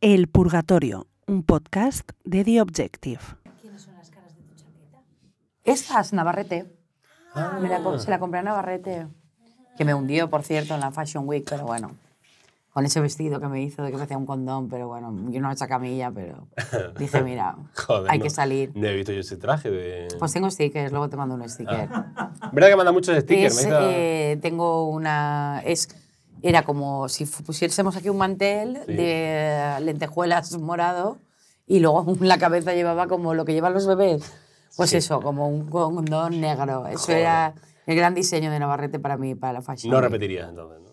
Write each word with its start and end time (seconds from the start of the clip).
El 0.00 0.28
Purgatorio, 0.28 1.06
un 1.26 1.42
podcast 1.42 2.10
de 2.24 2.42
The 2.44 2.62
Objective. 2.62 3.20
¿Quiénes 3.60 3.82
son 3.82 3.94
las 3.96 4.10
caras 4.10 4.34
de 4.34 4.42
tu 4.42 4.54
chaqueta? 4.54 4.98
Estas, 5.64 6.12
Navarrete. 6.12 6.66
Me 7.60 7.68
la 7.68 7.98
se 7.98 8.10
la 8.10 8.18
compré 8.18 8.40
a 8.40 8.42
Navarrete. 8.42 9.06
Que 9.76 9.84
me 9.84 9.92
hundió, 9.94 10.28
por 10.30 10.42
cierto, 10.42 10.74
en 10.74 10.80
la 10.80 10.90
Fashion 10.90 11.28
Week, 11.28 11.44
pero 11.48 11.64
bueno. 11.66 11.90
Con 12.72 12.86
ese 12.86 13.00
vestido 13.00 13.40
que 13.40 13.48
me 13.48 13.60
hizo 13.62 13.82
de 13.82 13.90
que 13.90 13.96
parecía 13.96 14.16
un 14.16 14.26
condón, 14.26 14.68
pero 14.68 14.86
bueno, 14.86 15.12
yo 15.30 15.40
no 15.40 15.50
hecha 15.50 15.66
camilla, 15.66 16.10
pero 16.12 16.46
dije, 16.98 17.20
mira, 17.24 17.56
Joder, 17.74 18.10
hay 18.10 18.18
no- 18.18 18.22
que 18.24 18.30
salir. 18.30 18.70
No 18.76 18.86
he 18.86 18.94
visto 18.94 19.10
yo 19.12 19.20
ese 19.20 19.36
traje 19.36 19.70
de... 19.70 20.08
Pues 20.20 20.32
tengo 20.32 20.48
stickers, 20.50 20.92
luego 20.92 21.08
te 21.10 21.16
mando 21.16 21.34
un 21.34 21.48
sticker. 21.48 21.88
¿Verdad 22.52 22.68
que 22.68 22.76
manda 22.76 22.92
muchos 22.92 23.18
stickers? 23.18 23.58
Es, 23.58 23.64
Me 23.66 23.70
hizo- 23.70 23.80
eh, 23.90 24.38
tengo 24.40 24.88
una. 24.88 25.60
Es, 25.64 25.88
era 26.42 26.62
como 26.62 27.08
si 27.08 27.26
pusiésemos 27.26 27.96
aquí 27.96 28.08
un 28.08 28.18
mantel 28.18 28.78
Sí. 28.86 28.94
de 28.94 29.76
lentejuelas 29.82 30.56
morado 30.58 31.18
y 31.66 31.80
luego 31.80 32.04
la 32.20 32.38
cabeza 32.38 32.74
llevaba 32.74 33.06
como 33.06 33.34
lo 33.34 33.44
que 33.44 33.52
llevan 33.52 33.74
los 33.74 33.86
bebés. 33.86 34.32
Pues 34.76 34.90
Sí. 34.90 34.98
eso, 34.98 35.20
como 35.20 35.48
un 35.48 35.68
condón 35.68 36.40
negro. 36.40 36.86
Eso 36.86 37.06
Joder. 37.06 37.18
era 37.18 37.54
el 37.86 37.96
gran 37.96 38.14
diseño 38.14 38.50
de 38.50 38.58
Navarrete 38.58 38.98
para 38.98 39.16
mí, 39.16 39.34
para 39.34 39.54
la 39.54 39.62
fashion. 39.62 39.92
No 39.92 40.00
repetirías 40.00 40.48
entonces, 40.48 40.80
¿no? 40.80 40.90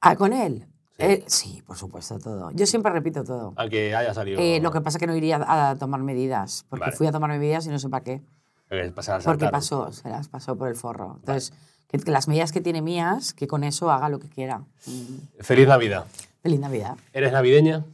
Ah, 0.00 0.14
con 0.16 0.32
él. 0.32 0.66
Sí. 0.96 1.04
Eh, 1.04 1.24
sí, 1.26 1.62
por 1.66 1.76
supuesto, 1.76 2.18
todo. 2.18 2.50
Yo 2.52 2.66
siempre 2.66 2.90
repito 2.92 3.22
todo. 3.24 3.52
Aunque 3.56 3.94
haya 3.94 4.12
salido... 4.14 4.40
Eh, 4.40 4.60
lo 4.60 4.70
que 4.72 4.80
pasa 4.80 4.98
es 4.98 5.00
que 5.00 5.06
no 5.06 5.14
iría 5.16 5.40
a 5.46 5.76
tomar 5.76 6.00
medidas, 6.02 6.64
porque 6.68 6.86
Vale. 6.86 6.96
fui 6.96 7.06
a 7.06 7.12
tomar 7.12 7.30
medidas 7.30 7.66
y 7.66 7.70
no 7.70 7.78
sé 7.78 7.88
para 7.88 8.04
qué. 8.04 8.22
Porque 8.68 9.48
pasó, 9.50 9.92
se 9.92 10.08
las 10.08 10.28
pasó 10.28 10.56
por 10.56 10.68
el 10.68 10.74
forro. 10.76 11.14
Entonces, 11.20 11.52
que, 11.88 11.98
que 11.98 12.10
las 12.10 12.28
medidas 12.28 12.52
que 12.52 12.60
tiene 12.60 12.82
mías, 12.82 13.34
que 13.34 13.48
con 13.48 13.64
eso 13.64 13.90
haga 13.90 14.08
lo 14.08 14.20
que 14.20 14.28
quiera. 14.28 14.60
Mm, 14.86 15.40
Feliz 15.40 15.66
Navidad. 15.66 16.06
Feliz 16.42 16.60
Navidad. 16.60 16.96
¿Eres 17.12 17.32
navideña? 17.32 17.84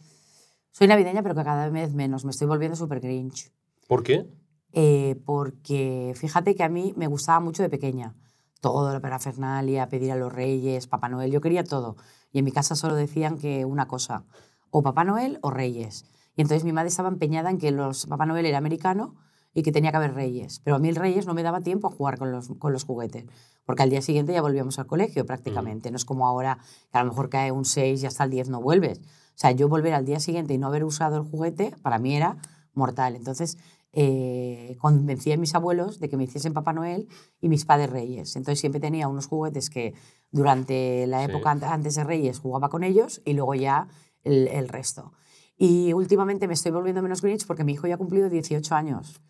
Soy 0.71 0.89
navideña, 0.89 1.23
pero 1.23 1.35
que 1.35 1.45
cada 1.45 1.69
vez 1.71 1.95
menos. 1.95 2.25
Me 2.25 2.33
estoy 2.33 2.47
volviendo 2.47 2.77
súper 2.77 3.01
grinch. 3.01 3.51
¿Por 3.87 4.03
qué? 4.03 4.27
Eh, 4.73 5.21
porque 5.25 6.13
fíjate 6.17 6.57
que 6.57 6.65
a 6.65 6.69
mí 6.69 6.93
me 6.97 7.07
gustaba 7.07 7.39
mucho 7.41 7.63
de 7.63 7.71
pequeña. 7.71 8.15
Todo, 8.61 8.93
la 8.93 9.01
parafernalia, 9.01 9.89
pedir 9.89 10.11
a 10.11 10.17
los 10.17 10.33
reyes, 10.33 10.89
Papá 10.89 11.09
Noel, 11.09 11.31
yo 11.31 11.41
quería 11.41 11.63
todo. 11.63 11.97
Y 12.33 12.41
en 12.41 12.45
mi 12.45 12.51
casa 12.51 12.75
solo 12.75 12.97
decían 12.97 13.39
que 13.39 13.65
una 13.65 13.87
cosa, 13.87 14.25
o 14.71 14.83
Papá 14.83 15.05
Noel 15.05 15.39
o 15.43 15.51
reyes. 15.51 16.07
Y 16.35 16.43
entonces 16.43 16.65
mi 16.65 16.73
madre 16.73 16.89
estaba 16.89 17.09
empeñada 17.09 17.51
en 17.51 17.59
que 17.59 17.71
los 17.71 18.07
Papá 18.07 18.27
Noel 18.27 18.47
era 18.47 18.59
americano 18.59 19.15
y 19.55 19.63
que 19.63 19.73
tenía 19.73 19.91
que 19.93 19.97
haber 19.99 20.15
reyes. 20.15 20.61
Pero 20.65 20.77
a 20.77 20.79
mí 20.81 20.89
el 20.89 20.97
reyes 20.97 21.27
no 21.27 21.33
me 21.35 21.43
daba 21.43 21.61
tiempo 21.61 21.87
a 21.87 21.91
jugar 21.91 22.19
con 22.19 22.33
los, 22.33 22.49
con 22.59 22.73
los 22.73 22.85
juguetes, 22.85 23.25
porque 23.65 23.83
al 23.85 23.91
día 23.91 24.03
siguiente 24.03 24.33
ya 24.33 24.43
volvíamos 24.43 24.79
al 24.79 24.87
colegio 24.87 25.25
prácticamente. 25.25 25.91
No 25.91 25.97
es 25.97 26.05
como 26.05 26.27
ahora 26.27 26.59
que 26.93 26.99
a 26.99 27.05
lo 27.05 27.11
mejor 27.11 27.29
cae 27.31 27.53
un 27.53 27.65
6 27.65 28.03
y 28.03 28.07
hasta 28.07 28.25
el 28.25 28.31
10 28.31 28.49
no 28.51 28.61
vuelves. 28.61 28.99
O 28.99 29.37
sea, 29.37 29.53
yo 29.53 29.69
volver 29.69 29.95
al 29.95 30.05
día 30.05 30.21
siguiente 30.21 30.55
y 30.55 30.59
no 30.59 30.67
haber 30.67 30.85
usado 30.85 31.17
el 31.17 31.23
juguete, 31.23 31.75
para 31.83 31.99
mí 31.99 32.15
era 32.17 32.37
mortal. 32.75 33.15
Entonces, 33.17 33.57
eh, 33.93 34.77
convencí 34.81 35.31
a 35.31 35.37
mis 35.37 35.55
abuelos 35.55 36.01
de 36.01 36.09
que 36.09 36.17
me 36.17 36.25
hiciesen 36.25 36.53
Papá 36.53 36.73
Noel 36.73 37.07
y 37.41 37.49
mis 37.49 37.65
padres 37.65 37.91
Reyes. 37.91 38.35
Entonces 38.35 38.59
siempre 38.61 38.81
tenía 38.81 39.07
unos 39.07 39.27
juguetes 39.29 39.71
que 39.71 39.95
durante 40.33 41.07
la 41.07 41.25
Sí. 41.25 41.31
época 41.31 41.55
ant- 41.55 41.63
antes 41.71 41.95
de 41.95 42.03
Reyes 42.05 42.41
jugaba 42.41 42.69
con 42.69 42.83
ellos 42.83 43.23
y 43.25 43.35
luego 43.35 43.55
ya 43.55 43.87
el, 44.25 44.49
el 44.49 44.69
resto. 44.69 45.13
Y 45.57 45.93
últimamente 45.93 46.49
me 46.49 46.55
estoy 46.55 46.73
volviendo 46.73 47.03
menos 47.03 47.23
Grinch 47.23 47.47
porque 47.47 47.63
mi 47.63 47.75
hijo 47.75 47.87
ya 47.87 47.95
ha 47.95 47.99
cumplido 47.99 48.29
18 48.29 48.75
años. 48.75 49.21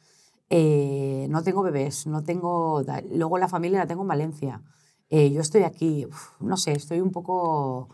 Eh, 0.50 1.26
no 1.30 1.42
tengo 1.42 1.62
bebés, 1.62 2.06
no 2.06 2.22
tengo... 2.24 2.82
Luego 3.12 3.38
la 3.38 3.48
familia 3.48 3.78
la 3.80 3.86
tengo 3.86 4.02
en 4.02 4.08
Valencia. 4.08 4.62
Eh, 5.10 5.30
yo 5.32 5.40
estoy 5.40 5.62
aquí, 5.62 6.06
no 6.40 6.56
sé, 6.56 6.72
estoy 6.72 7.00
un 7.00 7.10
poco... 7.10 7.88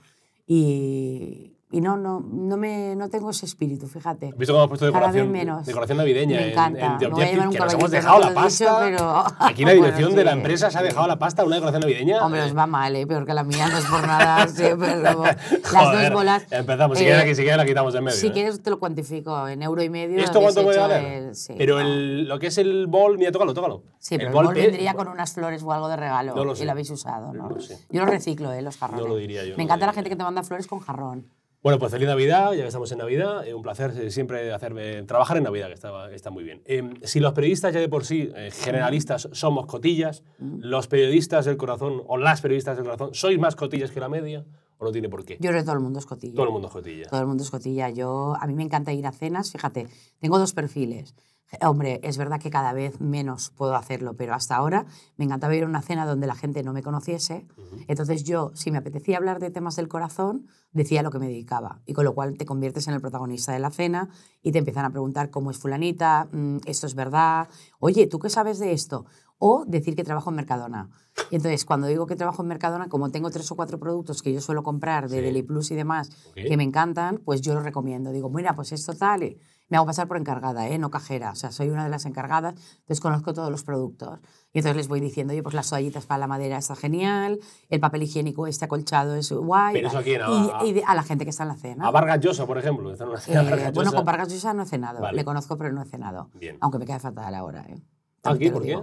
Y, 0.46 1.59
y 1.72 1.80
no, 1.80 1.96
no, 1.96 2.18
no, 2.20 2.56
me, 2.56 2.96
no 2.96 3.08
tengo 3.08 3.30
ese 3.30 3.46
espíritu, 3.46 3.86
fíjate. 3.86 4.26
¿Has 4.30 4.36
visto 4.36 4.52
cómo 4.52 4.64
hemos 4.64 4.70
puesto 4.70 4.86
decoración, 4.86 5.30
menos. 5.30 5.64
decoración 5.66 5.98
navideña 5.98 6.36
Me 6.38 6.42
en- 6.46 6.50
encanta. 6.50 6.86
en, 6.86 6.98
The 6.98 7.06
a 7.06 7.08
llevar 7.08 7.12
Objective? 7.12 7.46
un 7.46 7.52
Que 7.52 7.58
nos 7.60 7.74
hemos 7.74 7.90
dejado 7.92 8.14
no 8.14 8.20
la 8.20 8.26
he 8.26 8.30
dicho, 8.30 8.64
pasta. 8.64 8.78
pero- 8.80 9.24
Aquí 9.38 9.64
la 9.64 9.70
Bueno, 9.74 9.84
dirección 9.86 10.14
de 10.16 10.24
la 10.24 10.32
sí. 10.32 10.36
empresa 10.38 10.70
se 10.72 10.78
ha 10.78 10.82
dejado 10.82 11.06
la 11.06 11.18
pasta 11.18 11.44
una 11.44 11.54
decoración 11.56 11.80
navideña. 11.82 12.24
Hombre, 12.26 12.42
os 12.42 12.56
va 12.56 12.66
mal, 12.66 12.96
¿eh? 12.96 13.06
peor 13.06 13.24
que 13.24 13.34
la 13.34 13.44
mía, 13.44 13.68
no 13.68 13.78
es 13.78 13.84
por 13.84 14.04
nada. 14.06 14.46
luego- 14.96 15.24
las 15.24 15.36
Joder, 15.64 16.02
dos 16.10 16.12
bolas. 16.12 16.42
Empezamos. 16.50 16.98
Si 16.98 17.04
eh, 17.04 17.06
quieres, 17.06 17.36
si 17.36 17.42
quieres 17.44 17.56
la 17.56 17.64
quitamos 17.66 17.94
en 17.94 18.02
medio. 18.04 18.16
Si 18.18 18.26
¿eh? 18.26 18.32
quieres, 18.32 18.62
te 18.62 18.70
lo 18.70 18.80
cuantifico 18.80 19.46
en 19.46 19.62
euro 19.62 19.80
y 19.82 19.88
medio. 19.90 20.18
¿Esto 20.18 20.40
cuánto 20.40 20.64
puede 20.64 20.78
valer? 20.78 21.34
sí, 21.36 21.54
pero 21.56 21.74
no. 21.76 21.80
el, 21.82 22.26
lo 22.28 22.38
que 22.40 22.48
es 22.48 22.58
el 22.58 22.88
bol, 22.88 23.16
mira, 23.16 23.30
tócalo, 23.30 23.54
tócalo. 23.54 23.84
Sí, 24.00 24.16
pero 24.16 24.28
el 24.30 24.34
bol 24.34 24.52
vendría 24.54 24.94
con 24.94 25.06
unas 25.06 25.32
flores 25.32 25.62
o 25.62 25.72
algo 25.72 25.88
de 25.88 25.96
regalo. 25.96 26.34
No 26.34 26.44
lo 26.44 26.56
Y 26.56 26.64
lo 26.64 26.72
habéis 26.72 26.90
usado, 26.90 27.32
¿no? 27.32 27.48
No. 27.48 27.56
Yo 27.58 28.04
lo 28.04 28.06
reciclo, 28.06 28.52
¿eh? 28.52 28.60
Los 28.60 28.76
jarrones. 28.76 29.02
No 29.04 29.08
lo 29.08 29.16
diría 29.16 29.44
yo, 29.44 29.50
Me 29.52 29.58
no 29.58 29.62
encanta 29.62 29.86
la 29.86 29.92
gente 29.92 30.10
que 30.10 30.16
te 30.16 30.24
manda 30.24 30.42
flores 30.42 30.66
con 30.66 30.80
jarrón. 30.80 31.26
Bueno, 31.62 31.78
pues 31.78 31.92
feliz 31.92 32.08
Navidad, 32.08 32.52
ya 32.52 32.62
que 32.62 32.68
estamos 32.68 32.90
en 32.90 32.98
Navidad. 32.98 33.46
eh, 33.46 33.52
un 33.52 33.60
placer 33.62 33.92
eh, 33.94 34.10
siempre 34.10 34.50
hacer, 34.50 34.72
eh, 34.78 35.02
trabajar 35.06 35.36
en 35.36 35.42
Navidad, 35.44 35.68
que 35.68 35.74
está, 35.74 36.10
está 36.10 36.30
muy 36.30 36.42
bien. 36.42 36.62
Eh, 36.64 36.88
si 37.02 37.20
los 37.20 37.34
periodistas 37.34 37.74
ya 37.74 37.80
de 37.80 37.88
por 37.90 38.06
sí, 38.06 38.30
eh, 38.34 38.50
generalistas, 38.50 39.28
somos 39.32 39.66
cotillas, 39.66 40.22
los 40.38 40.88
periodistas 40.88 41.44
del 41.44 41.58
corazón, 41.58 42.02
o 42.06 42.16
las 42.16 42.40
periodistas 42.40 42.76
del 42.76 42.86
corazón, 42.86 43.10
¿sois 43.12 43.38
más 43.38 43.56
cotillas 43.56 43.90
que 43.90 44.00
la 44.00 44.08
media? 44.08 44.46
¿O 44.78 44.84
no 44.86 44.92
tiene 44.92 45.10
por 45.10 45.26
qué? 45.26 45.34
Yo 45.38 45.50
creo 45.50 45.60
que 45.60 45.64
todo 45.64 45.74
el 45.74 45.80
mundo 45.80 45.98
es 45.98 46.06
cotilla. 46.06 46.34
Todo 46.34 46.46
el 46.46 46.52
mundo 46.52 46.68
es 46.68 46.72
cotilla. 46.72 47.04
Todo 47.10 47.20
el 47.20 47.26
mundo 47.26 47.42
es 47.42 47.50
cotilla. 47.50 47.90
Yo, 47.90 48.34
a 48.40 48.46
mí 48.46 48.54
me 48.54 48.62
encanta 48.62 48.94
ir 48.94 49.06
a 49.06 49.12
cenas. 49.12 49.52
Fíjate, 49.52 49.86
tengo 50.18 50.38
dos 50.38 50.54
perfiles. 50.54 51.14
Hombre, 51.62 51.98
es 52.04 52.16
verdad 52.16 52.38
que 52.40 52.48
cada 52.48 52.72
vez 52.72 53.00
menos 53.00 53.50
puedo 53.50 53.74
hacerlo, 53.74 54.14
pero 54.14 54.34
hasta 54.34 54.54
ahora 54.54 54.86
me 55.16 55.24
encantaba 55.24 55.54
ir 55.56 55.64
a 55.64 55.66
una 55.66 55.82
cena 55.82 56.06
donde 56.06 56.28
la 56.28 56.36
gente 56.36 56.62
no 56.62 56.72
me 56.72 56.82
conociese. 56.82 57.46
Entonces 57.88 58.22
yo, 58.22 58.52
si 58.54 58.70
me 58.70 58.78
apetecía 58.78 59.16
hablar 59.16 59.40
de 59.40 59.50
temas 59.50 59.74
del 59.74 59.88
corazón, 59.88 60.46
decía 60.72 61.02
lo 61.02 61.10
que 61.10 61.18
me 61.18 61.26
dedicaba. 61.26 61.80
Y 61.86 61.92
con 61.92 62.04
lo 62.04 62.14
cual 62.14 62.36
te 62.38 62.46
conviertes 62.46 62.86
en 62.86 62.94
el 62.94 63.00
protagonista 63.00 63.52
de 63.52 63.58
la 63.58 63.70
cena 63.70 64.08
y 64.42 64.52
te 64.52 64.58
empiezan 64.58 64.84
a 64.84 64.90
preguntar 64.90 65.30
cómo 65.30 65.50
es 65.50 65.58
fulanita, 65.58 66.28
Mm, 66.30 66.58
esto 66.66 66.86
es 66.86 66.94
verdad, 66.94 67.48
oye, 67.80 68.06
¿tú 68.06 68.18
qué 68.20 68.30
sabes 68.30 68.58
de 68.60 68.72
esto? 68.72 69.06
O 69.38 69.64
decir 69.66 69.96
que 69.96 70.04
trabajo 70.04 70.30
en 70.30 70.36
Mercadona. 70.36 70.90
Y 71.30 71.36
entonces, 71.36 71.64
cuando 71.64 71.86
digo 71.88 72.06
que 72.06 72.14
trabajo 72.14 72.42
en 72.42 72.48
Mercadona, 72.48 72.88
como 72.88 73.10
tengo 73.10 73.30
tres 73.30 73.50
o 73.50 73.56
cuatro 73.56 73.80
productos 73.80 74.22
que 74.22 74.32
yo 74.32 74.40
suelo 74.40 74.62
comprar 74.62 75.08
de 75.08 75.16
Sí. 75.18 75.22
Deli 75.24 75.42
Plus 75.42 75.70
y 75.72 75.74
demás, 75.76 76.10
que 76.34 76.56
me 76.56 76.62
encantan, 76.62 77.18
pues 77.24 77.40
yo 77.40 77.54
los 77.54 77.64
recomiendo. 77.64 78.12
Digo, 78.12 78.30
mira, 78.30 78.54
pues 78.54 78.70
esto 78.72 78.94
tal, 78.94 79.22
y 79.24 79.40
me 79.70 79.76
hago 79.78 79.86
pasar 79.86 80.06
por 80.08 80.18
encargada, 80.18 80.68
¿eh? 80.68 80.78
no 80.78 80.90
cajera. 80.90 81.30
O 81.30 81.34
sea, 81.34 81.50
soy 81.52 81.70
una 81.70 81.84
de 81.84 81.90
las 81.90 82.04
encargadas, 82.04 82.54
entonces 82.80 83.00
conozco 83.00 83.32
todos 83.32 83.50
los 83.50 83.62
productos. 83.64 84.18
Y 84.52 84.58
entonces 84.58 84.76
les 84.76 84.88
voy 84.88 85.00
diciendo, 85.00 85.32
oye, 85.32 85.42
pues 85.42 85.54
las 85.54 85.70
toallitas 85.70 86.04
para 86.06 86.18
la 86.18 86.26
madera 86.26 86.58
está 86.58 86.76
genial, 86.76 87.38
el 87.68 87.80
papel 87.80 88.02
higiénico 88.02 88.46
este 88.48 88.66
acolchado 88.66 89.14
es 89.14 89.30
guay. 89.32 89.72
Pero 89.74 89.88
eso 89.88 89.98
aquí 89.98 90.14
en- 90.14 90.20
y, 90.20 90.50
a- 90.52 90.64
y 90.66 90.82
a 90.86 90.94
la 90.94 91.02
gente 91.04 91.24
que 91.24 91.30
está 91.30 91.44
en 91.44 91.48
la 91.50 91.56
cena. 91.56 91.86
A 91.86 91.90
Vargas 91.90 92.20
Llosa, 92.20 92.46
por 92.46 92.58
ejemplo. 92.58 92.90
está 92.92 93.04
en 93.04 93.10
una 93.10 93.20
cena 93.20 93.42
Eh, 93.42 93.50
Vargas 93.50 93.72
bueno, 93.72 93.92
con 93.92 94.04
Vargas 94.04 94.28
Llosa 94.28 94.52
no 94.52 94.64
he 94.64 94.66
cenado. 94.66 95.00
Vale. 95.00 95.16
Le 95.16 95.24
conozco, 95.24 95.56
pero 95.56 95.72
no 95.72 95.82
he 95.82 95.86
cenado. 95.86 96.30
Bien. 96.34 96.58
Aunque 96.60 96.78
me 96.78 96.84
cae 96.84 96.98
fatal 96.98 97.34
ahora. 97.34 97.62
¿eh? 97.68 97.76
¿Ah, 97.78 97.82
También 98.22 98.52
lo 98.52 98.58
¿Por 98.58 98.66
qué? 98.66 98.76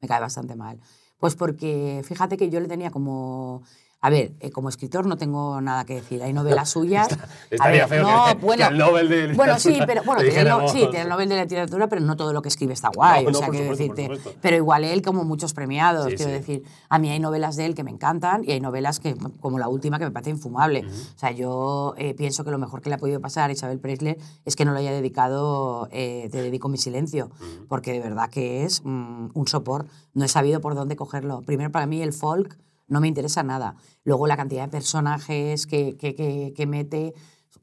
Me 0.00 0.08
cae 0.08 0.20
bastante 0.20 0.56
mal. 0.56 0.80
Pues 1.18 1.36
porque 1.36 2.00
fíjate 2.02 2.38
que 2.38 2.48
yo 2.48 2.60
le 2.60 2.66
tenía 2.66 2.90
como... 2.90 3.62
A 4.02 4.08
ver, 4.08 4.32
eh, 4.40 4.50
como 4.50 4.70
escritor 4.70 5.04
no 5.06 5.18
tengo 5.18 5.60
nada 5.60 5.84
que 5.84 5.96
decir. 5.96 6.22
Hay 6.22 6.32
novelas 6.32 6.70
suyas. 6.70 7.12
A 7.12 7.18
Estaría 7.50 7.86
ver, 7.86 7.88
feo 7.88 8.02
no, 8.10 8.24
que, 8.26 8.34
bueno, 8.46 8.66
que 8.66 8.72
el 8.72 8.78
Nobel 8.78 9.08
de 9.10 9.32
bueno, 9.34 9.58
sí, 9.58 9.68
literatura 9.72 9.86
pero 9.86 10.02
bueno, 10.04 10.22
tiene 10.30 10.44
no- 10.48 10.68
sí, 10.68 10.78
tiene 10.78 11.02
el 11.02 11.08
Nobel 11.10 11.28
de 11.28 11.40
literatura, 11.42 11.86
pero 11.88 12.00
no 12.00 12.16
todo 12.16 12.32
lo 12.32 12.40
que 12.40 12.48
escribe 12.48 12.72
está 12.72 12.88
guay. 12.94 13.24
No, 13.24 13.30
o 13.30 13.34
sea, 13.34 13.46
por 13.48 13.56
supuesto, 13.56 13.84
decirte. 13.94 14.34
Pero 14.40 14.56
igual 14.56 14.84
él, 14.84 15.02
como 15.02 15.24
muchos 15.24 15.52
premiados, 15.52 16.06
Sí, 16.06 16.14
quiero 16.16 16.32
sí. 16.32 16.38
decir, 16.38 16.62
a 16.88 16.98
mí 16.98 17.10
hay 17.10 17.20
novelas 17.20 17.56
de 17.56 17.66
él 17.66 17.74
que 17.74 17.84
me 17.84 17.90
encantan 17.90 18.42
y 18.42 18.52
hay 18.52 18.60
novelas 18.60 19.00
que, 19.00 19.14
como 19.40 19.58
la 19.58 19.68
última, 19.68 19.98
que 19.98 20.04
me 20.06 20.10
parece 20.12 20.30
infumable. 20.30 20.86
O 20.86 21.18
sea, 21.18 21.30
yo 21.32 21.94
eh, 21.98 22.14
pienso 22.14 22.42
que 22.42 22.50
lo 22.50 22.58
mejor 22.58 22.80
que 22.80 22.88
le 22.88 22.94
ha 22.94 22.98
podido 22.98 23.20
pasar 23.20 23.50
a 23.50 23.52
Isabel 23.52 23.80
Presley 23.80 24.16
es 24.46 24.56
que 24.56 24.64
no 24.64 24.72
le 24.72 24.80
haya 24.80 24.92
dedicado, 24.92 25.88
eh, 25.92 26.28
te 26.32 26.40
dedico 26.42 26.70
mi 26.70 26.78
silencio, 26.78 27.30
porque 27.68 27.92
de 27.92 28.00
verdad 28.00 28.30
que 28.30 28.64
es 28.64 28.80
mm, 28.82 29.28
un 29.34 29.46
sopor. 29.46 29.84
No 30.14 30.24
he 30.24 30.28
sabido 30.28 30.62
por 30.62 30.74
dónde 30.74 30.96
cogerlo. 30.96 31.42
Primero, 31.42 31.70
para 31.70 31.84
mí, 31.86 32.00
el 32.02 32.14
folk 32.14 32.56
no 32.90 33.00
me 33.00 33.08
interesa 33.08 33.42
nada. 33.42 33.76
Luego, 34.04 34.26
la 34.26 34.36
cantidad 34.36 34.64
de 34.64 34.68
personajes 34.70 35.66
que, 35.66 35.96
que, 35.96 36.14
que, 36.14 36.52
que 36.54 36.66
mete 36.66 37.14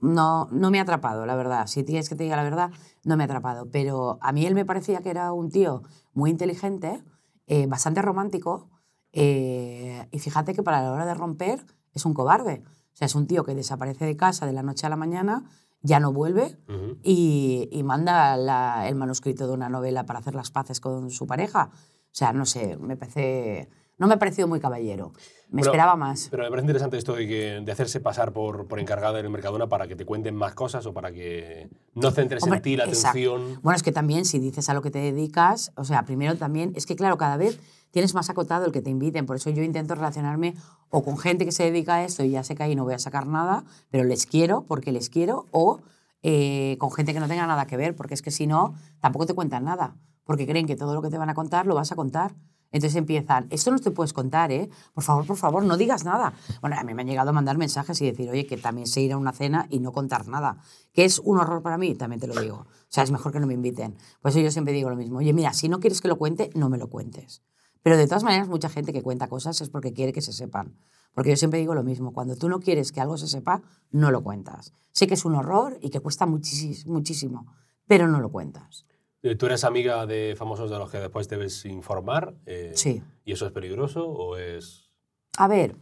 no, 0.02 0.48
no 0.52 0.72
me 0.72 0.80
ha 0.80 0.82
atrapado, 0.82 1.26
la 1.28 1.36
verdad. 1.36 1.68
Si 1.68 1.84
tienes 1.84 2.10
que 2.10 2.16
te 2.16 2.24
diga 2.24 2.36
la 2.36 2.44
verdad, 2.44 2.72
no 3.04 3.16
me 3.18 3.24
ha 3.24 3.26
atrapado. 3.26 3.70
Pero 3.72 4.18
a 4.22 4.32
mí 4.32 4.46
él 4.46 4.56
me 4.56 4.66
parecía 4.66 5.02
que 5.02 5.10
era 5.12 5.32
un 5.34 5.50
tío 5.50 5.84
muy 6.14 6.30
inteligente, 6.32 7.04
eh, 7.46 7.68
bastante 7.68 8.02
romántico, 8.02 8.70
eh, 9.14 10.08
y 10.12 10.20
fíjate 10.20 10.54
que 10.54 10.64
para 10.64 10.82
la 10.82 10.92
hora 10.92 11.06
de 11.06 11.14
romper 11.14 11.66
es 11.94 12.06
un 12.06 12.14
cobarde. 12.14 12.64
O 12.94 12.96
sea, 12.98 13.06
es 13.08 13.16
un 13.16 13.28
tío 13.28 13.44
que 13.44 13.56
desaparece 13.56 14.06
de 14.06 14.16
casa 14.18 14.46
de 14.46 14.54
la 14.54 14.64
noche 14.64 14.86
a 14.86 14.90
la 14.90 14.96
mañana, 14.96 15.44
ya 15.82 16.00
no 16.00 16.12
vuelve 16.12 16.58
y, 17.04 17.70
y 17.72 17.84
manda 17.84 18.36
la- 18.38 18.88
el 18.90 18.96
manuscrito 18.96 19.48
de 19.48 19.54
una 19.54 19.70
novela 19.70 20.06
para 20.06 20.20
hacer 20.20 20.36
las 20.36 20.52
paces 20.52 20.80
con 20.80 21.10
su 21.12 21.28
pareja. 21.28 21.70
O 21.74 22.10
sea, 22.12 22.34
no 22.34 22.46
sé, 22.46 22.78
me 22.78 22.98
parece... 22.98 23.70
no 23.98 24.08
me 24.08 24.14
ha 24.14 24.20
parecido 24.20 24.48
muy 24.48 24.60
caballero. 24.60 25.14
Me 25.50 25.62
esperaba 25.62 25.96
más. 25.96 26.28
Pero 26.30 26.44
me 26.44 26.50
parece 26.50 26.66
interesante 26.66 26.98
esto 26.98 27.14
de, 27.14 27.28
que, 27.28 27.62
de 27.64 27.72
hacerse 27.72 28.00
pasar 28.00 28.34
por, 28.34 28.68
por 28.68 28.80
encargada 28.80 29.14
del 29.14 29.30
Mercadona 29.30 29.68
para 29.68 29.88
que 29.88 29.96
te 29.96 30.06
cuenten 30.06 30.36
más 30.36 30.54
cosas 30.54 30.86
o 30.86 30.94
para 30.94 31.12
que 31.12 31.70
no 31.96 32.12
centres 32.12 32.44
Hombre, 32.44 32.58
en 32.58 32.64
ti 32.64 32.76
la 32.76 32.84
exacto. 32.84 33.10
atención. 33.10 33.60
Bueno, 33.64 33.76
es 33.76 33.84
que 33.84 33.94
también 33.94 34.26
si 34.26 34.40
dices 34.40 34.68
a 34.70 34.74
lo 34.74 34.82
que 34.82 34.92
te 34.92 35.00
dedicas, 35.00 35.72
o 35.76 35.86
sea, 35.86 36.04
primero 36.04 36.36
también, 36.36 36.74
es 36.76 36.86
que 36.86 36.96
claro, 36.96 37.18
cada 37.18 37.38
vez 37.38 37.60
tienes 37.92 38.14
más 38.14 38.30
acotado 38.30 38.66
el 38.66 38.72
que 38.74 38.82
te 38.82 38.90
inviten, 38.90 39.26
por 39.26 39.38
eso 39.38 39.50
yo 39.50 39.64
intento 39.64 39.96
relacionarme 39.96 40.54
o 40.90 41.04
con 41.04 41.18
gente 41.18 41.46
que 41.46 41.52
se 41.52 41.64
dedica 41.64 41.96
a 41.96 42.04
esto 42.04 42.24
y 42.24 42.32
ya 42.32 42.44
sé 42.44 42.56
que 42.56 42.64
ahí 42.64 42.76
no 42.76 42.84
voy 42.84 42.94
a 42.94 43.00
sacar 43.00 43.26
nada, 43.26 43.64
pero 43.90 44.04
les 44.04 44.26
quiero 44.26 44.64
porque 44.64 44.92
les 44.92 45.10
quiero, 45.10 45.46
o 45.52 45.80
eh, 46.24 46.76
con 46.80 46.92
gente 46.92 47.14
que 47.14 47.20
no 47.20 47.28
tenga 47.28 47.48
nada 47.48 47.68
que 47.68 47.78
ver, 47.78 47.96
porque 47.96 48.14
es 48.14 48.22
que 48.22 48.32
si 48.32 48.48
no, 48.48 48.76
tampoco 49.00 49.26
te 49.26 49.34
cuentan 49.34 49.64
nada, 49.64 49.96
porque 50.26 50.46
creen 50.46 50.68
que 50.68 50.76
todo 50.76 50.94
lo 50.94 51.02
que 51.02 51.10
te 51.10 51.18
van 51.18 51.30
a 51.30 51.34
contar 51.34 51.66
lo 51.66 51.76
vas 51.76 51.92
a 51.92 51.96
contar. 51.96 52.36
Entonces 52.72 52.96
empiezan, 52.98 53.48
esto 53.50 53.72
no 53.72 53.80
te 53.80 53.92
puedes 53.92 54.14
contar, 54.14 54.52
¿eh? 54.52 54.70
Por 54.94 55.04
favor, 55.04 55.26
por 55.26 55.38
favor, 55.38 55.64
no 55.64 55.78
digas 55.78 56.04
nada. 56.06 56.34
Bueno, 56.62 56.76
a 56.78 56.84
mí 56.84 56.94
me 56.94 57.02
han 57.04 57.08
llegado 57.08 57.30
a 57.30 57.34
mandar 57.34 57.58
mensajes 57.58 58.02
y 58.02 58.06
decir, 58.06 58.30
oye, 58.30 58.46
que 58.46 58.58
también 58.58 58.88
sé 58.88 59.02
ir 59.02 59.14
a 59.14 59.18
una 59.18 59.32
cena 59.34 59.68
y 59.70 59.80
no 59.80 59.92
contar 59.92 60.28
nada. 60.28 60.58
Que 60.94 61.06
es 61.06 61.20
un 61.20 61.38
horror 61.40 61.62
para 61.62 61.78
mí, 61.78 61.96
también 61.96 62.20
te 62.20 62.28
lo 62.28 62.40
digo. 62.40 62.58
O 62.58 62.68
sea, 62.90 63.04
es 63.04 63.12
mejor 63.12 63.32
que 63.32 63.40
no 63.40 63.48
me 63.48 63.54
inviten. 63.54 63.96
Por 64.22 64.32
eso 64.32 64.40
yo 64.40 64.52
siempre 64.52 64.74
digo 64.74 64.90
lo 64.90 64.96
mismo. 64.96 65.20
Oye, 65.20 65.34
mira, 65.34 65.54
si 65.54 65.70
no 65.70 65.80
quieres 65.80 66.02
que 66.02 66.08
lo 66.08 66.18
cuente, 66.18 66.50
no 66.56 66.70
me 66.70 66.78
lo 66.78 66.90
cuentes. 66.90 67.42
Pero 67.84 67.96
de 67.96 68.06
todas 68.08 68.24
maneras, 68.24 68.50
mucha 68.50 68.68
gente 68.70 68.92
que 68.92 69.02
cuenta 69.02 69.28
cosas 69.28 69.62
es 69.62 69.70
porque 69.70 69.94
quiere 69.94 70.12
que 70.12 70.22
se 70.22 70.34
sepan. 70.34 70.76
Porque 71.14 71.30
yo 71.30 71.38
siempre 71.38 71.60
digo 71.60 71.74
lo 71.74 71.84
mismo. 71.84 72.12
Cuando 72.12 72.36
tú 72.36 72.50
no 72.50 72.60
quieres 72.60 72.92
que 72.92 73.00
algo 73.00 73.18
se 73.18 73.28
sepa, 73.28 73.62
no 73.92 74.12
lo 74.12 74.24
cuentas. 74.24 74.74
Sé 74.92 75.08
que 75.08 75.14
es 75.14 75.24
un 75.26 75.36
horror 75.36 75.78
y 75.82 75.90
que 75.90 76.00
cuesta 76.02 76.26
muchis- 76.26 76.86
muchísimo, 76.86 77.48
pero 77.88 78.08
no 78.08 78.20
lo 78.20 78.30
cuentas. 78.30 78.86
Eh, 79.24 79.36
¿Tú 79.36 79.48
eres 79.48 79.64
amiga 79.64 80.06
de 80.06 80.36
famosos 80.38 80.70
de 80.70 80.78
los 80.78 80.92
que 80.92 81.00
después 81.00 81.28
debes 81.28 81.66
informar? 81.66 82.36
eh, 82.46 82.72
Sí. 82.76 83.02
¿Y 83.26 83.32
eso 83.34 83.46
es 83.46 83.52
peligroso 83.52 84.08
o 84.08 84.38
es...? 84.38 84.90
A 85.38 85.48
ver, 85.48 85.76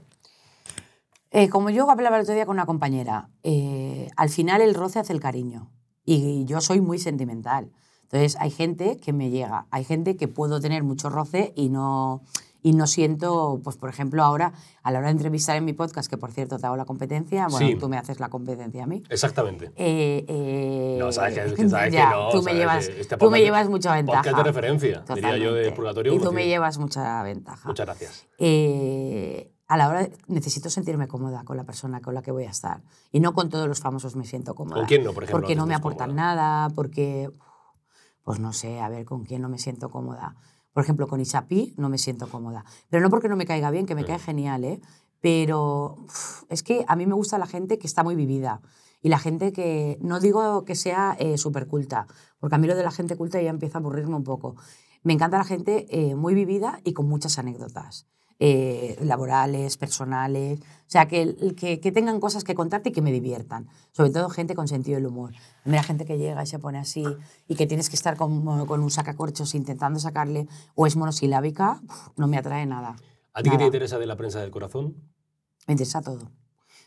eh, 1.32 1.50
como 1.50 1.70
yo 1.70 1.90
hablaba 1.90 2.16
el 2.18 2.24
otro 2.24 2.34
día 2.34 2.46
con 2.46 2.56
una 2.56 2.66
compañera, 2.66 3.30
eh, 3.44 4.10
al 4.16 4.30
final 4.30 4.62
el 4.62 4.74
roce 4.74 5.00
hace 5.00 5.14
el 5.14 5.20
cariño. 5.20 5.72
Y 6.06 6.46
yo 6.46 6.62
soy 6.62 6.82
muy 6.82 7.00
sentimental. 7.00 7.72
Entonces 8.04 8.38
hay 8.40 8.52
gente 8.52 8.98
que 8.98 9.12
me 9.12 9.30
llega, 9.32 9.68
hay 9.72 9.84
gente 9.84 10.16
que 10.16 10.28
puedo 10.28 10.62
tener 10.62 10.84
mucho 10.84 11.10
roce 11.10 11.52
y 11.56 11.70
no, 11.70 12.24
y 12.66 12.74
no 12.74 12.88
siento, 12.88 13.62
pues 13.64 13.78
por 13.78 13.90
ejemplo 13.92 14.24
ahora, 14.24 14.52
a 14.82 14.92
la 14.92 14.98
hora 14.98 15.10
de 15.10 15.12
entrevistar 15.12 15.56
en 15.56 15.66
mi 15.66 15.74
podcast, 15.74 16.10
que 16.10 16.18
por 16.18 16.32
cierto 16.32 16.58
te 16.58 16.66
hago 16.66 16.76
la 16.76 16.86
competencia, 16.86 17.48
bueno, 17.48 17.68
Sí. 17.68 17.76
tú 17.76 17.88
me 17.90 17.96
haces 18.00 18.20
la 18.20 18.30
competencia 18.30 18.86
a 18.86 18.88
mí. 18.88 19.04
Exactamente. 19.08 19.68
Eh, 19.76 20.26
eh, 20.28 20.98
No, 21.00 21.12
sabes 21.12 21.36
que, 21.36 21.54
que 21.54 21.70
sabes 21.70 21.94
ya, 21.94 22.10
que 22.10 22.16
no. 22.16 22.30
Tú 22.32 22.42
me 22.42 22.56
llevas, 22.56 22.88
este 22.88 23.18
tú 23.18 23.30
me 23.30 23.40
llevas 23.42 23.70
mucha 23.70 23.94
ventaja. 23.94 24.18
Podcast 24.24 24.38
de 24.38 24.44
referencia, 24.44 25.04
diría 25.14 25.38
yo, 25.38 25.54
de 25.54 25.70
Totalmente. 25.70 25.72
Purgatorio. 25.76 26.14
Y 26.16 26.20
tú 26.20 26.32
me 26.32 26.48
llevas 26.48 26.80
mucha 26.80 27.22
ventaja. 27.22 27.68
Muchas 27.70 27.86
gracias. 27.86 28.28
Eh, 28.40 29.52
a 29.68 29.78
la 29.78 29.88
hora 29.90 30.00
de- 30.02 30.18
necesito 30.28 30.72
sentirme 30.72 31.08
cómoda 31.08 31.44
con 31.44 31.58
la 31.58 31.66
persona 31.66 32.02
con 32.02 32.16
la 32.16 32.24
que 32.24 32.32
voy 32.32 32.46
a 32.46 32.50
estar. 32.50 32.82
Y 33.12 33.20
no 33.20 33.34
con 33.34 33.50
todos 33.50 33.68
los 33.68 33.80
famosos 33.80 34.16
me 34.16 34.26
siento 34.26 34.56
cómoda. 34.56 34.78
¿Con 34.78 34.86
quién 34.88 35.04
no, 35.04 35.14
por 35.14 35.24
ejemplo, 35.24 35.42
Porque 35.42 35.56
no 35.56 35.68
me 35.68 35.76
aportan 35.76 36.10
cómoda? 36.10 36.36
nada, 36.36 36.70
porque, 36.76 37.30
pues 38.24 38.40
no 38.40 38.54
sé, 38.54 38.80
a 38.80 38.90
ver, 38.90 39.06
con 39.06 39.24
quién 39.24 39.44
no 39.44 39.50
me 39.50 39.60
siento 39.60 39.90
cómoda. 39.92 40.36
Por 40.76 40.84
ejemplo, 40.84 41.08
con 41.08 41.22
Isapi 41.22 41.74
no 41.78 41.88
me 41.88 41.98
siento 41.98 42.28
cómoda. 42.28 42.66
Pero 42.90 43.02
no 43.02 43.10
porque 43.10 43.30
no 43.30 43.38
me 43.38 43.46
caiga 43.46 43.72
bien, 43.72 43.86
que 43.86 43.96
me 43.96 44.04
Mm. 44.04 44.08
cae 44.08 44.20
genial, 44.20 44.66
¿eh? 44.66 44.82
Pero 45.22 45.96
uf, 46.04 46.44
es 46.50 46.64
que 46.64 46.84
a 46.90 46.98
mí 46.98 47.06
me 47.08 47.14
gusta 47.16 47.38
la 47.38 47.48
gente 47.48 47.80
que 47.80 47.88
está 47.88 48.04
muy 48.04 48.16
vivida. 48.16 48.60
Y 49.02 49.08
la 49.08 49.18
gente 49.18 49.54
que, 49.54 49.98
no 50.02 50.20
digo 50.20 50.66
que 50.66 50.76
sea 50.76 51.18
súper 51.38 51.68
culta, 51.68 52.08
porque 52.40 52.56
a 52.56 52.58
mí 52.58 52.68
lo 52.68 52.76
de 52.76 52.84
la 52.84 52.92
gente 52.92 53.16
culta 53.16 53.42
ya 53.42 53.50
empieza 53.52 53.78
a 53.78 53.82
aburrirme 53.82 54.16
un 54.16 54.26
poco. 54.26 54.56
Me 55.04 55.14
encanta 55.14 55.38
la 55.38 55.46
gente 55.46 55.86
eh, 55.90 56.16
muy 56.16 56.34
vivida 56.34 56.82
y 56.84 56.92
con 56.94 57.08
muchas 57.08 57.40
anécdotas. 57.40 58.08
Eh, 58.40 58.98
laborales, 59.02 59.78
personales, 59.78 60.60
o 60.60 60.90
sea, 60.90 61.08
que, 61.08 61.56
que, 61.56 61.80
que 61.80 61.92
tengan 61.92 62.20
cosas 62.20 62.44
que 62.44 62.54
contarte 62.54 62.90
y 62.90 62.92
que 62.92 63.02
me 63.02 63.12
diviertan. 63.12 63.68
Sobre 63.92 64.10
todo 64.10 64.30
gente 64.30 64.56
con 64.56 64.68
sentido 64.68 64.96
del 64.96 65.08
humor. 65.08 65.34
A 65.64 65.70
mí 65.70 65.76
la 65.76 65.84
gente 65.84 66.06
que 66.06 66.18
llega 66.18 66.44
y 66.44 66.48
se 66.48 66.60
pone 66.60 66.78
así 66.78 67.04
y 67.48 67.56
que 67.56 67.66
tienes 67.66 67.90
que 67.90 67.96
estar 67.96 68.18
con, 68.18 68.66
con 68.66 68.82
un 68.82 68.92
sacacorchos 68.92 69.56
intentando 69.56 70.00
sacarle, 70.00 70.48
o 70.76 70.86
es 70.86 70.96
monosilábica, 70.96 71.82
no 72.18 72.28
me 72.28 72.38
atrae 72.38 72.66
nada. 72.66 72.96
¿A 73.34 73.42
ti 73.42 73.50
qué 73.50 73.58
te 73.58 73.66
interesa 73.66 74.00
de 74.00 74.06
la 74.06 74.16
prensa 74.16 74.40
del 74.40 74.52
corazón? 74.52 74.96
Me 75.68 75.74
interesa 75.74 76.02
todo. 76.02 76.32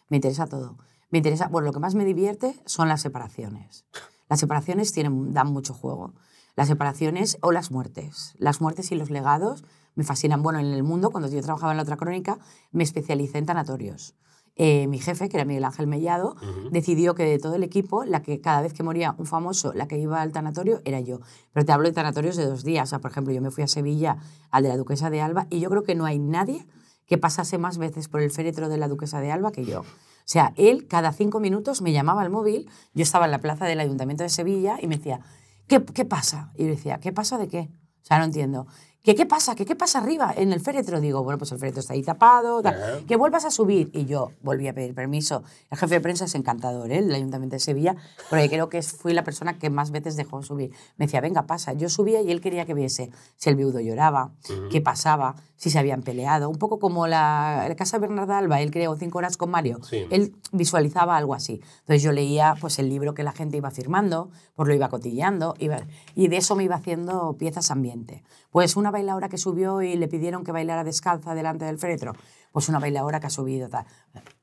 Me 0.08 0.16
interesa 0.16 0.46
todo. 0.46 0.76
Me 1.10 1.18
interesa, 1.18 1.48
bueno, 1.48 1.66
lo 1.66 1.72
que 1.72 1.80
más 1.80 1.94
me 1.94 2.04
divierte 2.04 2.54
son 2.66 2.88
las 2.88 3.00
separaciones. 3.02 3.84
Las 4.28 4.40
separaciones 4.40 4.92
tienen, 4.92 5.32
dan 5.32 5.52
mucho 5.52 5.74
juego. 5.74 6.14
Las 6.54 6.68
separaciones 6.68 7.38
o 7.40 7.52
las 7.52 7.70
muertes. 7.70 8.34
Las 8.38 8.60
muertes 8.60 8.92
y 8.92 8.94
los 8.94 9.10
legados 9.10 9.64
me 9.98 10.04
fascinan. 10.04 10.44
Bueno, 10.44 10.60
en 10.60 10.66
el 10.66 10.84
mundo, 10.84 11.10
cuando 11.10 11.28
yo 11.28 11.42
trabajaba 11.42 11.72
en 11.72 11.76
la 11.76 11.82
otra 11.82 11.96
crónica, 11.96 12.38
me 12.70 12.84
especialicé 12.84 13.38
en 13.38 13.46
tanatorios. 13.46 14.14
Eh, 14.54 14.86
mi 14.86 15.00
jefe, 15.00 15.28
que 15.28 15.36
era 15.36 15.44
Miguel 15.44 15.64
Ángel 15.64 15.88
Mellado, 15.88 16.36
decidió 16.70 17.16
que 17.16 17.24
de 17.24 17.40
todo 17.40 17.56
el 17.56 17.64
equipo, 17.64 18.04
la 18.04 18.22
que 18.22 18.40
cada 18.40 18.60
vez 18.60 18.72
que 18.72 18.84
moría 18.84 19.16
un 19.18 19.26
famoso, 19.26 19.72
la 19.72 19.88
que 19.88 19.98
iba 19.98 20.22
al 20.22 20.30
tanatorio 20.30 20.80
era 20.84 21.00
yo. 21.00 21.18
Pero 21.52 21.66
te 21.66 21.72
hablo 21.72 21.88
de 21.88 21.94
tanatorios 21.94 22.36
de 22.36 22.46
dos 22.46 22.62
días. 22.62 22.88
O 22.88 22.90
sea, 22.90 23.00
por 23.00 23.10
ejemplo, 23.10 23.32
yo 23.34 23.42
me 23.42 23.50
fui 23.50 23.64
a 23.64 23.66
Sevilla 23.66 24.18
al 24.52 24.62
de 24.62 24.68
la 24.68 24.76
Duquesa 24.76 25.10
de 25.10 25.20
Alba 25.20 25.48
y 25.50 25.58
yo 25.58 25.68
creo 25.68 25.82
que 25.82 25.96
no 25.96 26.04
hay 26.04 26.20
nadie 26.20 26.64
que 27.06 27.18
pasase 27.18 27.58
más 27.58 27.76
veces 27.76 28.06
por 28.06 28.20
el 28.20 28.30
féretro 28.30 28.68
de 28.68 28.78
la 28.78 28.86
Duquesa 28.86 29.20
de 29.20 29.32
Alba 29.32 29.50
que 29.50 29.64
yo. 29.64 29.80
O 29.80 29.84
sea, 30.26 30.52
él 30.56 30.86
cada 30.86 31.12
cinco 31.12 31.40
minutos 31.40 31.82
me 31.82 31.92
llamaba 31.92 32.22
al 32.22 32.30
móvil, 32.30 32.70
yo 32.94 33.02
estaba 33.02 33.24
en 33.24 33.32
la 33.32 33.38
plaza 33.38 33.64
del 33.64 33.80
Ayuntamiento 33.80 34.22
de 34.22 34.28
Sevilla 34.28 34.78
y 34.80 34.86
me 34.86 34.98
decía, 34.98 35.20
¿qué, 35.66 35.84
qué 35.84 36.04
pasa? 36.04 36.52
Y 36.56 36.64
yo 36.64 36.70
decía, 36.70 36.98
¿qué 37.00 37.12
pasa 37.12 37.36
de 37.36 37.48
qué? 37.48 37.68
O 38.02 38.06
sea, 38.08 38.18
no 38.18 38.24
entiendo. 38.24 38.66
¿Qué, 39.02 39.14
¿Qué 39.14 39.26
pasa? 39.26 39.54
¿Qué, 39.54 39.64
¿Qué 39.64 39.76
pasa 39.76 40.00
arriba 40.00 40.34
en 40.36 40.52
el 40.52 40.60
féretro? 40.60 41.00
Digo, 41.00 41.22
bueno, 41.22 41.38
pues 41.38 41.52
el 41.52 41.58
féretro 41.58 41.80
está 41.80 41.94
ahí 41.94 42.02
tapado, 42.02 42.60
tal. 42.62 43.04
Que 43.06 43.16
vuelvas 43.16 43.44
a 43.44 43.50
subir. 43.50 43.90
Y 43.92 44.06
yo 44.06 44.32
volví 44.42 44.68
a 44.68 44.74
pedir 44.74 44.94
permiso. 44.94 45.42
El 45.70 45.78
jefe 45.78 45.94
de 45.94 46.00
prensa 46.00 46.24
es 46.24 46.34
encantador, 46.34 46.90
¿eh? 46.90 46.98
el 46.98 47.14
Ayuntamiento 47.14 47.54
de 47.54 47.60
Sevilla, 47.60 47.96
porque 48.28 48.48
creo 48.48 48.68
que 48.68 48.82
fui 48.82 49.12
la 49.14 49.24
persona 49.24 49.58
que 49.58 49.70
más 49.70 49.92
veces 49.92 50.16
dejó 50.16 50.42
subir. 50.42 50.72
Me 50.96 51.06
decía, 51.06 51.20
venga, 51.20 51.46
pasa. 51.46 51.72
Yo 51.72 51.88
subía 51.88 52.20
y 52.22 52.30
él 52.30 52.40
quería 52.40 52.66
que 52.66 52.74
viese 52.74 53.10
si 53.36 53.50
el 53.50 53.56
viudo 53.56 53.80
lloraba, 53.80 54.32
qué 54.70 54.80
pasaba, 54.80 55.36
si 55.56 55.70
se 55.70 55.78
habían 55.78 56.02
peleado. 56.02 56.50
Un 56.50 56.58
poco 56.58 56.78
como 56.78 57.06
la, 57.06 57.66
la 57.68 57.76
casa 57.76 57.98
de 57.98 58.02
Bernarda 58.02 58.38
Alba, 58.38 58.60
él 58.60 58.70
creó 58.70 58.96
cinco 58.96 59.18
horas 59.18 59.36
con 59.36 59.50
Mario. 59.50 59.80
Sí. 59.82 60.06
Él 60.10 60.34
visualizaba 60.52 61.16
algo 61.16 61.34
así. 61.34 61.60
Entonces 61.80 62.02
yo 62.02 62.12
leía 62.12 62.56
pues, 62.60 62.78
el 62.78 62.88
libro 62.88 63.14
que 63.14 63.22
la 63.22 63.32
gente 63.32 63.56
iba 63.56 63.70
firmando, 63.70 64.30
pues 64.54 64.68
lo 64.68 64.74
iba 64.74 64.88
cotilleando, 64.88 65.54
iba, 65.58 65.78
y 66.14 66.28
de 66.28 66.36
eso 66.36 66.56
me 66.56 66.64
iba 66.64 66.76
haciendo 66.76 67.36
piezas 67.38 67.70
ambiente. 67.70 68.22
Pues 68.50 68.76
una 68.76 68.90
bailadora 68.90 69.28
que 69.28 69.38
subió 69.38 69.82
y 69.82 69.96
le 69.96 70.08
pidieron 70.08 70.44
que 70.44 70.52
bailara 70.52 70.84
descalza 70.84 71.34
delante 71.34 71.64
del 71.64 71.78
féretro, 71.78 72.14
pues 72.52 72.68
una 72.68 72.78
bailadora 72.78 73.20
que 73.20 73.26
ha 73.26 73.30
subido 73.30 73.68
tal. 73.68 73.84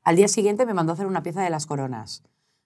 Al 0.04 0.16
día 0.16 0.28
siguiente 0.28 0.64
me 0.64 0.74
mandó 0.74 0.92
a 0.92 0.94
hacer 0.94 1.06
una 1.06 1.22
pieza 1.22 1.42
de 1.42 1.50
las 1.50 1.66
coronas. 1.66 2.22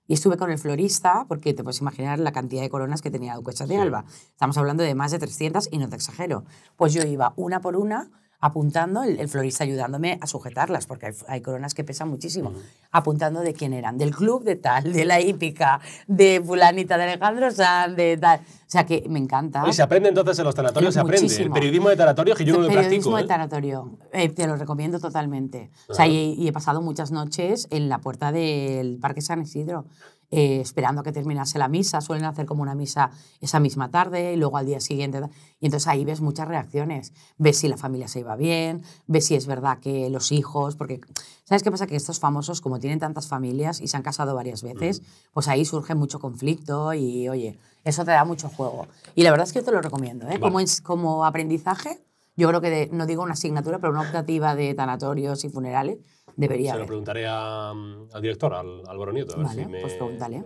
Y 0.07 0.15
estuve 0.15 0.37
con 0.37 0.51
el 0.51 0.59
florista, 0.59 1.25
porque 1.29 1.55
te 1.55 1.63
puedes 1.63 1.81
imaginar 1.81 2.19
la 2.19 2.33
cantidad 2.33 2.63
de 2.63 2.69
coronas 2.69 3.01
que 3.01 3.11
tenía 3.13 3.37
Duquesa 3.37 3.67
de 3.67 3.75
Sí. 3.75 3.81
Alba. 3.81 4.05
Estamos 4.33 4.59
hablando 4.59 4.83
de 4.83 4.95
más 4.97 5.13
de 5.13 5.21
300 5.21 5.69
y 5.71 5.79
no 5.79 5.89
te 5.89 5.95
exagero. 5.97 6.45
Pues 6.77 6.93
yo 6.93 7.03
iba 7.05 7.33
una 7.37 7.61
por 7.61 7.77
una 7.77 8.11
apuntando, 8.41 9.03
el, 9.03 9.19
el 9.21 9.29
florista 9.29 9.65
ayudándome 9.65 10.19
a 10.21 10.27
sujetarlas, 10.27 10.87
porque 10.87 11.07
hay, 11.07 11.13
hay 11.29 11.41
coronas 11.43 11.75
que 11.75 11.85
pesan 11.85 12.09
muchísimo, 12.09 12.53
apuntando 12.91 13.41
de 13.41 13.53
quién 13.53 13.73
eran, 13.73 13.99
del 13.99 14.15
club 14.15 14.45
de 14.45 14.57
tal, 14.57 14.93
de 14.93 15.05
la 15.05 15.21
hípica, 15.21 15.81
de 16.07 16.43
fulanita 16.45 16.97
de 16.97 17.05
Alejandro 17.05 17.51
Sanz, 17.51 17.97
de 17.97 18.17
tal. 18.17 18.41
O 18.41 18.71
sea 18.73 18.87
que 18.87 19.05
me 19.09 19.19
encanta. 19.19 19.65
Y 19.69 19.73
se 19.73 19.83
aprende 19.83 20.09
entonces 20.11 20.39
en 20.39 20.45
los 20.45 20.55
tanatorios, 20.55 20.95
se 20.95 21.01
aprende. 21.01 21.19
El 21.19 21.25
Muchísimo. 21.25 21.55
periodismo 21.55 21.89
de 21.89 21.97
tanatorios 21.97 22.39
que 22.39 22.45
yo 22.45 22.55
no 22.55 22.61
lo 22.63 22.69
Periodismo 22.69 23.13
practico. 23.13 23.17
de 23.17 23.23
¿eh? 23.23 23.27
tanatorio. 23.27 23.99
Eh, 24.13 24.29
te 24.29 24.47
lo 24.47 24.57
recomiendo 24.57 25.01
totalmente. 25.01 25.71
O 25.89 25.95
sea, 25.95 26.07
y, 26.07 26.35
y 26.39 26.47
he 26.49 26.53
pasado 26.53 26.81
muchas 26.81 27.11
noches 27.11 27.67
en 27.71 27.89
la 27.89 27.99
puerta 27.99 28.31
del 28.31 28.99
Parque 29.01 29.23
San 29.23 29.43
Isidro, 29.43 29.87
eh, 30.31 30.61
esperando 30.61 31.01
a 31.01 31.05
que 31.05 31.13
terminase 31.13 31.59
la 31.59 31.69
misa. 31.69 32.01
Suelen 32.01 32.25
hacer 32.25 32.47
como 32.47 32.63
una 32.63 32.75
misa 32.75 33.11
esa 33.41 33.61
misma 33.61 33.91
tarde 33.91 34.33
y 34.33 34.37
luego 34.37 34.57
al 34.57 34.67
día 34.67 34.81
siguiente. 34.81 35.21
Y 35.61 35.67
entonces 35.67 35.87
ahí 35.89 36.05
ves 36.05 36.21
muchas 36.21 36.47
reacciones. 36.49 37.13
Ves 37.39 37.59
si 37.59 37.69
la 37.69 37.77
familia 37.77 38.09
se 38.09 38.21
iba 38.21 38.37
bien, 38.37 38.83
ves 39.07 39.27
si 39.27 39.35
es 39.35 39.47
verdad 39.47 39.79
que 39.79 40.09
los 40.11 40.33
hijos, 40.33 40.77
porque 40.77 41.01
¿sabes 41.45 41.63
qué 41.63 41.71
pasa? 41.71 41.87
Que 41.87 41.97
estos 41.97 42.21
famosos, 42.21 42.61
como 42.61 42.79
tienen 42.79 42.99
tantas 42.99 43.27
familias 43.29 43.81
y 43.81 43.89
se 43.89 43.97
han 43.97 44.03
casado 44.03 44.35
varias 44.35 44.63
veces, 44.63 45.03
pues 45.33 45.49
ahí 45.49 45.65
surge 45.65 45.95
mucho 45.95 46.21
conflicto 46.21 46.95
y, 46.95 47.29
oye, 47.29 47.59
eso 47.85 48.05
te 48.05 48.11
da 48.13 48.25
mucho 48.25 48.49
juego. 48.49 48.87
Y 49.15 49.23
la 49.25 49.31
verdad 49.31 49.47
es 49.47 49.53
que 49.53 49.59
yo 49.61 49.65
te 49.65 49.73
lo 49.73 49.81
recomiendo. 49.83 50.29
¿eh? 50.29 50.39
Como, 50.39 50.61
como 50.83 51.25
aprendizaje, 51.25 52.01
yo 52.37 52.47
creo 52.49 52.61
que, 52.61 52.71
de- 52.71 52.89
no 52.93 53.07
digo 53.07 53.23
una 53.23 53.33
asignatura, 53.33 53.79
pero 53.79 53.91
una 53.93 54.03
optativa 54.03 54.55
de 54.55 54.73
tanatorios 54.75 55.45
y 55.45 55.49
funerales 55.49 55.99
debería 56.37 56.71
Se 56.73 56.73
lo 56.73 56.83
haber. 56.83 56.87
preguntaré 56.89 57.27
a- 57.29 57.71
al 57.71 58.23
director, 58.23 58.55
al, 58.55 58.83
Álvaro 58.87 59.13
Nieto. 59.13 59.35
A 59.35 59.37
ver 59.39 59.47
Vale, 59.47 59.65
si 59.65 59.69
me, 59.71 59.81
pues 59.81 59.95
pregúntale. 59.95 60.43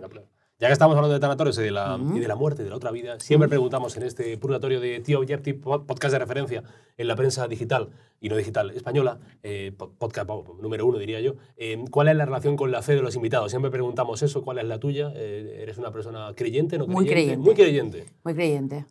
Ya 0.57 0.67
que 0.67 0.73
estamos 0.73 0.95
hablando 0.95 1.13
de 1.13 1.19
tanatorios 1.19 1.57
y 1.59 1.63
de, 1.63 1.71
la, 1.71 1.99
y 2.15 2.19
de 2.19 2.27
la 2.29 2.35
muerte, 2.37 2.63
de 2.63 2.69
la 2.69 2.77
otra 2.77 2.89
vida, 2.89 3.19
siempre 3.19 3.49
preguntamos 3.49 3.97
en 3.97 4.03
este 4.03 4.37
purgatorio 4.37 4.79
de 4.79 5.01
Tío 5.01 5.19
Objective, 5.19 5.59
po- 5.59 5.85
podcast 5.85 6.13
de 6.13 6.19
referencia 6.19 6.63
en 6.95 7.07
la 7.09 7.17
prensa 7.17 7.45
digital 7.49 7.89
y 8.21 8.29
no 8.29 8.37
digital 8.37 8.69
española, 8.71 9.19
eh, 9.43 9.73
po- 9.77 9.91
podcast 9.95 10.25
po- 10.27 10.57
número 10.61 10.85
uno 10.85 10.97
diría 10.97 11.19
yo, 11.19 11.33
eh, 11.57 11.83
¿cuál 11.91 12.07
es 12.07 12.15
la 12.15 12.23
relación 12.23 12.55
con 12.55 12.71
la 12.71 12.81
fe 12.81 12.95
de 12.95 13.01
los 13.01 13.17
invitados? 13.17 13.51
Siempre 13.51 13.69
preguntamos 13.69 14.21
eso, 14.23 14.43
¿cuál 14.45 14.59
es 14.59 14.63
la 14.63 14.79
tuya? 14.79 15.11
Eh, 15.13 15.57
¿Eres 15.61 15.77
una 15.77 15.91
persona 15.91 16.31
creyente, 16.37 16.77
no 16.77 16.87
Muy 16.87 17.05
creyente? 17.05 17.13
creyente. 17.43 17.45
Muy 17.45 17.53
creyente. 17.55 18.05
Muy 18.23 18.33
creyente. 18.33 18.85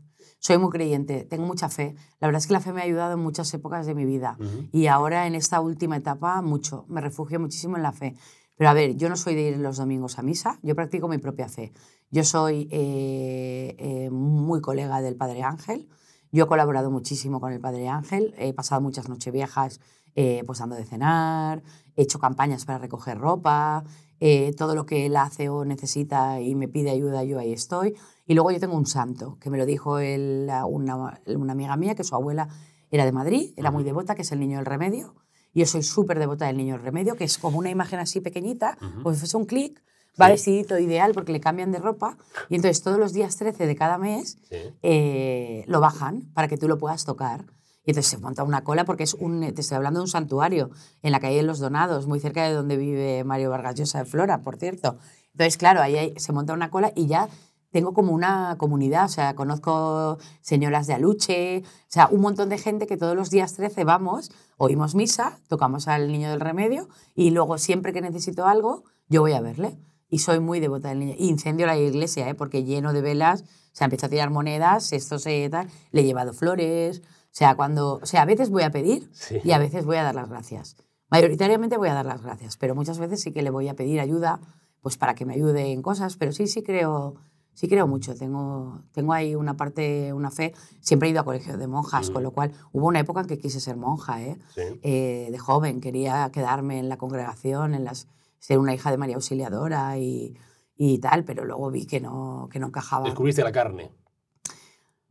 Soy 0.46 0.58
muy 0.58 0.68
creyente, 0.68 1.24
tengo 1.24 1.46
mucha 1.46 1.70
fe. 1.70 1.94
La 2.20 2.28
verdad 2.28 2.38
es 2.38 2.46
que 2.46 2.52
la 2.52 2.60
fe 2.60 2.74
me 2.74 2.82
ha 2.82 2.84
ayudado 2.84 3.14
en 3.14 3.20
muchas 3.20 3.54
épocas 3.54 3.86
de 3.86 3.94
mi 3.94 4.04
vida 4.04 4.36
y 4.72 4.88
ahora 4.88 5.26
en 5.26 5.34
esta 5.34 5.58
última 5.62 5.96
etapa 5.96 6.42
mucho. 6.42 6.84
Me 6.86 7.00
refugio 7.00 7.40
muchísimo 7.40 7.78
en 7.78 7.82
la 7.82 7.92
fe. 7.92 8.14
Pero 8.54 8.68
a 8.68 8.74
ver, 8.74 8.94
yo 8.94 9.08
no 9.08 9.16
soy 9.16 9.36
de 9.36 9.48
ir 9.48 9.56
los 9.56 9.78
domingos 9.78 10.18
a 10.18 10.22
misa, 10.22 10.58
yo 10.62 10.74
practico 10.74 11.08
mi 11.08 11.16
propia 11.16 11.48
fe. 11.48 11.72
Yo 12.10 12.24
soy 12.24 12.68
eh, 12.70 13.74
eh, 13.78 14.10
muy 14.10 14.60
colega 14.60 15.00
del 15.00 15.16
Padre 15.16 15.42
Ángel, 15.44 15.88
yo 16.30 16.44
he 16.44 16.46
colaborado 16.46 16.90
muchísimo 16.90 17.40
con 17.40 17.50
el 17.50 17.60
Padre 17.60 17.88
Ángel, 17.88 18.34
he 18.36 18.52
pasado 18.52 18.82
muchas 18.82 19.08
noches 19.08 19.32
viejas 19.32 19.80
eh, 20.14 20.44
pues 20.46 20.58
dando 20.58 20.76
de 20.76 20.84
cenar, 20.84 21.62
he 21.96 22.02
hecho 22.02 22.18
campañas 22.18 22.66
para 22.66 22.78
recoger 22.78 23.18
ropa, 23.18 23.82
eh, 24.20 24.54
todo 24.56 24.74
lo 24.74 24.86
que 24.86 25.06
él 25.06 25.16
hace 25.16 25.48
o 25.48 25.64
necesita 25.64 26.40
y 26.40 26.54
me 26.54 26.68
pide 26.68 26.90
ayuda, 26.90 27.24
yo 27.24 27.38
ahí 27.38 27.52
estoy. 27.52 27.94
Y 28.26 28.34
luego 28.34 28.50
yo 28.50 28.60
tengo 28.60 28.76
un 28.76 28.86
santo, 28.86 29.38
que 29.40 29.50
me 29.50 29.58
lo 29.58 29.66
dijo 29.66 29.94
una, 29.96 30.64
una 30.66 31.52
amiga 31.52 31.76
mía, 31.76 31.94
que 31.94 32.04
su 32.04 32.14
abuela 32.14 32.48
era 32.90 33.04
de 33.04 33.12
Madrid, 33.12 33.52
era 33.56 33.70
muy 33.70 33.84
devota, 33.84 34.14
que 34.14 34.22
es 34.22 34.32
el 34.32 34.40
Niño 34.40 34.56
del 34.58 34.66
Remedio. 34.66 35.14
Y 35.52 35.60
yo 35.60 35.66
soy 35.66 35.82
súper 35.82 36.18
devota 36.18 36.46
del 36.46 36.56
Niño 36.56 36.74
del 36.74 36.82
Remedio, 36.82 37.16
que 37.16 37.24
es 37.24 37.38
como 37.38 37.58
una 37.58 37.70
imagen 37.70 37.98
así 38.00 38.20
pequeñita, 38.20 38.76
pues 39.02 39.22
es 39.22 39.34
un 39.34 39.44
clic, 39.46 39.82
va 40.20 40.26
Sí. 40.26 40.32
vestidito 40.32 40.78
ideal 40.78 41.12
porque 41.12 41.32
le 41.32 41.40
cambian 41.40 41.70
de 41.72 41.78
ropa. 41.78 42.16
Y 42.48 42.54
entonces 42.56 42.82
todos 42.82 42.98
los 42.98 43.12
días 43.12 43.36
13 43.36 43.66
de 43.66 43.76
cada 43.76 43.98
mes 43.98 44.38
Sí. 44.48 44.56
eh, 44.82 45.64
lo 45.66 45.80
bajan 45.80 46.22
para 46.34 46.48
que 46.48 46.56
tú 46.56 46.66
lo 46.68 46.78
puedas 46.78 47.04
tocar. 47.04 47.44
Y 47.86 47.90
entonces 47.90 48.10
se 48.10 48.18
monta 48.18 48.42
una 48.44 48.64
cola 48.64 48.84
porque 48.84 49.02
es 49.02 49.12
un, 49.14 49.40
te 49.54 49.60
estoy 49.60 49.76
hablando 49.76 50.00
de 50.00 50.04
un 50.04 50.08
santuario 50.08 50.70
en 51.02 51.12
la 51.12 51.20
calle 51.20 51.36
de 51.36 51.42
los 51.42 51.58
Donados, 51.58 52.06
muy 52.06 52.18
cerca 52.20 52.44
de 52.44 52.54
donde 52.54 52.76
vive 52.78 53.22
Mario 53.24 53.50
Vargas 53.50 53.74
Llosa 53.74 53.98
de 53.98 54.04
Flora, 54.06 54.40
por 54.42 54.56
cierto. 54.56 54.96
Entonces, 55.32 55.58
claro, 55.58 55.82
ahí 55.82 55.96
hay- 55.96 56.14
se 56.16 56.32
monta 56.32 56.54
una 56.54 56.70
cola 56.70 56.92
y 56.94 57.06
ya 57.08 57.28
tengo 57.74 57.92
como 57.92 58.12
una 58.12 58.54
comunidad, 58.56 59.06
o 59.06 59.08
sea, 59.08 59.34
conozco 59.34 60.18
señoras 60.42 60.86
de 60.86 60.94
Aluche, 60.94 61.64
o 61.66 61.88
sea, 61.88 62.06
un 62.08 62.20
montón 62.20 62.48
de 62.48 62.56
gente 62.56 62.86
que 62.86 62.96
todos 62.96 63.16
los 63.16 63.30
días 63.30 63.54
13 63.54 63.82
vamos, 63.82 64.30
oímos 64.58 64.94
misa, 64.94 65.40
tocamos 65.48 65.88
al 65.88 66.06
Niño 66.12 66.30
del 66.30 66.38
Remedio 66.38 66.88
y 67.16 67.30
luego 67.30 67.58
siempre 67.58 67.92
que 67.92 68.00
necesito 68.00 68.46
algo, 68.46 68.84
yo 69.08 69.22
voy 69.22 69.32
a 69.32 69.40
verle. 69.40 69.76
Y 70.08 70.20
soy 70.20 70.38
muy 70.38 70.60
devota 70.60 70.90
del 70.90 71.00
niño. 71.00 71.14
Incendio 71.18 71.66
la 71.66 71.76
iglesia, 71.76 72.28
¿eh? 72.28 72.36
porque 72.36 72.62
lleno 72.62 72.92
de 72.92 73.02
velas, 73.02 73.42
o 73.42 73.46
sea, 73.72 73.86
empiezo 73.86 74.06
a 74.06 74.08
tirar 74.08 74.30
monedas, 74.30 74.92
esto 74.92 75.18
se 75.18 75.48
tal, 75.50 75.68
le 75.90 76.02
he 76.02 76.04
llevado 76.04 76.32
flores, 76.32 77.02
o 77.04 77.32
sea, 77.32 77.56
cuando, 77.56 77.94
o 78.00 78.06
sea, 78.06 78.22
a 78.22 78.24
veces 78.24 78.50
voy 78.50 78.62
a 78.62 78.70
pedir 78.70 79.10
Sí. 79.12 79.40
y 79.42 79.50
a 79.50 79.58
veces 79.58 79.84
voy 79.84 79.96
a 79.96 80.04
dar 80.04 80.14
las 80.14 80.28
gracias. 80.28 80.76
Mayoritariamente 81.10 81.76
voy 81.76 81.88
a 81.88 81.94
dar 81.94 82.06
las 82.06 82.22
gracias, 82.22 82.56
pero 82.56 82.76
muchas 82.76 83.00
veces 83.00 83.20
sí 83.20 83.32
que 83.32 83.42
le 83.42 83.50
voy 83.50 83.66
a 83.66 83.74
pedir 83.74 83.98
ayuda, 83.98 84.38
pues 84.80 84.96
para 84.96 85.16
que 85.16 85.24
me 85.24 85.34
ayude 85.34 85.72
en 85.72 85.82
cosas, 85.82 86.16
pero 86.16 86.30
sí, 86.30 86.46
sí 86.46 86.62
creo, 86.62 87.16
sí 87.54 87.68
creo 87.68 87.86
mucho. 87.86 88.14
Tengo, 88.14 88.82
tengo 88.92 89.12
ahí 89.12 89.34
una 89.34 89.56
parte, 89.56 90.12
una 90.12 90.30
fe. 90.30 90.52
Siempre 90.80 91.08
he 91.08 91.12
ido 91.12 91.20
a 91.20 91.24
colegios 91.24 91.58
de 91.58 91.66
monjas, 91.66 92.10
con 92.10 92.22
lo 92.22 92.32
cual 92.32 92.52
hubo 92.72 92.88
una 92.88 93.00
época 93.00 93.20
en 93.22 93.26
que 93.26 93.38
quise 93.38 93.60
ser 93.60 93.76
monja, 93.76 94.22
¿eh? 94.22 94.38
Sí. 94.54 94.62
Eh, 94.82 95.28
de 95.30 95.38
joven, 95.38 95.80
quería 95.80 96.30
quedarme 96.32 96.78
en 96.78 96.88
la 96.88 96.98
congregación, 96.98 97.74
en 97.74 97.84
las, 97.84 98.08
ser 98.38 98.58
una 98.58 98.74
hija 98.74 98.90
de 98.90 98.98
María 98.98 99.16
Auxiliadora 99.16 99.96
y, 99.98 100.36
y 100.76 100.98
tal, 100.98 101.24
pero 101.24 101.44
luego 101.44 101.70
vi 101.70 101.86
que 101.86 102.00
no, 102.00 102.48
que 102.50 102.58
no 102.58 102.66
encajaba. 102.66 103.04
Descubriste 103.06 103.42
la 103.42 103.52
carne. 103.52 103.90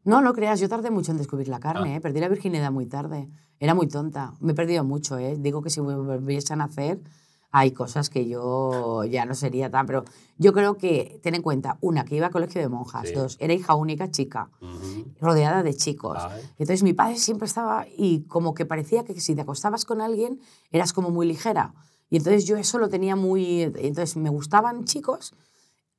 No, 0.05 0.21
no 0.21 0.33
creas, 0.33 0.59
yo 0.59 0.67
tardé 0.67 0.91
mucho 0.91 1.11
en 1.11 1.17
descubrir 1.17 1.47
la 1.47 1.57
Ah. 1.57 1.61
carne, 1.61 1.95
¿eh? 1.95 2.01
perdí 2.01 2.19
la 2.19 2.27
virginidad 2.27 2.71
muy 2.71 2.85
tarde. 2.87 3.29
Era 3.59 3.73
muy 3.73 3.87
tonta, 3.87 4.33
me 4.41 4.51
he 4.51 4.55
perdido 4.55 4.83
mucho. 4.83 5.17
¿eh? 5.17 5.37
Digo 5.39 5.61
que 5.61 5.69
si 5.69 5.79
me 5.81 5.95
volviese 5.95 6.51
a 6.51 6.57
nacer, 6.57 6.99
hay 7.55 7.71
cosas 7.71 8.09
que 8.09 8.27
yo 8.27 9.03
ya 9.05 9.25
no 9.25 9.35
sería 9.35 9.69
tan, 9.69 9.85
pero 9.85 10.03
yo 10.39 10.53
creo 10.53 10.75
que, 10.75 11.19
ten 11.21 11.35
en 11.35 11.43
cuenta, 11.43 11.77
una, 11.81 12.03
que 12.03 12.15
iba 12.15 12.25
a 12.27 12.31
colegio 12.31 12.59
de 12.59 12.67
monjas, 12.67 13.09
Sí. 13.09 13.13
dos, 13.13 13.37
era 13.39 13.53
hija 13.53 13.75
única 13.75 14.09
chica, 14.09 14.49
rodeada 15.21 15.61
de 15.61 15.75
chicos. 15.75 16.17
Ay. 16.19 16.41
Entonces 16.57 16.81
mi 16.81 16.93
padre 16.93 17.15
siempre 17.17 17.45
estaba 17.45 17.85
y 17.95 18.21
como 18.23 18.55
que 18.55 18.65
parecía 18.65 19.03
que 19.03 19.19
si 19.21 19.35
te 19.35 19.41
acostabas 19.41 19.85
con 19.85 20.01
alguien 20.01 20.39
eras 20.71 20.93
como 20.93 21.11
muy 21.11 21.27
ligera. 21.27 21.75
Y 22.09 22.17
entonces 22.17 22.45
yo 22.45 22.57
eso 22.57 22.79
lo 22.79 22.89
tenía 22.89 23.15
muy... 23.15 23.61
Entonces 23.61 24.17
me 24.17 24.31
gustaban 24.31 24.85
chicos, 24.85 25.35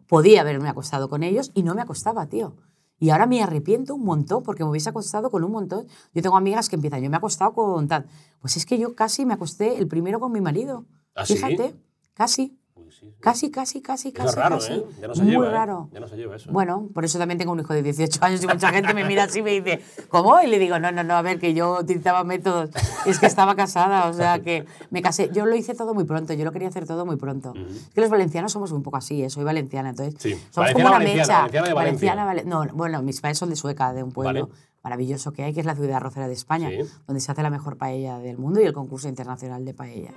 podía 0.08 0.40
haberme 0.40 0.68
acostado 0.68 1.08
con 1.08 1.22
ellos 1.22 1.52
y 1.54 1.62
no 1.62 1.76
me 1.76 1.82
acostaba, 1.82 2.26
tío. 2.26 2.56
Y 2.98 3.10
ahora 3.10 3.26
me 3.26 3.40
arrepiento 3.42 3.94
un 3.94 4.04
montón 4.04 4.42
porque 4.42 4.64
me 4.64 4.70
hubiese 4.70 4.90
acostado 4.90 5.30
con 5.30 5.44
un 5.44 5.52
montón. 5.52 5.86
Yo 6.14 6.20
tengo 6.22 6.36
amigas 6.36 6.68
que 6.68 6.74
empiezan, 6.74 7.00
yo 7.00 7.10
me 7.10 7.16
he 7.16 7.18
acostado 7.18 7.52
con 7.52 7.86
tal. 7.86 8.06
Pues 8.40 8.56
es 8.56 8.66
que 8.66 8.76
yo 8.76 8.96
casi 8.96 9.24
me 9.24 9.34
acosté 9.34 9.78
el 9.78 9.86
primero 9.86 10.18
con 10.18 10.32
mi 10.32 10.40
marido. 10.40 10.84
¿Ah, 11.14 11.24
sí? 11.26 11.34
Fíjate, 11.36 11.74
casi, 12.14 12.58
sí, 12.74 12.90
sí. 13.00 13.14
casi, 13.20 13.50
casi, 13.50 13.80
casi, 13.82 14.08
Eso 14.08 14.16
casi. 14.16 14.28
es 14.28 14.34
raro, 14.36 14.56
casi. 14.58 14.72
¿eh? 14.72 14.84
Ya 15.00 15.08
no 15.08 15.14
se 15.14 15.22
Muy 15.22 15.30
lleva. 15.32 15.46
¿eh? 15.46 15.50
raro. 15.50 15.88
Ya 15.92 16.00
no 16.00 16.08
se 16.08 16.16
lleva 16.16 16.36
eso. 16.36 16.50
Bueno, 16.52 16.88
por 16.92 17.04
eso 17.04 17.18
también 17.18 17.38
tengo 17.38 17.52
un 17.52 17.60
hijo 17.60 17.72
de 17.72 17.82
18 17.82 18.18
años 18.24 18.42
y 18.42 18.46
mucha 18.48 18.70
gente 18.70 18.92
me 18.94 19.04
mira 19.04 19.24
así 19.24 19.38
y 19.38 19.42
me 19.42 19.52
dice, 19.60 19.80
¿cómo? 20.08 20.40
Y 20.40 20.46
le 20.48 20.58
digo, 20.58 20.78
no, 20.80 20.90
no, 20.90 21.04
no, 21.04 21.14
a 21.14 21.22
ver, 21.22 21.38
que 21.38 21.54
yo 21.54 21.78
utilizaba 21.80 22.24
métodos. 22.24 22.70
Es 23.06 23.18
que 23.20 23.26
estaba 23.26 23.54
casada, 23.54 24.08
o 24.08 24.12
sea, 24.12 24.40
que 24.40 24.64
me 24.90 25.02
casé. 25.02 25.30
Yo 25.32 25.46
lo 25.46 25.54
hice 25.54 25.74
todo 25.74 25.94
muy 25.94 26.04
pronto, 26.04 26.32
yo 26.32 26.44
lo 26.44 26.50
quería 26.52 26.68
hacer 26.68 26.86
todo 26.86 27.06
muy 27.06 27.16
pronto. 27.16 27.52
Es 27.54 27.90
que 27.94 28.00
los 28.00 28.10
valencianos 28.10 28.50
somos 28.52 28.72
un 28.72 28.82
poco 28.82 28.96
así, 28.96 29.22
¿eh? 29.22 29.30
soy 29.30 29.44
valenciana, 29.44 29.90
entonces 29.90 30.14
Sí. 30.18 30.32
somos 30.50 30.56
Valenciana, 30.74 30.90
como 30.90 30.96
una 30.96 30.98
mecha. 30.98 31.38
valenciana 31.38 31.68
de 31.68 31.74
Valencia. 31.74 31.74
Valenciana, 31.74 32.24
vale- 32.24 32.44
no, 32.44 32.64
bueno, 32.76 33.02
mis 33.02 33.20
padres 33.20 33.38
son 33.38 33.50
de 33.50 33.56
Sueca, 33.56 33.92
de 33.92 34.02
un 34.02 34.10
pueblo 34.12 34.46
Vale. 34.48 34.54
maravilloso 34.82 35.32
que 35.32 35.44
hay, 35.44 35.52
que 35.54 35.60
es 35.60 35.66
la 35.66 35.74
ciudad 35.74 35.96
arrocera 35.96 36.26
de 36.28 36.32
España, 36.34 36.68
Sí. 36.70 36.78
donde 37.06 37.20
se 37.20 37.30
hace 37.32 37.42
la 37.42 37.50
mejor 37.50 37.76
paella 37.76 38.18
del 38.18 38.36
mundo 38.38 38.60
y 38.60 38.64
el 38.64 38.72
concurso 38.72 39.08
internacional 39.08 39.64
de 39.64 39.74
paella. 39.74 40.10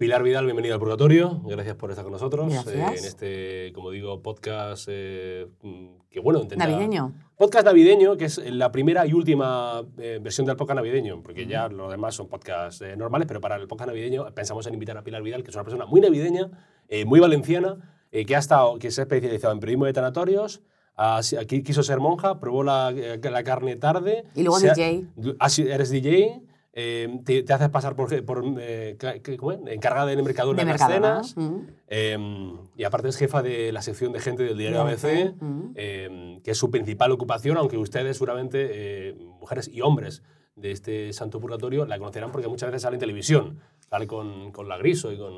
Pilar 0.00 0.22
Vidal, 0.22 0.46
bienvenida 0.46 0.72
al 0.72 0.80
Purgatorio. 0.80 1.42
Gracias 1.44 1.76
por 1.76 1.90
estar 1.90 2.04
con 2.04 2.12
nosotros 2.14 2.50
eh, 2.68 2.72
en 2.74 3.04
este, 3.04 3.70
como 3.74 3.90
digo, 3.90 4.22
podcast 4.22 4.88
eh, 4.90 5.46
mm, 5.60 5.86
que 6.08 6.20
bueno, 6.20 6.40
intenta- 6.40 6.66
Navideño. 6.66 7.12
Podcast 7.36 7.66
navideño, 7.66 8.16
que 8.16 8.24
es 8.24 8.38
la 8.50 8.72
primera 8.72 9.06
y 9.06 9.12
última 9.12 9.82
eh, 9.98 10.18
versión 10.22 10.46
del 10.46 10.56
podcast 10.56 10.76
navideño, 10.76 11.22
porque 11.22 11.46
ya 11.46 11.68
los 11.68 11.90
demás 11.90 12.14
son 12.14 12.28
podcasts 12.28 12.80
eh, 12.80 12.96
normales, 12.96 13.28
pero 13.28 13.42
para 13.42 13.56
el 13.56 13.68
podcast 13.68 13.88
navideño 13.88 14.24
pensamos 14.34 14.66
en 14.66 14.72
invitar 14.72 14.96
a 14.96 15.04
Pilar 15.04 15.22
Vidal, 15.22 15.42
que 15.42 15.50
es 15.50 15.54
una 15.54 15.64
persona 15.64 15.84
muy 15.84 16.00
navideña, 16.00 16.50
eh, 16.88 17.04
muy 17.04 17.20
valenciana, 17.20 18.00
eh, 18.10 18.24
que 18.24 18.34
ha 18.36 18.38
estado, 18.38 18.78
que 18.78 18.90
se 18.90 19.02
ha 19.02 19.04
especializado 19.04 19.52
en 19.52 19.60
periodismo 19.60 19.84
de 19.84 19.92
tanatorios. 19.92 20.62
Aquí 20.96 21.62
quiso 21.62 21.82
ser 21.82 21.98
monja, 22.00 22.40
probó 22.40 22.62
la, 22.62 22.90
la 22.90 23.42
carne 23.44 23.76
tarde. 23.76 24.24
Y 24.34 24.44
luego 24.44 24.58
se 24.60 24.70
ha- 24.70 24.74
DJ. 24.74 25.04
Sí, 25.48 25.62
eres 25.68 25.90
DJ, 25.90 26.42
eh, 26.72 27.20
te, 27.24 27.42
te 27.42 27.52
haces 27.52 27.68
pasar 27.68 27.96
por, 27.96 28.24
por 28.24 28.44
eh, 28.60 28.96
encargada 29.66 30.06
de 30.06 30.22
Mercadona 30.22 30.56
De 30.56 30.62
en 30.62 30.68
las 30.68 30.86
cenas. 30.86 31.36
mm. 31.36 31.56
Eh, 31.88 32.56
y 32.76 32.84
aparte 32.84 33.08
es 33.08 33.16
jefa 33.16 33.42
de 33.42 33.72
la 33.72 33.82
sección 33.82 34.12
de 34.12 34.20
gente 34.20 34.44
del 34.44 34.56
diario 34.56 34.80
ABC, 34.80 35.04
ABC, 35.04 35.34
mm. 35.40 35.72
eh, 35.74 36.40
que 36.44 36.50
es 36.52 36.58
su 36.58 36.70
principal 36.70 37.10
ocupación, 37.10 37.56
aunque 37.56 37.76
ustedes 37.76 38.16
seguramente, 38.16 38.68
eh, 39.08 39.14
mujeres 39.40 39.68
y 39.68 39.80
hombres 39.80 40.22
de 40.54 40.70
este 40.72 41.12
santo 41.12 41.40
purgatorio, 41.40 41.86
la 41.86 41.98
conocerán 41.98 42.30
porque 42.30 42.48
muchas 42.48 42.68
veces 42.68 42.82
sale 42.82 42.96
en 42.96 43.00
televisión, 43.00 43.58
sale 43.88 44.06
con, 44.06 44.52
con 44.52 44.68
la 44.68 44.76
Griso 44.76 45.10
y 45.12 45.18
con... 45.18 45.32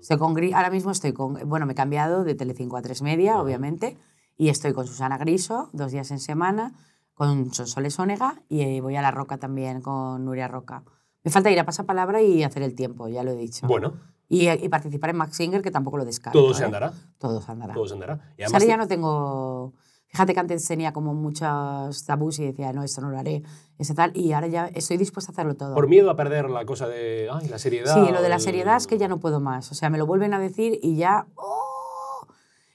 Estoy 0.00 0.16
con 0.16 0.34
ahora 0.54 0.70
mismo 0.70 0.90
estoy 0.92 1.12
con, 1.12 1.46
bueno, 1.46 1.66
me 1.66 1.72
he 1.72 1.76
cambiado 1.76 2.24
de 2.24 2.34
Telecinco 2.34 2.78
a 2.78 2.82
Tres 2.82 3.02
Media, 3.02 3.38
obviamente, 3.38 3.98
y 4.38 4.48
estoy 4.48 4.72
con 4.72 4.86
Susana 4.86 5.18
Griso, 5.18 5.68
dos 5.74 5.92
días 5.92 6.10
en 6.10 6.20
semana, 6.20 6.72
con 7.20 7.52
Sonsoles 7.52 7.98
Onega 7.98 8.40
y 8.48 8.62
eh, 8.62 8.80
voy 8.80 8.96
a 8.96 9.02
La 9.02 9.10
Roca 9.10 9.36
también 9.36 9.82
con 9.82 10.24
Nuria 10.24 10.48
Roca. 10.48 10.84
Me 11.22 11.30
falta 11.30 11.50
ir 11.50 11.60
a 11.60 11.66
pasapalabra 11.66 12.22
y 12.22 12.42
hacer 12.44 12.62
el 12.62 12.74
tiempo, 12.74 13.08
ya 13.08 13.22
lo 13.22 13.32
he 13.32 13.36
dicho. 13.36 13.66
Bueno, 13.66 13.92
Y, 14.26 14.48
y 14.48 14.68
participar 14.70 15.10
en 15.10 15.16
Max 15.16 15.36
Singer, 15.36 15.60
que 15.60 15.70
tampoco 15.70 15.98
lo 15.98 16.06
descarto. 16.06 16.38
todo 16.40 16.54
se 16.54 16.62
¿eh? 16.62 16.64
andará, 16.64 16.94
Todo 17.18 17.42
se 17.42 17.52
andará. 17.52 17.74
todo 17.74 17.86
se 17.86 17.92
andará. 17.92 18.32
Y 18.38 18.44
Ahora 18.44 18.64
ya 18.64 18.78
no 18.78 18.88
tengo... 18.88 19.74
Fíjate 20.06 20.32
que 20.32 20.40
antes 20.40 20.66
tenía 20.66 20.94
como 20.94 21.12
muchos 21.12 22.06
tabús 22.06 22.38
y 22.38 22.46
decía, 22.46 22.72
no, 22.72 22.82
esto 22.84 23.02
no 23.02 23.10
lo 23.10 23.18
haré, 23.18 23.42
ese 23.78 23.94
tal, 23.94 24.16
y 24.16 24.32
ahora 24.32 24.46
ya 24.46 24.66
estoy 24.68 24.96
dispuesta 24.96 25.30
a 25.30 25.34
hacerlo 25.34 25.56
todo. 25.56 25.74
por 25.74 25.88
miedo 25.88 26.10
a 26.10 26.16
perder 26.16 26.48
la 26.48 26.64
cosa 26.64 26.88
de 26.88 27.28
ay, 27.30 27.48
la 27.48 27.58
seriedad. 27.58 27.92
Sí, 27.94 28.10
lo 28.10 28.22
de 28.22 28.28
la 28.30 28.36
el- 28.36 28.40
seriedad 28.40 28.76
es 28.78 28.86
que 28.86 28.96
ya 28.96 29.08
no 29.08 29.20
puedo 29.20 29.40
más. 29.40 29.70
O 29.70 29.74
sea, 29.74 29.90
me 29.90 29.98
lo 29.98 30.06
vuelven 30.06 30.32
a 30.32 30.38
decir 30.40 30.78
y 30.82 30.96
ya... 30.96 31.26
¡oh! 31.34 31.66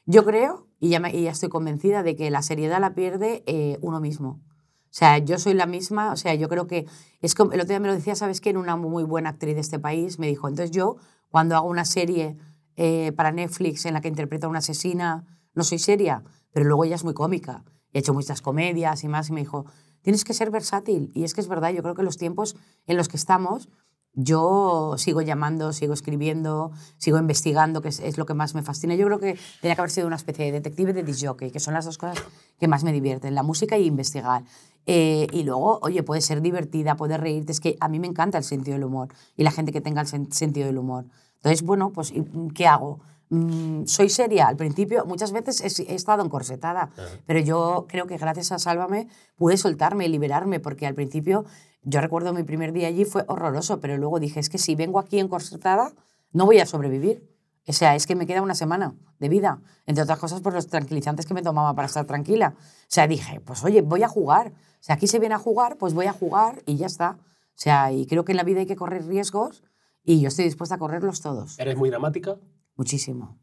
Yo 0.05 0.24
creo, 0.24 0.67
y 0.79 0.89
ya, 0.89 1.00
me- 1.00 1.15
y 1.15 1.24
ya 1.24 1.31
estoy 1.31 1.50
convencida 1.50 2.03
de 2.03 2.15
que 2.15 2.29
la 2.29 2.41
seriedad 2.41 2.79
la 2.79 2.93
pierde 2.93 3.43
eh, 3.47 3.77
uno 3.81 4.00
mismo. 4.00 4.41
O 4.85 4.97
sea, 4.97 5.17
yo 5.17 5.39
soy 5.39 5.53
la 5.53 5.65
misma, 5.65 6.12
o 6.13 6.15
sea, 6.15 6.35
yo 6.35 6.47
creo 6.47 6.67
que 6.67 6.85
es 7.21 7.35
como, 7.35 7.51
el 7.51 7.59
otro 7.59 7.69
día 7.69 7.79
me 7.79 7.88
lo 7.88 7.93
decía, 7.95 8.15
¿sabes 8.15 8.39
qué? 8.39 8.51
En 8.51 8.57
una 8.57 8.75
muy 8.77 9.03
buena 9.03 9.29
actriz 9.31 9.55
de 9.55 9.62
este 9.62 9.79
país 9.79 10.19
me 10.19 10.27
dijo, 10.27 10.47
entonces 10.47 10.71
yo 10.71 10.95
cuando 11.29 11.55
hago 11.55 11.67
una 11.67 11.83
serie 11.85 12.38
eh, 12.77 13.12
para 13.13 13.31
Netflix 13.31 13.85
en 13.85 13.93
la 13.93 14.01
que 14.01 14.07
interpreto 14.07 14.47
a 14.47 14.50
una 14.50 14.59
asesina, 14.59 15.25
no 15.53 15.63
soy 15.63 15.79
seria, 15.79 16.24
pero 16.51 16.65
luego 16.65 16.85
ella 16.85 16.95
es 16.95 17.03
muy 17.03 17.13
cómica. 17.13 17.65
He 17.91 18.00
hecho 18.00 18.13
muchas 18.13 18.41
comedias 18.41 19.03
y 19.03 19.07
más 19.09 19.29
y 19.29 19.33
me 19.33 19.41
dijo, 19.41 19.65
tienes 20.01 20.24
que 20.24 20.33
ser 20.33 20.51
versátil. 20.51 21.12
Y 21.13 21.24
es 21.24 21.33
que 21.33 21.41
es 21.41 21.47
verdad, 21.50 21.71
yo 21.71 21.81
creo 21.81 21.95
que 21.95 22.03
los 22.03 22.17
tiempos 22.17 22.55
en 22.85 22.95
los 22.97 23.07
que 23.09 23.17
estamos, 23.17 23.69
yo 24.15 24.95
sigo 24.98 25.22
llamando, 25.22 25.74
sigo 25.74 25.93
escribiendo, 25.93 26.72
sigo 26.98 27.17
investigando, 27.17 27.81
que 27.81 27.89
es, 27.89 28.00
es 28.00 28.17
lo 28.17 28.25
que 28.25 28.34
más 28.34 28.55
me 28.55 28.63
fascina. 28.63 28.95
Yo 28.95 29.05
creo 29.07 29.19
que 29.19 29.38
tenía 29.62 29.75
que 29.75 29.81
haber 29.81 29.91
sido 29.91 30.07
una 30.07 30.15
especie 30.15 30.45
de 30.45 30.51
detective 30.53 30.93
de 30.93 31.03
disjockey, 31.03 31.51
que 31.51 31.60
son 31.60 31.74
las 31.74 31.86
dos 31.86 31.98
cosas 31.98 32.24
que 32.60 32.67
más 32.67 32.84
me 32.84 32.91
divierten, 32.93 33.36
la 33.36 33.43
música 33.43 33.77
y 33.77 33.86
investigar. 33.86 34.43
Eh, 34.86 35.27
y 35.31 35.43
luego, 35.43 35.79
oye, 35.81 36.03
puede 36.03 36.22
ser 36.22 36.41
divertida, 36.41 36.95
puede 36.95 37.17
reírte. 37.17 37.51
Es 37.51 37.60
que 37.60 37.75
a 37.79 37.88
mí 37.89 38.00
me 38.00 38.07
encanta 38.07 38.38
el 38.38 38.43
sentido 38.43 38.75
del 38.75 38.86
humor 38.86 39.10
y 39.36 39.43
la 39.43 39.51
gente 39.51 39.72
que 39.72 39.81
tenga 39.81 40.01
el 40.01 40.07
sen- 40.07 40.31
sentido 40.31 40.67
del 40.67 40.77
humor. 40.77 41.05
Entonces, 41.38 41.63
bueno, 41.63 41.91
pues 41.91 42.12
¿y 42.12 42.24
¿qué 42.53 42.67
hago? 42.67 43.00
mm, 43.29 43.86
soy 43.86 44.10
seria. 44.10 44.48
Al 44.48 44.55
principio, 44.55 45.03
muchas 45.05 45.31
veces 45.31 45.79
he, 45.79 45.91
he 45.91 45.95
estado 45.95 46.24
encorsetada, 46.24 46.91
pero 47.25 47.39
yo 47.39 47.86
creo 47.89 48.05
que 48.05 48.17
gracias 48.17 48.51
a 48.51 48.60
Sálvame 48.60 49.07
pude 49.36 49.57
soltarme 49.57 50.05
y 50.05 50.10
liberarme, 50.10 50.60
porque 50.60 50.86
al 50.86 50.93
principio, 50.93 51.43
yo 51.85 52.01
recuerdo 52.01 52.33
mi 52.33 52.43
primer 52.43 52.73
día 52.73 52.87
allí 52.87 53.05
fue 53.05 53.23
horroroso, 53.27 53.79
pero 53.79 53.97
luego 53.97 54.19
dije, 54.19 54.39
es 54.39 54.49
que 54.49 54.57
si 54.57 54.75
vengo 54.75 54.99
aquí 54.99 55.19
encorsetada, 55.19 55.93
no 56.31 56.45
voy 56.45 56.59
a 56.59 56.65
sobrevivir. 56.65 57.31
O 57.67 57.73
sea, 57.73 57.95
es 57.95 58.05
que 58.05 58.15
me 58.15 58.27
queda 58.27 58.41
una 58.41 58.55
semana 58.55 58.95
de 59.19 59.29
vida, 59.29 59.61
entre 59.85 60.03
otras 60.03 60.19
cosas 60.19 60.41
por 60.41 60.53
los 60.53 60.67
tranquilizantes 60.67 61.25
que 61.25 61.33
me 61.33 61.41
tomaba 61.41 61.73
para 61.75 61.87
estar 61.87 62.05
tranquila. 62.05 62.55
O 62.57 62.85
sea, 62.87 63.07
dije, 63.07 63.39
pues 63.39 63.63
oye, 63.63 63.81
voy 63.81 64.03
a 64.03 64.07
jugar. 64.07 64.49
O 64.49 64.81
sea, 64.81 64.95
aquí 64.95 65.07
se 65.07 65.19
viene 65.19 65.35
a 65.35 65.39
jugar, 65.39 65.77
pues 65.77 65.93
voy 65.93 66.07
a 66.07 66.13
jugar 66.13 66.61
y 66.65 66.75
ya 66.75 66.87
está. 66.87 67.17
O 67.19 67.57
sea, 67.57 67.91
y 67.91 68.05
creo 68.07 68.25
que 68.25 68.33
en 68.33 68.37
la 68.37 68.43
vida 68.43 68.59
hay 68.59 68.65
que 68.65 68.75
correr 68.75 69.05
riesgos 69.05 69.63
y 70.03 70.21
yo 70.21 70.27
estoy 70.27 70.45
dispuesta 70.45 70.75
a 70.75 70.77
correrlos 70.77 71.21
todos. 71.21 71.57
¿Eres 71.59 71.77
muy 71.77 71.89
dramática? 71.89 72.37
Muchísimo, 72.75 73.39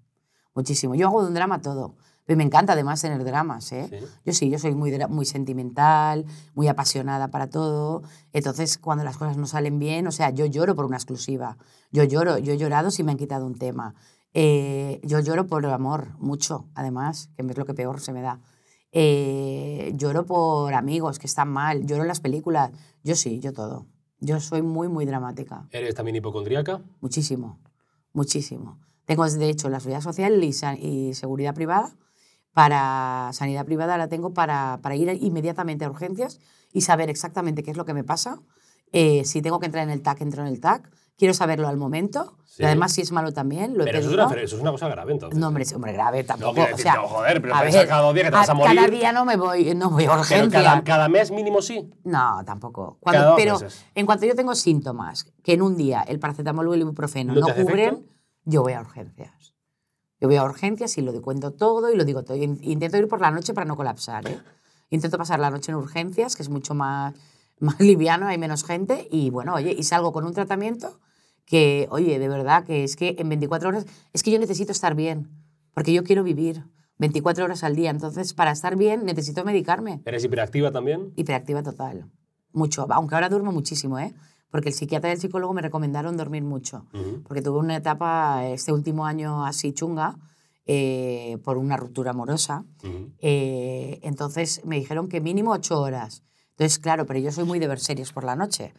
muchísimo. 0.55 0.95
Yo 0.95 1.09
hago 1.09 1.23
de 1.23 1.29
un 1.29 1.35
drama 1.35 1.61
todo. 1.61 1.97
Pero 2.25 2.37
me 2.37 2.45
encanta 2.45 2.75
además 2.75 3.03
tener 3.03 3.25
dramas, 3.25 3.73
¿eh? 3.73 3.89
Sí. 3.91 4.07
Yo 4.25 4.33
sí, 4.33 4.51
yo 4.51 4.59
soy 4.59 4.75
muy, 4.75 4.97
muy 5.09 5.27
sentimental, 5.27 6.25
muy 6.55 6.69
apasionada 6.69 7.29
para 7.29 7.49
todo. 7.49 8.03
Entonces, 8.33 8.79
cuando 8.79 9.03
las 9.03 9.17
cosas 9.17 9.37
no 9.37 9.47
salen 9.47 9.79
bien, 9.79 10.07
o 10.07 10.13
sea, 10.13 10.31
yo 10.31 10.47
lloro 10.47 10.75
por 10.77 10.85
una 10.85 10.97
exclusiva. 10.97 11.59
Yo 11.91 12.05
lloro, 12.05 12.39
yo 12.39 12.53
he 12.53 12.59
llorado 12.59 12.91
si 12.91 13.03
me 13.03 13.11
han 13.11 13.19
quitado 13.19 13.45
un 13.45 13.57
tema. 13.59 13.95
Eh, 14.35 15.01
yo 15.03 15.21
lloro 15.21 15.47
por 15.47 15.67
amor, 15.67 16.17
mucho, 16.19 16.69
además, 16.75 17.29
que 17.37 17.45
es 17.45 17.59
lo 17.59 17.67
que 17.67 17.75
peor 17.75 18.01
se 18.01 18.13
me 18.13 18.23
da. 18.23 18.41
Eh, 18.93 19.93
lloro 19.97 20.25
por 20.25 20.75
amigos 20.75 21.19
que 21.19 21.27
están 21.27 21.49
mal, 21.49 21.87
lloro 21.87 22.03
en 22.03 22.09
las 22.09 22.21
películas. 22.21 22.71
Yo 23.03 23.17
sí, 23.17 23.41
yo 23.41 23.53
todo. 23.53 23.87
Yo 24.21 24.39
soy 24.39 24.63
muy, 24.63 24.89
muy 24.89 25.07
dramática. 25.07 25.67
¿Eres 25.73 25.97
también 25.97 26.17
hipocondríaca? 26.17 26.81
Muchísimo, 27.01 27.59
muchísimo. 28.13 28.79
Tengo, 29.07 29.29
de 29.29 29.49
hecho, 29.51 29.69
la 29.69 29.81
seguridad 29.81 30.03
social 30.03 30.45
y, 30.45 30.55
y 30.79 31.15
seguridad 31.15 31.55
privada. 31.55 31.93
Para 32.55 33.31
sanidad 33.33 33.65
privada 33.65 33.97
la 33.97 34.09
tengo 34.09 34.35
para, 34.35 34.79
para 34.83 34.95
ir 34.97 35.09
inmediatamente 35.23 35.85
a 35.85 35.91
urgencias 35.91 36.39
y 36.73 36.83
saber 36.83 37.09
exactamente 37.11 37.63
qué 37.63 37.71
es 37.71 37.77
lo 37.77 37.85
que 37.85 37.95
me 37.95 38.05
pasa. 38.05 38.41
Eh, 38.93 39.25
si 39.25 39.41
tengo 39.41 39.59
que 39.59 39.67
entrar 39.67 39.85
en 39.85 39.91
el 39.91 40.03
TAC, 40.03 40.21
entro 40.21 40.43
en 40.43 40.49
el 40.49 40.61
TAC. 40.61 40.91
Quiero 41.17 41.33
saberlo 41.35 41.69
al 41.69 41.77
momento. 41.77 42.37
Sí. 42.45 42.63
Y 42.63 42.67
además, 42.67 42.93
si 42.93 43.01
es 43.01 43.13
malo 43.13 43.33
también, 43.33 43.79
lo 43.79 43.85
Pero 43.85 43.99
eso 43.99 44.09
es, 44.09 44.15
una, 44.15 44.25
eso 44.43 44.57
es 44.57 44.63
una 44.63 44.71
cosa 44.73 44.89
grave, 44.89 45.13
entonces. 45.13 45.39
No, 45.39 45.49
hombre, 45.49 45.65
sí, 45.65 45.75
hombre, 45.75 45.93
grave 45.93 46.25
tampoco. 46.25 46.53
quiero 46.55 46.69
o 46.75 46.77
decir, 46.77 46.83
sea, 46.83 46.95
no, 47.01 47.09
joder, 47.09 47.41
pero 47.41 47.55
a 47.55 47.63
ver, 47.63 47.89
cada 47.89 48.03
dos 48.03 48.15
días 48.15 48.25
que 48.27 48.31
te 48.31 48.37
vas 48.37 48.49
a 48.51 48.53
Cada 48.55 48.75
morir. 48.75 48.91
día 48.91 49.13
no 49.13 49.25
me 49.25 49.37
voy, 49.37 49.75
no 49.75 49.89
voy 49.91 50.05
a 50.05 50.09
Pero 50.09 50.21
urgencia. 50.21 50.63
cada, 50.63 50.85
cada 50.85 51.09
mes 51.09 51.31
mínimo 51.31 51.63
sí. 51.63 51.91
No, 52.05 52.43
tampoco. 52.45 52.99
Cada 53.03 53.19
Cuando, 53.19 53.25
dos 53.29 53.35
pero 53.37 53.53
meses. 53.61 53.87
en 53.95 54.05
cuanto 54.07 54.27
yo 54.27 54.35
tengo 54.35 54.55
síntomas 54.55 55.25
que 55.43 55.55
en 55.55 55.63
un 55.63 55.77
día 55.77 56.03
el 56.03 56.19
paracetamol 56.19 56.69
o 56.69 56.75
el 56.75 56.81
ibuprofeno 56.83 57.33
¿No 57.35 57.41
no, 57.41 57.55
cubren, 57.55 57.95
efecto? 57.95 58.13
yo 58.45 58.63
voy 58.63 58.73
a 58.75 58.81
urgencias. 58.83 59.52
Yo 60.23 60.29
voy 60.29 60.37
a 60.37 60.45
urgencias 60.45 60.97
y 60.99 61.03
lo 61.03 61.21
cuento 61.21 61.51
todo 61.51 61.93
y 61.93 61.97
lo 61.97 62.05
digo 62.05 62.23
todo. 62.23 62.37
In- 62.37 62.61
Intento 62.63 62.97
ir 62.97 63.09
por 63.09 63.21
la 63.21 63.33
noche 63.33 63.53
para 63.55 63.65
no 63.67 63.75
colapsar. 63.75 64.25
¿eh? 64.29 64.39
Intento 64.91 65.19
pasar 65.19 65.41
la 65.41 65.51
noche 65.51 65.73
en 65.73 65.77
urgencias, 65.79 66.37
que 66.37 66.45
es 66.45 66.49
mucho 66.49 66.75
más, 66.75 67.13
más 67.59 67.81
liviano, 67.81 68.29
hay 68.29 68.39
menos 68.39 68.63
gente. 68.63 69.09
Y 69.11 69.31
bueno, 69.31 69.53
oye, 69.55 69.75
y 69.77 69.83
salgo 69.83 70.13
con 70.13 70.25
un 70.25 70.33
tratamiento 70.33 71.01
que, 71.45 71.89
oye, 71.91 72.21
de 72.21 72.29
verdad, 72.29 72.63
que 72.65 72.85
es 72.85 72.95
que 72.95 73.17
en 73.19 73.29
24 73.29 73.71
horas, 73.71 73.85
es 74.13 74.23
que 74.23 74.31
yo 74.31 74.39
necesito 74.39 74.71
estar 74.71 74.95
bien, 74.95 75.29
porque 75.75 75.93
yo 75.93 76.05
quiero 76.05 76.23
vivir 76.23 76.63
24 76.99 77.45
horas 77.45 77.65
al 77.65 77.75
día. 77.75 77.91
Entonces, 77.91 78.33
para 78.33 78.53
estar 78.53 78.77
bien, 78.77 79.05
necesito 79.05 79.45
medicarme 79.45 80.03
¿Eres 80.05 80.23
hiperactiva 80.23 80.71
también? 80.71 81.13
hiperactiva 81.17 81.65
total. 81.65 82.09
Mucho. 82.53 82.87
Aunque 82.91 83.17
ahora 83.17 83.29
duermo 83.29 83.51
muchísimo, 83.51 83.99
¿eh? 83.99 84.15
Porque 84.53 84.69
el 84.69 84.75
psiquiatra 84.77 85.11
y 85.11 85.15
el 85.15 85.19
psicólogo 85.19 85.53
me 85.55 85.63
recomendaron 85.63 86.17
dormir 86.17 86.45
mucho. 86.45 86.87
Ujú. 86.95 87.23
Porque 87.25 87.43
tuve 87.43 87.59
una 87.59 87.75
etapa 87.77 88.47
este 88.47 88.71
último 88.73 89.05
año 89.07 89.45
así 89.45 89.73
chunga 89.73 90.17
eh, 90.67 91.39
por 91.43 91.57
una 91.59 91.77
ruptura 91.77 92.11
amorosa. 92.13 92.65
Ujú. 92.85 93.11
Eh, 93.19 93.99
entonces 94.03 94.61
me 94.65 94.77
dijeron 94.77 95.09
que 95.09 95.21
mínimo 95.21 95.51
ocho 95.51 95.81
horas. 95.81 96.23
Entonces, 96.51 96.79
claro, 96.79 97.07
pero 97.07 97.19
yo 97.19 97.33
soy 97.33 97.45
muy 97.45 97.59
de 97.59 97.67
ver 97.67 97.81
series 97.81 98.13
por 98.13 98.23
la 98.25 98.37
noche. 98.37 98.73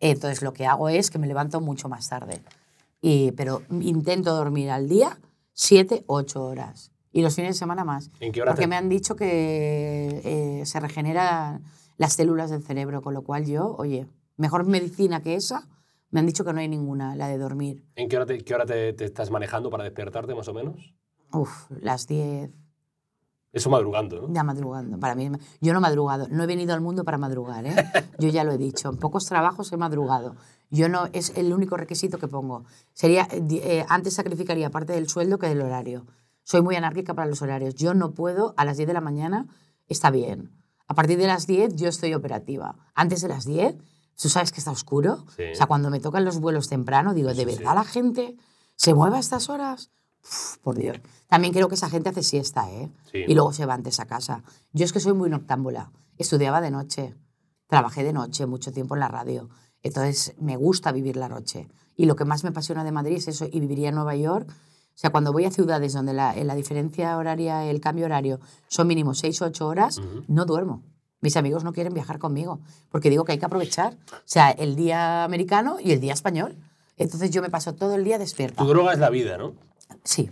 Entonces 0.00 0.40
lo 0.40 0.52
que 0.54 0.64
hago 0.66 0.88
es 0.88 1.10
que 1.10 1.18
me 1.18 1.26
levanto 1.26 1.60
mucho 1.60 1.88
más 1.88 2.08
tarde. 2.08 2.40
Y, 3.02 3.32
pero 3.32 3.62
intento 3.70 4.34
dormir 4.34 4.70
al 4.70 4.88
día 4.88 5.18
siete, 5.52 6.04
ocho 6.06 6.44
horas. 6.44 6.92
Y 7.10 7.22
los 7.22 7.34
fines 7.34 7.56
de 7.56 7.58
semana 7.58 7.82
más. 7.84 8.10
¿En 8.20 8.30
qué 8.30 8.40
hora 8.42 8.52
Porque 8.52 8.62
te- 8.62 8.68
me 8.68 8.76
han 8.76 8.88
dicho 8.88 9.16
que 9.16 10.20
eh, 10.24 10.64
se 10.64 10.78
regeneran 10.78 11.64
las 11.96 12.12
células 12.12 12.50
del 12.50 12.62
cerebro, 12.62 13.02
con 13.02 13.14
lo 13.14 13.22
cual 13.22 13.44
yo, 13.46 13.74
oye, 13.76 14.06
mejor 14.38 14.66
medicina 14.66 15.22
que 15.22 15.34
esa, 15.34 15.68
me 16.10 16.20
han 16.20 16.26
dicho 16.26 16.44
que 16.44 16.54
no 16.54 16.60
hay 16.60 16.68
ninguna, 16.68 17.14
la 17.14 17.28
de 17.28 17.36
dormir. 17.36 17.84
¿En 17.94 18.08
qué 18.08 18.16
hora, 18.16 18.24
te, 18.24 18.38
qué 18.38 18.54
hora 18.54 18.64
te, 18.64 18.94
te 18.94 19.04
estás 19.04 19.30
manejando 19.30 19.68
para 19.68 19.84
despertarte, 19.84 20.34
más 20.34 20.48
o 20.48 20.54
menos? 20.54 20.94
Uf, 21.32 21.70
las 21.82 22.06
10, 22.06 22.50
Eso 23.52 23.68
madrugando, 23.68 24.22
¿no? 24.22 24.32
ya 24.32 24.42
madrugando. 24.42 24.98
Para 24.98 25.14
mí, 25.14 25.30
yo 25.60 25.72
no 25.74 25.80
he 25.80 25.82
madrugado, 25.82 26.26
no 26.30 26.42
he 26.42 26.46
venido 26.46 26.72
al 26.72 26.80
mundo 26.80 27.04
para 27.04 27.18
madrugar, 27.18 27.66
¿eh? 27.66 27.74
Yo 28.18 28.30
ya 28.30 28.44
lo 28.44 28.52
he 28.52 28.58
dicho, 28.58 28.88
en 28.88 28.96
pocos 28.96 29.26
trabajos 29.26 29.70
he 29.72 29.76
madrugado. 29.76 30.36
Yo 30.70 30.88
no, 30.88 31.06
es 31.12 31.36
el 31.36 31.52
único 31.52 31.76
requisito 31.76 32.18
que 32.18 32.28
pongo. 32.28 32.64
Sería, 32.94 33.28
eh, 33.30 33.42
eh, 33.50 33.84
antes 33.88 34.14
sacrificaría 34.14 34.70
parte 34.70 34.94
del 34.94 35.08
sueldo 35.08 35.38
que 35.38 35.48
del 35.48 35.60
horario. 35.60 36.06
Soy 36.44 36.62
muy 36.62 36.76
anárquica 36.76 37.12
para 37.12 37.28
los 37.28 37.42
horarios. 37.42 37.74
Yo 37.74 37.92
no 37.92 38.12
puedo, 38.12 38.54
a 38.56 38.64
las 38.64 38.78
10 38.78 38.86
de 38.86 38.94
la 38.94 39.00
mañana 39.02 39.46
está 39.86 40.10
bien. 40.10 40.50
A 40.86 40.94
partir 40.94 41.18
de 41.18 41.26
las 41.26 41.46
10 41.46 41.76
yo 41.76 41.88
estoy 41.88 42.14
operativa. 42.14 42.76
Antes 42.94 43.20
de 43.20 43.28
las 43.28 43.44
10, 43.44 43.76
¿tú 44.20 44.28
sabes 44.28 44.52
que 44.52 44.58
está 44.60 44.70
oscuro? 44.70 45.24
Sí. 45.36 45.44
O 45.52 45.54
sea, 45.54 45.66
cuando 45.66 45.90
me 45.90 46.00
tocan 46.00 46.24
los 46.24 46.40
vuelos 46.40 46.68
temprano, 46.68 47.14
digo, 47.14 47.28
¿de 47.28 47.34
Sí, 47.34 47.40
sí. 47.40 47.56
verdad 47.56 47.74
la 47.74 47.84
gente 47.84 48.36
se 48.76 48.94
mueve 48.94 49.16
a 49.16 49.20
estas 49.20 49.48
horas? 49.48 49.90
Uf, 50.22 50.58
por 50.58 50.76
Dios. 50.76 50.98
También 51.28 51.52
creo 51.54 51.68
que 51.68 51.74
esa 51.76 51.88
gente 51.88 52.08
hace 52.10 52.22
siesta, 52.22 52.70
¿eh? 52.70 52.90
Sí. 53.12 53.24
Y 53.26 53.34
luego 53.34 53.52
se 53.52 53.64
va 53.66 53.74
antes 53.74 54.00
a 54.00 54.06
casa. 54.06 54.42
Yo 54.72 54.84
es 54.84 54.92
que 54.92 55.00
soy 55.00 55.12
muy 55.14 55.30
noctámbula. 55.30 55.92
Estudiaba 56.16 56.60
de 56.60 56.70
noche, 56.70 57.14
trabajé 57.68 58.02
de 58.04 58.12
noche 58.12 58.46
mucho 58.46 58.72
tiempo 58.72 58.94
en 58.94 59.00
la 59.00 59.08
radio. 59.08 59.48
Entonces 59.82 60.34
me 60.40 60.56
gusta 60.56 60.90
vivir 60.92 61.16
la 61.16 61.28
noche. 61.28 61.68
Y 61.96 62.06
lo 62.06 62.16
que 62.16 62.24
más 62.24 62.42
me 62.42 62.50
apasiona 62.50 62.82
de 62.84 62.92
Madrid 62.92 63.16
es 63.16 63.28
eso. 63.28 63.46
Y 63.50 63.60
viviría 63.60 63.90
en 63.90 63.94
Nueva 63.94 64.16
York. 64.16 64.48
O 64.50 65.00
sea, 65.00 65.10
cuando 65.10 65.32
voy 65.32 65.44
a 65.44 65.50
ciudades 65.52 65.92
donde 65.92 66.12
la, 66.12 66.34
la 66.34 66.54
diferencia 66.56 67.16
horaria, 67.16 67.64
el 67.64 67.80
cambio 67.80 68.06
horario 68.06 68.40
son 68.66 68.88
mínimo 68.88 69.14
6 69.14 69.42
o 69.42 69.44
8 69.46 69.66
horas, 69.68 70.00
no 70.26 70.44
duermo. 70.44 70.82
Mis 71.20 71.36
amigos 71.36 71.64
no 71.64 71.72
quieren 71.72 71.94
viajar 71.94 72.18
conmigo 72.18 72.60
porque 72.90 73.10
digo 73.10 73.24
que 73.24 73.32
hay 73.32 73.38
que 73.38 73.46
aprovechar. 73.46 73.94
O 74.12 74.16
sea, 74.24 74.50
el 74.50 74.76
día 74.76 75.24
americano 75.24 75.78
y 75.82 75.92
el 75.92 76.00
día 76.00 76.12
español. 76.12 76.56
Entonces 76.96 77.30
yo 77.30 77.42
me 77.42 77.50
paso 77.50 77.74
todo 77.74 77.94
el 77.94 78.04
día 78.04 78.18
despierta. 78.18 78.62
Tu 78.62 78.68
droga 78.68 78.92
es 78.92 78.98
la 78.98 79.10
vida, 79.10 79.36
¿no? 79.38 79.54
Sí, 80.04 80.30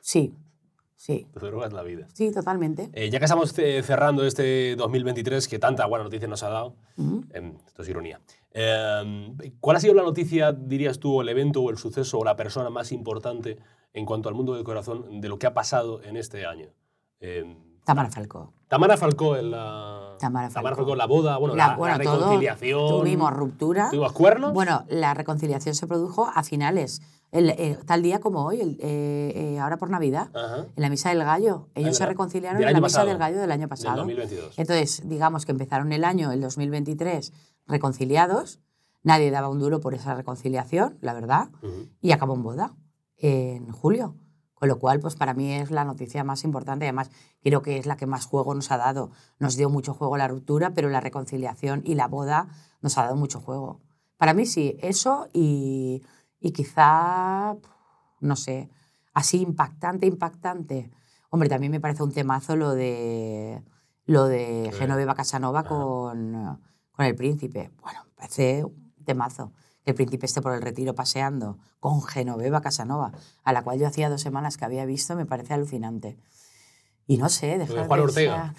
sí, 0.00 0.34
sí, 0.96 1.26
Tu 1.32 1.40
droga 1.40 1.66
es 1.66 1.72
la 1.72 1.82
vida. 1.82 2.06
sí, 2.12 2.30
totalmente. 2.32 2.90
Eh, 2.92 3.10
ya 3.10 3.18
que 3.18 3.24
estamos 3.24 3.56
eh, 3.58 3.82
cerrando 3.82 4.24
este 4.24 4.76
2023 4.76 5.48
que 5.48 5.58
tanta 5.58 5.86
buena 5.86 6.04
noticia 6.04 6.28
nos 6.28 6.42
ha 6.42 6.48
dado, 6.50 6.74
em, 6.96 7.54
esto 7.66 7.82
es 7.82 7.88
ironía, 7.88 8.20
em, 8.52 9.36
¿cuál 9.60 9.76
ha 9.76 9.80
sido 9.80 9.94
la 9.94 10.02
noticia, 10.02 10.52
dirías 10.52 10.98
tú, 10.98 11.16
o 11.16 11.22
el 11.22 11.28
evento 11.28 11.62
o 11.62 11.70
el 11.70 11.78
suceso 11.78 12.18
o 12.18 12.24
la 12.24 12.36
persona 12.36 12.70
más 12.70 12.92
importante 12.92 13.58
en 13.92 14.04
cuanto 14.06 14.28
al 14.28 14.34
mundo 14.34 14.54
del 14.54 14.64
corazón 14.64 15.20
de 15.20 15.28
lo 15.28 15.38
que 15.38 15.46
ha 15.46 15.54
pasado 15.54 16.02
en 16.02 16.16
este 16.16 16.46
año? 16.46 16.68
Em, 17.20 17.56
Tamara 17.84 18.10
Falcó. 18.10 18.52
Tamara 18.68 18.96
Falcó 18.96 19.36
en 19.36 19.50
la... 19.52 20.16
Tamara 20.18 20.50
Falcó. 20.50 20.96
la 20.96 21.06
boda, 21.06 21.36
bueno, 21.38 21.54
La- 21.54 21.68
la, 21.68 21.76
bueno, 21.76 21.98
la 21.98 22.04
todo, 22.04 22.16
reconciliación. 22.16 22.88
tuvimos 22.88 23.32
ruptura. 23.32 23.88
¿Tuvimos 23.90 24.12
cuernos? 24.12 24.52
Bueno, 24.52 24.84
la 24.88 25.14
reconciliación 25.14 25.74
se 25.74 25.86
produjo 25.86 26.26
a 26.34 26.42
finales, 26.42 27.02
el, 27.32 27.50
eh, 27.50 27.78
tal 27.86 28.02
día 28.02 28.18
como 28.20 28.44
hoy, 28.46 28.60
el, 28.60 28.70
eh, 28.80 29.32
eh, 29.54 29.58
ahora 29.60 29.76
por 29.76 29.90
Navidad, 29.90 30.30
Ajá. 30.34 30.66
en 30.74 30.82
la 30.82 30.88
misa 30.88 31.10
del 31.10 31.18
gallo. 31.22 31.68
Ellos 31.74 31.96
se 31.96 32.06
reconciliaron 32.06 32.58
Del 32.60 32.68
en 32.68 32.74
la 32.74 32.80
misa 32.80 33.04
del 33.04 33.18
gallo 33.18 33.38
del 33.40 33.52
año 33.52 33.60
Del 33.62 33.68
pasado. 33.68 33.96
2022. 33.98 34.58
Entonces, 34.58 35.02
digamos 35.08 35.44
que 35.44 35.52
empezaron 35.52 35.92
el 35.92 36.02
año, 36.04 36.32
el 36.32 36.40
2023, 36.40 37.32
reconciliados. 37.66 38.58
Nadie 39.02 39.30
daba 39.30 39.48
un 39.48 39.60
duro 39.60 39.80
por 39.80 39.94
esa 39.94 40.14
reconciliación, 40.14 40.98
la 41.00 41.12
verdad. 41.14 41.50
Y 42.00 42.10
acabó 42.12 42.34
en 42.34 42.42
boda 42.42 42.74
en 43.18 43.70
julio. 43.70 44.16
Con 44.56 44.68
lo 44.68 44.78
cual, 44.78 45.00
pues 45.00 45.16
para 45.16 45.34
mí 45.34 45.52
es 45.52 45.70
la 45.70 45.84
noticia 45.84 46.24
más 46.24 46.42
importante. 46.42 46.86
Además, 46.86 47.10
creo 47.42 47.60
que 47.60 47.76
es 47.76 47.84
la 47.84 47.98
que 47.98 48.06
más 48.06 48.24
juego 48.24 48.54
nos 48.54 48.70
ha 48.70 48.78
dado. 48.78 49.10
Nos 49.38 49.56
dio 49.56 49.68
mucho 49.68 49.92
juego 49.92 50.16
la 50.16 50.28
ruptura, 50.28 50.72
pero 50.72 50.88
la 50.88 51.00
reconciliación 51.00 51.82
y 51.84 51.94
la 51.94 52.08
boda 52.08 52.48
nos 52.80 52.96
ha 52.96 53.02
dado 53.02 53.16
mucho 53.16 53.38
juego. 53.38 53.82
Para 54.16 54.32
mí 54.32 54.46
sí, 54.46 54.78
eso 54.80 55.28
y, 55.34 56.02
y 56.40 56.52
quizá, 56.52 57.54
no 58.20 58.34
sé, 58.36 58.70
así 59.12 59.42
impactante, 59.42 60.06
impactante. 60.06 60.90
Hombre, 61.28 61.50
también 61.50 61.70
me 61.70 61.80
parece 61.80 62.02
un 62.02 62.12
temazo 62.12 62.56
lo 62.56 62.72
de, 62.72 63.62
lo 64.06 64.24
de 64.24 64.70
Genoveva 64.72 65.14
Casanova 65.14 65.64
con, 65.64 66.62
con 66.92 67.04
el 67.04 67.14
príncipe. 67.14 67.72
Bueno, 67.82 68.00
me 68.06 68.12
parece 68.12 68.64
un 68.64 68.94
temazo. 69.04 69.52
Que 69.86 69.92
el 69.92 69.94
príncipe 69.94 70.26
esté 70.26 70.42
por 70.42 70.52
el 70.52 70.60
retiro 70.62 70.96
paseando 70.96 71.58
con 71.78 72.02
Genoveva 72.02 72.60
Casanova, 72.60 73.12
a 73.44 73.52
la 73.52 73.62
cual 73.62 73.78
yo 73.78 73.86
hacía 73.86 74.10
dos 74.10 74.20
semanas 74.20 74.56
que 74.56 74.64
había 74.64 74.84
visto, 74.84 75.14
me 75.14 75.26
parece 75.26 75.54
alucinante. 75.54 76.18
Y 77.06 77.18
no 77.18 77.28
sé, 77.28 77.56
dejar 77.56 77.82
de 77.82 77.86
Juan 77.86 78.00
Ortega. 78.00 78.54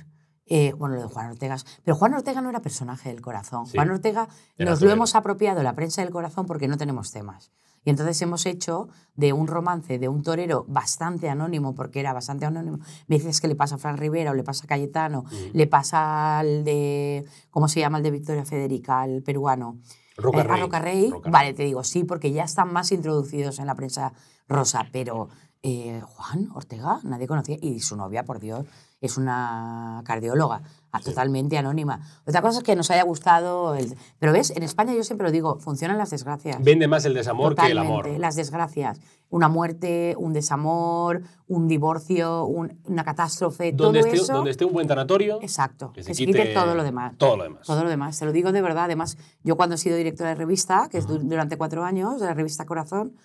eh, 0.45 0.71
bueno, 0.77 0.95
lo 0.95 1.01
de 1.01 1.07
Juan 1.09 1.31
Ortega. 1.31 1.57
Pero 1.83 1.97
Juan 1.97 2.13
Ortega 2.13 2.39
no 2.39 2.49
era 2.49 2.61
personaje 2.61 3.09
del 3.09 3.19
corazón. 3.19 3.65
Sí. 3.65 3.73
Juan 3.75 3.91
Ortega 3.91 4.29
nos 4.57 4.81
lo 4.81 4.89
hemos 4.89 5.15
apropiado 5.15 5.61
la 5.63 5.75
prensa 5.75 6.01
del 6.01 6.11
corazón 6.11 6.45
porque 6.45 6.69
no 6.69 6.77
tenemos 6.77 7.11
temas. 7.11 7.51
Y 7.83 7.89
entonces 7.89 8.21
hemos 8.21 8.45
hecho 8.45 8.87
de 9.15 9.33
un 9.33 9.47
romance 9.47 9.99
de 9.99 10.07
un 10.07 10.23
torero 10.23 10.63
bastante 10.69 11.29
anónimo, 11.29 11.75
porque 11.75 11.99
era 11.99 12.13
bastante 12.13 12.45
anónimo. 12.45 12.79
Me 13.07 13.17
dices 13.17 13.41
que 13.41 13.49
le 13.49 13.55
pasa 13.55 13.75
a 13.75 13.77
Fran 13.77 13.97
Rivera 13.97 14.31
o 14.31 14.33
le 14.33 14.43
pasa 14.43 14.63
a 14.63 14.67
Cayetano, 14.67 15.25
le 15.51 15.67
pasa 15.67 16.39
al 16.39 16.63
de, 16.63 17.25
¿cómo 17.49 17.67
se 17.67 17.81
llama 17.81 17.97
el 17.97 18.03
de 18.03 18.11
Victoria 18.11 18.45
Federica, 18.45 19.03
el 19.03 19.23
peruano? 19.23 19.77
Roca 20.17 20.39
Eh, 20.41 20.43
Rey. 20.43 20.62
Roca 20.62 20.80
Rey. 20.80 21.10
Roca 21.12 21.30
Vale, 21.30 21.53
te 21.53 21.63
digo, 21.63 21.84
sí, 21.84 22.03
porque 22.03 22.32
ya 22.32 22.43
están 22.43 22.73
más 22.73 22.91
introducidos 22.91 23.60
en 23.60 23.67
la 23.67 23.75
prensa 23.75 24.13
rosa, 24.47 24.88
pero 24.91 25.30
eh, 25.63 26.01
Juan 26.06 26.49
Ortega, 26.53 26.99
nadie 27.03 27.27
conocía, 27.27 27.58
y 27.62 27.80
su 27.80 27.95
novia, 27.95 28.23
por 28.23 28.39
Dios, 28.39 28.65
es 29.01 29.17
una 29.17 30.01
cardióloga, 30.06 30.62
a- 30.97 31.01
totalmente 31.03 31.57
anónima. 31.57 31.99
Otra 32.25 32.41
cosa 32.41 32.60
es 32.60 32.63
que 32.63 32.75
nos 32.75 32.91
haya 32.91 33.03
gustado, 33.03 33.75
el- 33.75 33.95
pero 34.19 34.31
ves, 34.33 34.51
en 34.51 34.63
España 34.63 34.93
yo 34.93 35.03
siempre 35.03 35.25
lo 35.25 35.31
digo, 35.31 35.60
funcionan 35.60 35.97
las 35.97 36.10
desgracias. 36.10 36.62
Vende 36.63 36.88
más 36.88 37.05
el 37.05 37.13
desamor 37.13 37.55
que 37.55 37.67
el 37.67 37.77
amor. 37.77 38.07
las 38.19 38.36
desgracias. 38.36 38.99
Una 39.29 39.49
muerte, 39.49 40.15
un 40.17 40.31
desamor, 40.31 41.21
un 41.47 41.67
divorcio, 41.67 42.45
un- 42.45 42.79
una 42.86 43.03
catástrofe, 43.03 43.73
Donde 43.73 43.99
todo 43.99 44.07
esté, 44.12 44.23
eso. 44.23 44.33
donde 44.33 44.51
esté 44.51 44.63
un 44.65 44.71
buen 44.73 44.88
tanatorio, 44.88 45.39
Exacto, 45.41 45.91
que 45.91 45.99
que 46.01 46.03
se 46.03 46.13
se, 46.13 46.25
quite 46.25 46.39
quite 46.43 46.53
todo 46.53 46.75
lo 46.75 46.83
demás. 46.83 47.17
todo 47.17 47.36
lo 47.36 47.43
demás. 47.43 47.67
Todo 47.67 47.83
lo 47.83 47.89
demás, 47.89 48.17
te 48.17 48.25
lo 48.25 48.31
digo 48.31 48.51
de 48.53 48.62
verdad. 48.62 48.86
Además, 48.86 49.17
yo 49.43 49.57
cuando 49.57 49.75
he 49.75 49.77
sido 49.77 49.97
directora 49.97 50.29
de 50.29 50.36
revista, 50.36 50.88
que 50.89 50.97
es 50.99 51.07
du- 51.07 51.19
durante 51.19 51.57
cuatro 51.57 51.83
años, 51.83 52.21
de 52.21 52.25
la 52.27 52.33
revista 52.33 52.65
Corazón, 52.65 53.15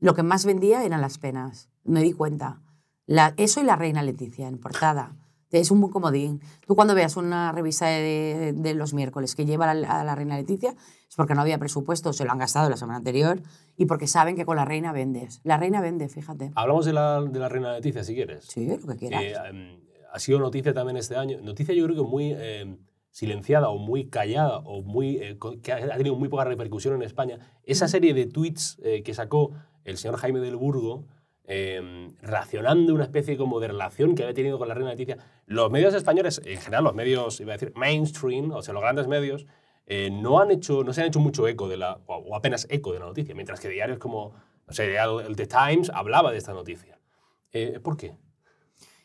lo 0.00 0.14
que 0.14 0.24
más 0.24 0.44
vendía 0.44 0.82
eran 0.84 1.00
las 1.00 1.18
penas. 1.18 1.68
Me 1.84 2.02
di 2.02 2.12
cuenta. 2.12 2.60
La- 3.06 3.34
eso 3.36 3.60
y 3.60 3.64
la 3.64 3.76
reina 3.76 4.02
Leticia 4.02 4.48
en 4.48 4.58
portada. 4.58 5.14
Es 5.52 5.70
un 5.70 5.80
buen 5.80 5.92
comodín. 5.92 6.40
Tú 6.66 6.74
cuando 6.74 6.94
veas 6.94 7.16
una 7.16 7.52
revista 7.52 7.86
de, 7.86 8.54
de 8.56 8.74
los 8.74 8.94
miércoles 8.94 9.34
que 9.34 9.44
lleva 9.44 9.70
a 9.70 9.74
la, 9.74 10.00
a 10.00 10.04
la 10.04 10.14
reina 10.14 10.36
Leticia, 10.36 10.74
es 11.08 11.16
porque 11.16 11.34
no 11.34 11.42
había 11.42 11.58
presupuesto, 11.58 12.12
se 12.12 12.24
lo 12.24 12.32
han 12.32 12.38
gastado 12.38 12.70
la 12.70 12.76
semana 12.76 12.96
anterior, 12.98 13.40
y 13.76 13.86
porque 13.86 14.06
saben 14.06 14.34
que 14.34 14.46
con 14.46 14.56
la 14.56 14.64
reina 14.64 14.92
vendes. 14.92 15.40
La 15.44 15.58
reina 15.58 15.80
vende, 15.80 16.08
fíjate. 16.08 16.52
Hablamos 16.54 16.86
de 16.86 16.94
la, 16.94 17.20
de 17.20 17.38
la 17.38 17.48
reina 17.48 17.74
Leticia, 17.74 18.02
si 18.02 18.14
quieres. 18.14 18.46
Sí, 18.46 18.66
lo 18.66 18.86
que 18.86 18.96
quieras. 18.96 19.22
Eh, 19.22 19.34
em, 19.50 19.80
ha 20.10 20.18
sido 20.18 20.38
noticia 20.38 20.72
también 20.72 20.96
este 20.96 21.16
año. 21.16 21.38
Noticia 21.42 21.74
yo 21.74 21.84
creo 21.84 21.96
que 21.96 22.10
muy 22.10 22.32
em, 22.32 22.78
silenciada 23.10 23.68
o 23.68 23.78
muy 23.78 24.08
callada 24.08 24.58
o 24.58 24.82
muy, 24.82 25.18
eh, 25.18 25.38
que 25.62 25.72
ha 25.72 25.76
ha 25.76 25.96
tenido 25.96 26.16
muy 26.16 26.28
poca 26.28 26.44
repercusión 26.44 26.94
en 26.94 27.02
España. 27.02 27.38
Esa 27.64 27.88
serie 27.88 28.14
de 28.14 28.26
tweets 28.26 28.78
eh, 28.82 29.02
que 29.02 29.14
sacó 29.14 29.52
el 29.84 29.98
señor 29.98 30.16
Jaime 30.16 30.40
del 30.40 30.56
Burgo, 30.56 31.04
em, 31.44 32.14
racionando 32.22 32.94
una 32.94 33.04
especie 33.04 33.36
como 33.36 33.60
de 33.60 33.68
relación 33.68 34.14
que 34.14 34.22
había 34.22 34.34
tenido 34.34 34.58
con 34.58 34.68
la 34.68 34.74
reina 34.74 34.90
Leticia. 34.90 35.18
Los 35.46 35.70
medios 35.70 35.94
españoles, 35.94 36.40
en 36.44 36.60
general 36.60 36.84
los 36.84 36.94
medios, 36.94 37.40
iba 37.40 37.52
a 37.52 37.56
decir, 37.56 37.72
mainstream, 37.76 38.52
o 38.52 38.62
sea, 38.62 38.74
los 38.74 38.82
grandes 38.82 39.08
medios, 39.08 39.46
eh, 39.86 40.10
no, 40.10 40.40
han 40.40 40.50
hecho, 40.50 40.84
no 40.84 40.92
se 40.92 41.02
han 41.02 41.08
hecho 41.08 41.20
mucho 41.20 41.46
eco 41.48 41.68
de 41.68 41.76
la, 41.76 41.98
o, 42.06 42.36
apenas 42.36 42.66
eco 42.70 42.92
de 42.92 43.00
la 43.00 43.06
noticia, 43.06 43.34
mientras 43.34 43.60
que 43.60 43.68
diarios 43.68 43.98
como, 43.98 44.34
no 44.66 44.72
sé, 44.72 44.96
el 44.96 45.36
The 45.36 45.46
Times 45.46 45.90
hablaba 45.92 46.30
de 46.30 46.38
esta 46.38 46.52
noticia. 46.52 46.98
Eh, 47.52 47.80
¿Por 47.82 47.96
qué? 47.96 48.14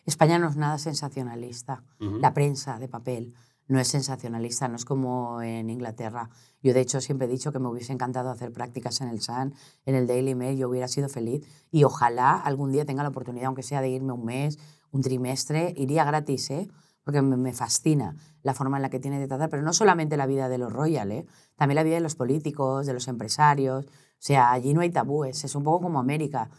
España 0.05 0.39
no 0.39 0.47
es 0.47 0.55
nada 0.55 0.77
sensacionalista. 0.77 1.83
La 1.99 2.33
prensa 2.33 2.79
de 2.79 2.87
papel 2.87 3.33
no 3.67 3.79
es 3.79 3.87
sensacionalista, 3.87 4.67
no 4.67 4.75
es 4.75 4.85
como 4.85 5.41
en 5.41 5.69
Inglaterra. 5.69 6.29
Yo, 6.61 6.73
de 6.73 6.81
hecho, 6.81 7.01
siempre 7.01 7.27
he 7.27 7.29
dicho 7.29 7.51
que 7.51 7.59
me 7.59 7.67
hubiese 7.67 7.93
encantado 7.93 8.29
hacer 8.29 8.51
prácticas 8.51 9.01
en 9.01 9.09
el 9.09 9.21
Sun, 9.21 9.53
en 9.85 9.95
el 9.95 10.07
Daily 10.07 10.35
Mail, 10.35 10.57
yo 10.57 10.69
hubiera 10.69 10.87
sido 10.87 11.09
feliz. 11.09 11.45
Y 11.71 11.83
ojalá 11.83 12.33
algún 12.39 12.71
día 12.71 12.85
tenga 12.85 13.03
la 13.03 13.09
oportunidad, 13.09 13.47
aunque 13.47 13.63
sea 13.63 13.81
de 13.81 13.89
irme 13.89 14.13
un 14.13 14.25
mes, 14.25 14.57
un 14.91 15.01
trimestre, 15.01 15.73
iría 15.75 16.05
gratis, 16.05 16.49
¿eh? 16.49 16.67
porque 17.03 17.21
me, 17.21 17.53
fascina 17.53 18.17
la 18.43 18.53
forma 18.53 18.77
en 18.77 18.81
la 18.81 18.89
que 18.89 18.99
tiene 18.99 19.17
de 19.17 19.27
tratar, 19.27 19.49
pero 19.49 19.63
no 19.63 19.71
solamente 19.71 20.17
la 20.17 20.25
vida 20.25 20.49
de 20.49 20.57
los 20.57 20.73
royal, 20.73 21.11
¿eh? 21.11 21.25
también 21.55 21.75
la 21.75 21.83
vida 21.83 21.95
de 21.95 22.01
los 22.01 22.15
políticos, 22.15 22.85
de 22.85 22.93
los 22.93 23.07
empresarios. 23.07 23.85
O 23.85 23.89
sea, 24.19 24.51
allí 24.51 24.73
no 24.73 24.81
hay 24.81 24.89
tabúes, 24.89 25.43
es 25.43 25.55
un 25.55 25.63
poco 25.63 25.83
como 25.83 25.99
América. 25.99 26.49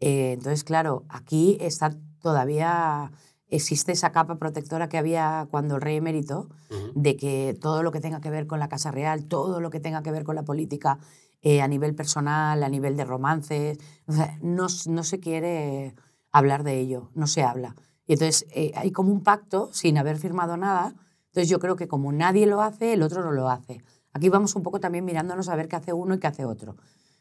Eh, 0.00 0.32
entonces, 0.32 0.64
claro, 0.64 1.04
aquí 1.08 1.58
está 1.60 1.94
todavía 2.20 3.12
existe 3.48 3.92
esa 3.92 4.12
capa 4.12 4.36
protectora 4.36 4.88
que 4.88 4.98
había 4.98 5.48
cuando 5.50 5.76
el 5.76 5.80
rey 5.80 5.96
emérito, 5.96 6.48
de 6.94 7.16
que 7.16 7.56
todo 7.60 7.82
lo 7.82 7.92
que 7.92 8.00
tenga 8.00 8.20
que 8.20 8.30
ver 8.30 8.46
con 8.46 8.58
la 8.58 8.68
Casa 8.68 8.90
Real, 8.90 9.24
todo 9.24 9.60
lo 9.60 9.70
que 9.70 9.80
tenga 9.80 10.02
que 10.02 10.10
ver 10.10 10.24
con 10.24 10.34
la 10.34 10.44
política 10.44 10.98
eh, 11.40 11.62
a 11.62 11.68
nivel 11.68 11.94
personal, 11.94 12.62
a 12.62 12.68
nivel 12.68 12.96
de 12.96 13.04
romances, 13.04 13.78
o 14.06 14.12
sea, 14.12 14.36
no, 14.42 14.66
no 14.86 15.04
se 15.04 15.20
quiere 15.20 15.94
hablar 16.32 16.64
de 16.64 16.78
ello, 16.78 17.10
no 17.14 17.26
se 17.26 17.42
habla. 17.42 17.76
Y 18.06 18.14
entonces 18.14 18.46
eh, 18.50 18.72
hay 18.74 18.90
como 18.90 19.12
un 19.12 19.22
pacto 19.22 19.70
sin 19.72 19.98
haber 19.98 20.18
firmado 20.18 20.56
nada, 20.56 20.94
entonces 21.26 21.48
yo 21.48 21.60
creo 21.60 21.76
que 21.76 21.86
como 21.88 22.12
nadie 22.12 22.46
lo 22.46 22.60
hace, 22.60 22.92
el 22.92 23.02
otro 23.02 23.22
no 23.22 23.30
lo 23.30 23.48
hace. 23.48 23.82
Aquí 24.12 24.28
vamos 24.28 24.56
un 24.56 24.62
poco 24.62 24.80
también 24.80 25.04
mirándonos 25.04 25.48
a 25.48 25.56
ver 25.56 25.68
qué 25.68 25.76
hace 25.76 25.92
uno 25.92 26.14
y 26.14 26.18
qué 26.18 26.26
hace 26.26 26.44
otro. 26.44 26.76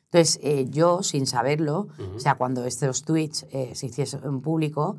Entonces, 0.06 0.40
eh, 0.42 0.66
yo, 0.70 1.04
sin 1.04 1.28
saberlo, 1.28 1.90
o 2.16 2.20
sea, 2.20 2.36
cuando 2.36 2.66
estos 2.66 3.04
tweets 3.04 3.46
se 3.74 3.86
hiciesen 3.86 4.22
en 4.24 4.42
público, 4.42 4.98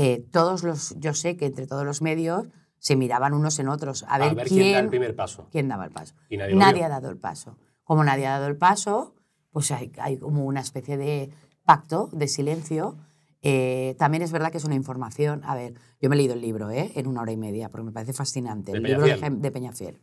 eh, 0.00 0.24
todos 0.30 0.62
los, 0.62 0.94
yo 0.98 1.12
sé 1.12 1.36
que 1.36 1.46
entre 1.46 1.66
todos 1.66 1.84
los 1.84 2.02
medios 2.02 2.46
se 2.78 2.94
miraban 2.94 3.34
unos 3.34 3.58
en 3.58 3.68
otros 3.68 4.04
a 4.08 4.18
ver, 4.18 4.46
quién, 4.46 4.72
da 4.72 4.78
el 4.78 4.88
primer 4.88 5.16
paso. 5.16 5.48
quién 5.50 5.66
daba 5.66 5.84
el 5.84 5.90
paso. 5.90 6.14
Y 6.28 6.36
nadie 6.36 6.54
vio. 6.54 6.86
ha 6.86 6.88
dado 6.88 7.10
el 7.10 7.16
paso. 7.16 7.58
Como 7.82 8.04
nadie 8.04 8.26
ha 8.28 8.30
dado 8.38 8.46
el 8.46 8.56
paso, 8.56 9.14
pues 9.50 9.72
hay, 9.72 9.90
hay 9.98 10.16
como 10.18 10.44
una 10.44 10.60
especie 10.60 10.96
de 10.96 11.30
pacto, 11.64 12.10
de 12.12 12.28
silencio. 12.28 12.96
Eh, 13.42 13.96
también 13.98 14.22
es 14.22 14.30
verdad 14.30 14.52
que 14.52 14.58
es 14.58 14.64
una 14.64 14.76
información. 14.76 15.42
A 15.44 15.56
ver, 15.56 15.74
yo 16.00 16.08
me 16.08 16.14
he 16.14 16.18
leído 16.18 16.34
el 16.34 16.42
libro 16.42 16.70
¿eh? 16.70 16.92
en 16.94 17.08
una 17.08 17.22
hora 17.22 17.32
y 17.32 17.36
media, 17.36 17.68
porque 17.68 17.86
me 17.86 17.92
parece 17.92 18.12
fascinante. 18.12 18.70
¿De 18.70 18.78
el 18.78 18.84
libro 18.84 19.04
de, 19.04 19.16
de 19.30 19.50
Peñafiel. 19.50 20.00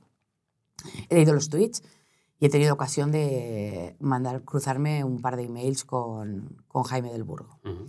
He 1.10 1.16
leído 1.16 1.34
los 1.34 1.50
tweets 1.50 1.84
y 2.38 2.48
he 2.48 2.50
tenido 2.50 2.74
ocasión 2.74 3.12
de 3.12 3.96
mandar, 4.00 4.44
cruzarme 4.44 5.06
un 5.06 5.22
par 5.22 5.38
de 5.38 5.44
emails 5.44 5.86
con, 5.86 6.64
con 6.68 6.84
Jaime 6.84 7.14
del 7.14 7.24
Burgo 7.24 7.60
Ujú. 7.64 7.86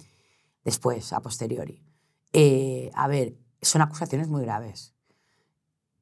después, 0.65 1.13
a 1.13 1.21
posteriori. 1.21 1.83
Eh, 2.39 2.91
a 2.93 3.09
ver, 3.09 3.35
son 3.63 3.81
acusaciones 3.81 4.29
muy 4.29 4.43
graves. 4.43 4.95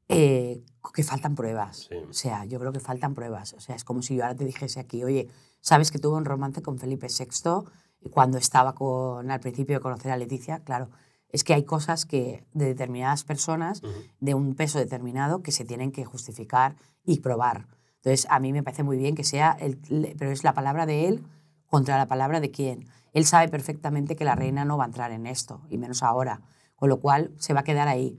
Eh, 0.08 0.64
que 0.92 1.04
faltan 1.04 1.36
pruebas. 1.36 1.86
Sí. 1.88 1.96
O 2.10 2.12
sea, 2.12 2.44
yo 2.44 2.58
creo 2.58 2.72
que 2.72 2.80
faltan 2.80 3.14
pruebas. 3.14 3.52
O 3.52 3.60
sea, 3.60 3.76
es 3.76 3.84
como 3.84 4.02
si 4.02 4.16
yo 4.16 4.24
ahora 4.24 4.34
te 4.34 4.44
dijese 4.44 4.80
aquí, 4.80 5.04
oye, 5.04 5.28
¿sabes 5.60 5.92
que 5.92 6.00
tuve 6.00 6.16
un 6.16 6.24
romance 6.24 6.60
con 6.60 6.80
Felipe 6.80 7.06
VI 7.06 7.70
cuando 8.10 8.38
estaba 8.38 8.74
con, 8.74 9.30
al 9.30 9.38
principio 9.38 9.76
de 9.76 9.80
conocer 9.80 10.10
a 10.10 10.16
Leticia? 10.16 10.64
Claro, 10.64 10.90
es 11.28 11.44
que 11.44 11.54
hay 11.54 11.62
cosas 11.62 12.04
que 12.04 12.44
de 12.52 12.66
determinadas 12.66 13.22
personas, 13.22 13.80
de 14.18 14.34
un 14.34 14.56
peso 14.56 14.80
determinado, 14.80 15.40
que 15.40 15.52
se 15.52 15.64
tienen 15.64 15.92
que 15.92 16.04
justificar 16.04 16.74
y 17.04 17.20
probar. 17.20 17.68
Entonces, 17.98 18.26
a 18.28 18.40
mí 18.40 18.52
me 18.52 18.64
parece 18.64 18.82
muy 18.82 18.96
bien 18.96 19.14
que 19.14 19.24
sea, 19.24 19.56
el, 19.60 19.78
pero 20.18 20.32
es 20.32 20.42
la 20.42 20.52
palabra 20.52 20.84
de 20.84 21.06
él 21.06 21.24
contra 21.70 21.96
la 21.96 22.06
palabra 22.06 22.40
de 22.40 22.50
quién. 22.50 22.88
Él 23.14 23.24
sabe 23.24 23.48
perfectamente 23.48 24.16
que 24.16 24.24
la 24.26 24.34
reina 24.34 24.64
no 24.66 24.76
va 24.76 24.84
a 24.84 24.88
entrar 24.88 25.10
en 25.12 25.26
esto, 25.26 25.62
y 25.70 25.78
menos 25.78 26.02
ahora, 26.02 26.42
con 26.76 26.90
lo 26.90 27.00
cual 27.00 27.32
se 27.38 27.54
va 27.54 27.60
a 27.60 27.64
quedar 27.64 27.88
ahí. 27.88 28.18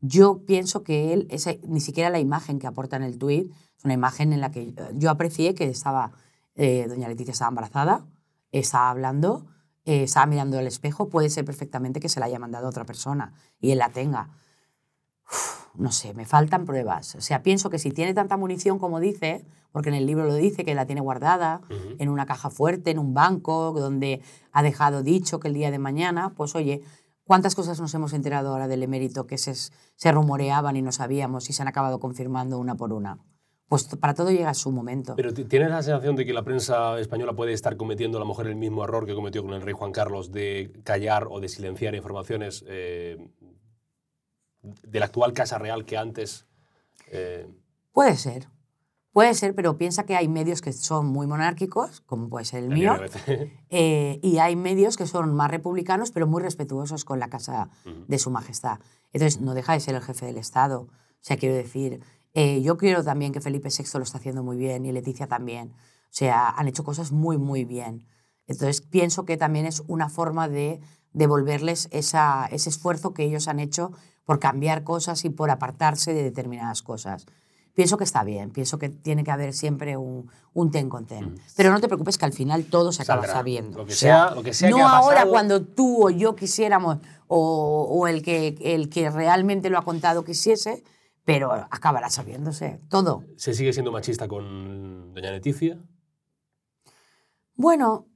Yo 0.00 0.44
pienso 0.44 0.82
que 0.82 1.12
él, 1.14 1.26
esa- 1.30 1.54
ni 1.66 1.80
siquiera 1.80 2.10
la 2.10 2.18
imagen 2.18 2.58
que 2.58 2.66
aporta 2.66 2.96
en 2.96 3.04
el 3.04 3.18
tuit, 3.18 3.52
es 3.78 3.84
una 3.84 3.94
imagen 3.94 4.32
en 4.32 4.40
la 4.40 4.50
que 4.50 4.62
eh, 4.62 4.74
yo 4.94 5.10
aprecié 5.10 5.54
que 5.54 5.68
estaba, 5.70 6.12
eh, 6.56 6.86
doña 6.88 7.08
Leticia 7.08 7.32
estaba 7.32 7.48
embarazada, 7.50 8.06
estaba 8.50 8.90
hablando, 8.90 9.46
eh, 9.84 10.02
estaba 10.04 10.26
mirando 10.26 10.58
al 10.58 10.66
espejo, 10.66 11.08
puede 11.08 11.30
ser 11.30 11.44
perfectamente 11.44 12.00
que 12.00 12.08
se 12.08 12.20
la 12.20 12.26
haya 12.26 12.38
mandado 12.38 12.66
a 12.66 12.70
otra 12.70 12.84
persona 12.84 13.32
y 13.60 13.70
él 13.70 13.78
la 13.78 13.90
tenga. 13.90 14.30
No 15.74 15.90
sé, 15.92 16.12
me 16.14 16.24
faltan 16.26 16.64
pruebas. 16.66 17.14
O 17.14 17.20
sea, 17.20 17.42
pienso 17.42 17.70
que 17.70 17.78
si 17.78 17.90
tiene 17.92 18.12
tanta 18.14 18.36
munición 18.36 18.78
como 18.78 19.00
dice, 19.00 19.44
porque 19.72 19.88
en 19.88 19.94
el 19.94 20.06
libro 20.06 20.26
lo 20.26 20.34
dice, 20.34 20.64
que 20.64 20.74
la 20.74 20.84
tiene 20.86 21.00
guardada 21.00 21.62
en 21.98 22.08
una 22.10 22.26
caja 22.26 22.50
fuerte, 22.50 22.90
en 22.90 22.98
un 22.98 23.14
banco, 23.14 23.72
donde 23.72 24.20
ha 24.52 24.62
dejado 24.62 25.02
dicho 25.02 25.40
que 25.40 25.48
el 25.48 25.54
día 25.54 25.70
de 25.70 25.78
mañana, 25.78 26.34
pues 26.36 26.54
oye, 26.54 26.82
¿cuántas 27.24 27.54
cosas 27.54 27.80
nos 27.80 27.94
hemos 27.94 28.12
enterado 28.12 28.50
ahora 28.50 28.68
del 28.68 28.82
emérito 28.82 29.26
que 29.26 29.38
se, 29.38 29.54
se 29.54 30.12
rumoreaban 30.12 30.76
y 30.76 30.82
no 30.82 30.92
sabíamos 30.92 31.48
y 31.48 31.52
se 31.54 31.62
han 31.62 31.68
acabado 31.68 32.00
confirmando 32.00 32.58
una 32.58 32.74
por 32.74 32.92
una? 32.92 33.18
Pues 33.68 33.84
para 33.96 34.12
todo 34.12 34.30
llega 34.30 34.52
su 34.52 34.70
momento. 34.70 35.14
Pero 35.16 35.32
ti- 35.32 35.44
¿tienes 35.44 35.70
la 35.70 35.82
sensación 35.82 36.14
de 36.16 36.26
que 36.26 36.34
la 36.34 36.42
prensa 36.42 36.98
española 37.00 37.32
puede 37.32 37.54
estar 37.54 37.78
cometiendo 37.78 38.18
a 38.18 38.20
lo 38.20 38.26
mejor 38.26 38.46
el 38.46 38.56
mismo 38.56 38.84
error 38.84 39.06
que 39.06 39.14
cometió 39.14 39.42
con 39.42 39.54
el 39.54 39.62
rey 39.62 39.72
Juan 39.72 39.92
Carlos 39.92 40.30
de 40.30 40.70
callar 40.84 41.26
o 41.30 41.40
de 41.40 41.48
silenciar 41.48 41.94
informaciones 41.94 42.62
eh, 42.68 43.16
de 44.62 45.00
la 45.00 45.06
actual 45.06 45.32
Casa 45.32 45.58
Real 45.58 45.84
que 45.84 45.96
antes... 45.96 46.46
eh, 47.10 47.48
Puede 47.92 48.16
ser, 48.16 48.48
puede 49.12 49.34
ser, 49.34 49.54
pero 49.54 49.76
piensa 49.76 50.04
que 50.04 50.16
hay 50.16 50.26
medios 50.28 50.62
que 50.62 50.72
son 50.72 51.06
muy 51.06 51.26
monárquicos, 51.26 52.00
como 52.02 52.28
puede 52.30 52.46
ser 52.46 52.64
el 52.64 52.70
la 52.70 52.74
mío? 52.74 52.96
Eh, 53.70 54.18
y 54.22 54.38
hay 54.38 54.56
medios 54.56 54.96
que 54.96 55.06
son 55.06 55.34
más 55.34 55.50
republicanos, 55.50 56.10
pero 56.10 56.26
muy 56.26 56.42
respetuosos 56.42 57.04
con 57.04 57.18
la 57.18 57.28
casa 57.28 57.68
de 57.84 58.18
su 58.18 58.30
majestad. 58.30 58.78
Entonces, 59.12 59.40
no 59.40 59.52
deja 59.54 59.74
de 59.74 59.80
ser 59.80 59.94
el 59.94 60.02
jefe 60.02 60.26
del 60.26 60.38
Estado. 60.38 60.82
O 60.82 60.88
sea, 61.20 61.36
quiero 61.36 61.54
decir, 61.54 62.00
eh, 62.34 62.62
yo 62.62 62.76
quiero 62.78 63.04
también 63.04 63.32
que 63.32 63.40
Felipe 63.42 63.68
VI 63.68 63.84
lo 63.98 64.04
está 64.04 64.18
haciendo 64.18 64.42
muy 64.42 64.56
bien 64.56 64.86
y 64.86 64.92
Leticia 64.92 65.26
también. 65.26 65.72
O 65.74 66.14
sea, 66.14 66.48
han 66.48 66.68
hecho 66.68 66.82
cosas 66.84 67.12
muy, 67.12 67.36
muy 67.36 67.64
bien. 67.64 68.06
Entonces, 68.46 68.80
pienso 68.80 69.24
que 69.24 69.36
también 69.36 69.66
es 69.66 69.82
una 69.86 70.08
forma 70.08 70.48
de 70.48 70.80
devolverles 71.12 71.88
esa, 71.90 72.46
ese 72.46 72.70
esfuerzo 72.70 73.12
que 73.12 73.24
ellos 73.24 73.48
han 73.48 73.60
hecho 73.60 73.92
por 74.24 74.38
cambiar 74.38 74.84
cosas 74.84 75.24
y 75.24 75.30
por 75.30 75.50
apartarse 75.50 76.14
de 76.14 76.22
determinadas 76.22 76.82
cosas. 76.82 77.26
pienso 77.74 77.96
que 77.96 78.04
está 78.04 78.22
bien, 78.22 78.50
pienso 78.50 78.78
que 78.78 78.90
tiene 78.90 79.24
que 79.24 79.30
haber 79.30 79.54
siempre 79.54 79.96
un, 79.96 80.30
un 80.52 80.70
ten 80.70 80.88
con 80.90 81.06
ten. 81.06 81.40
Pero 81.56 81.70
no 81.72 81.80
te 81.80 81.88
preocupes 81.88 82.18
que 82.18 82.26
al 82.26 82.32
final 82.34 82.64
todo 82.66 82.92
se 82.92 83.02
acaba 83.02 83.22
Saldrá. 83.22 83.38
sabiendo. 83.38 83.78
Lo 83.78 83.86
que 83.86 83.92
O 83.94 83.96
sea, 83.96 84.26
sea- 84.28 84.34
lo 84.34 84.42
que 84.42 84.52
sea 84.52 84.68
no 84.70 84.76
que 84.76 84.82
ha 84.82 84.90
ahora 84.96 85.14
pasado- 85.16 85.30
cuando 85.32 85.62
tú 85.62 86.06
o 86.06 86.10
yo 86.10 86.36
quisiéramos 86.36 86.98
o, 87.28 87.86
o 87.90 88.06
el, 88.08 88.22
que, 88.22 88.58
el 88.60 88.90
que 88.90 89.08
realmente 89.10 89.70
lo 89.70 89.78
ha 89.78 89.84
contado 89.84 90.22
quisiese, 90.22 90.84
pero 91.24 91.50
acabará 91.52 92.10
sabiéndose 92.10 92.78
todo. 92.90 93.24
¿Se 93.38 93.54
sigue 93.54 93.72
siendo 93.72 93.90
machista 93.90 94.28
con 94.28 95.14
doña 95.14 95.30
Leticia? 95.30 95.78
Bueno, 97.54 98.06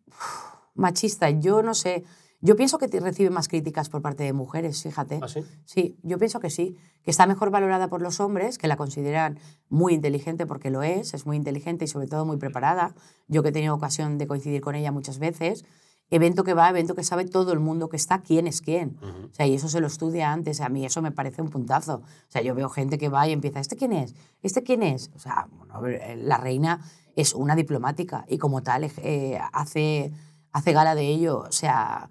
machista, 0.74 1.30
yo 1.30 1.62
no 1.62 1.74
sé. 1.74 2.04
Yo 2.40 2.57
pienso 2.57 2.79
que 2.79 2.87
recibe 3.01 3.31
más 3.31 3.49
críticas 3.49 3.88
por 3.88 4.03
parte 4.03 4.25
de 4.25 4.33
mujeres, 4.33 4.83
fíjate. 4.83 5.20
¿Ah, 5.22 5.29
sí? 5.29 5.44
Sí, 5.64 5.99
yo 6.03 6.18
pienso 6.18 6.38
que 6.38 6.51
sí, 6.51 6.77
que 7.03 7.11
está 7.11 7.27
mejor 7.27 7.51
valorada 7.51 7.88
por 7.88 8.03
los 8.03 8.20
hombres, 8.20 8.59
que 8.59 8.68
la 8.68 8.77
consideran 8.77 9.38
muy 9.68 9.94
inteligente 9.94 10.46
porque 10.46 10.70
lo 10.70 10.83
es, 10.83 11.14
es 11.14 11.27
muy 11.27 11.37
inteligente 11.37 11.87
y 11.87 11.88
sobre 11.88 12.07
todo 12.07 12.27
muy 12.27 12.37
preparada. 12.37 12.94
Yo 13.27 13.42
que 13.42 13.49
he 13.49 13.53
tenido 13.53 13.75
ocasión 13.75 14.18
de 14.18 14.27
coincidir 14.27 14.61
con 14.61 14.75
ella 14.75 14.92
muchas 14.92 15.18
veces, 15.18 15.64
evento 16.11 16.44
que 16.44 16.55
va, 16.55 16.68
evento 16.68 16.94
que 16.94 17.03
sabe 17.03 17.25
todo 17.25 17.53
el 17.53 17.61
mundo 17.61 17.88
que 17.88 17.96
está, 17.96 18.22
quién 18.22 18.46
es 18.46 18.61
quién. 18.61 18.99
O 19.03 19.35
sea, 19.35 19.46
y 19.46 19.55
eso 19.55 19.68
se 19.68 19.81
lo 19.81 19.87
estudia 19.87 20.33
antes, 20.33 20.61
a 20.61 20.68
mí 20.68 20.85
eso 20.85 21.03
me 21.03 21.12
parece 21.12 21.42
un 21.42 21.49
puntazo. 21.49 21.96
O 21.96 22.31
sea, 22.31 22.42
yo 22.42 22.55
veo 22.55 22.68
gente 22.68 22.99
que 22.99 23.09
va 23.09 23.27
y 23.27 23.33
empieza, 23.33 23.61
¿este 23.61 23.77
quién 23.77 23.92
es? 23.92 24.14
¿Este 24.42 24.62
quién 24.62 24.83
es? 24.83 25.11
O 25.14 25.18
sea, 25.18 25.49
bueno, 25.51 25.87
eh, 25.87 26.16
la 26.16 26.37
reina 26.37 26.81
es 27.16 27.35
una 27.35 27.57
diplomática 27.57 28.25
y 28.29 28.38
como 28.38 28.62
tal 28.62 28.85
eh, 28.85 29.38
hace, 29.53 30.12
hace 30.53 30.72
gala 30.72 30.94
de 30.94 31.09
ello. 31.09 31.38
O 31.40 31.53
sea, 31.53 32.09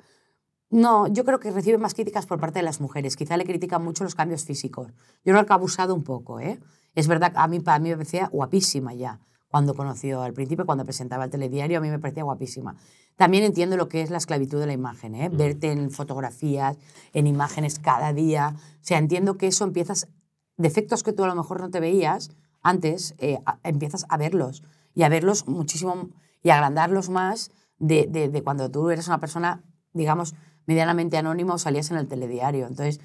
no, 0.69 1.07
yo 1.07 1.23
creo 1.25 1.39
que 1.39 1.51
recibe 1.51 1.77
más 1.77 1.93
críticas 1.93 2.25
por 2.25 2.39
parte 2.39 2.59
de 2.59 2.63
las 2.63 2.81
mujeres. 2.81 3.15
Quizá 3.15 3.37
le 3.37 3.45
critican 3.45 3.83
mucho 3.83 4.03
los 4.03 4.15
cambios 4.15 4.43
físicos. 4.45 4.87
Yo 5.23 5.33
creo 5.33 5.45
que 5.45 5.53
ha 5.53 5.55
abusado 5.55 5.93
un 5.95 6.03
poco, 6.03 6.39
¿eh? 6.39 6.59
Es 6.95 7.07
verdad, 7.07 7.33
a 7.35 7.47
mí, 7.47 7.61
a 7.65 7.79
mí 7.79 7.89
me 7.89 7.95
parecía 7.97 8.27
guapísima 8.31 8.93
ya 8.93 9.19
cuando 9.49 9.73
conoció 9.73 10.21
al 10.21 10.33
principio, 10.33 10.65
cuando 10.65 10.83
presentaba 10.83 11.23
el 11.23 11.29
telediario, 11.29 11.77
a 11.77 11.81
mí 11.81 11.89
me 11.89 11.99
parecía 11.99 12.23
guapísima. 12.23 12.75
También 13.15 13.43
entiendo 13.45 13.77
lo 13.77 13.87
que 13.87 14.01
es 14.01 14.09
la 14.09 14.17
esclavitud 14.17 14.59
de 14.59 14.65
la 14.67 14.73
imagen, 14.73 15.15
¿eh? 15.15 15.29
Verte 15.29 15.71
en 15.71 15.91
fotografías, 15.91 16.77
en 17.13 17.27
imágenes 17.27 17.79
cada 17.79 18.11
día. 18.11 18.55
O 18.57 18.77
sea, 18.81 18.97
entiendo 18.97 19.37
que 19.37 19.47
eso 19.47 19.63
empiezas, 19.63 20.07
defectos 20.57 21.03
que 21.03 21.13
tú 21.13 21.23
a 21.23 21.27
lo 21.27 21.35
mejor 21.35 21.61
no 21.61 21.69
te 21.69 21.79
veías 21.79 22.31
antes, 22.63 23.15
eh, 23.19 23.39
a- 23.45 23.59
empiezas 23.63 24.05
a 24.09 24.17
verlos 24.17 24.63
y 24.93 25.03
a 25.03 25.09
verlos 25.09 25.47
muchísimo 25.47 26.09
y 26.43 26.49
a 26.49 26.55
agrandarlos 26.55 27.09
más 27.09 27.51
de, 27.77 28.07
de- 28.09 28.27
de 28.29 28.43
cuando 28.43 28.69
tú 28.71 28.89
eres 28.89 29.07
una 29.07 29.19
persona, 29.19 29.63
digamos, 29.93 30.33
medianamente 30.65 31.17
anónima 31.17 31.53
o 31.53 31.57
salías 31.57 31.91
en 31.91 31.97
el 31.97 32.07
telediario. 32.07 32.67
Entonces, 32.67 32.99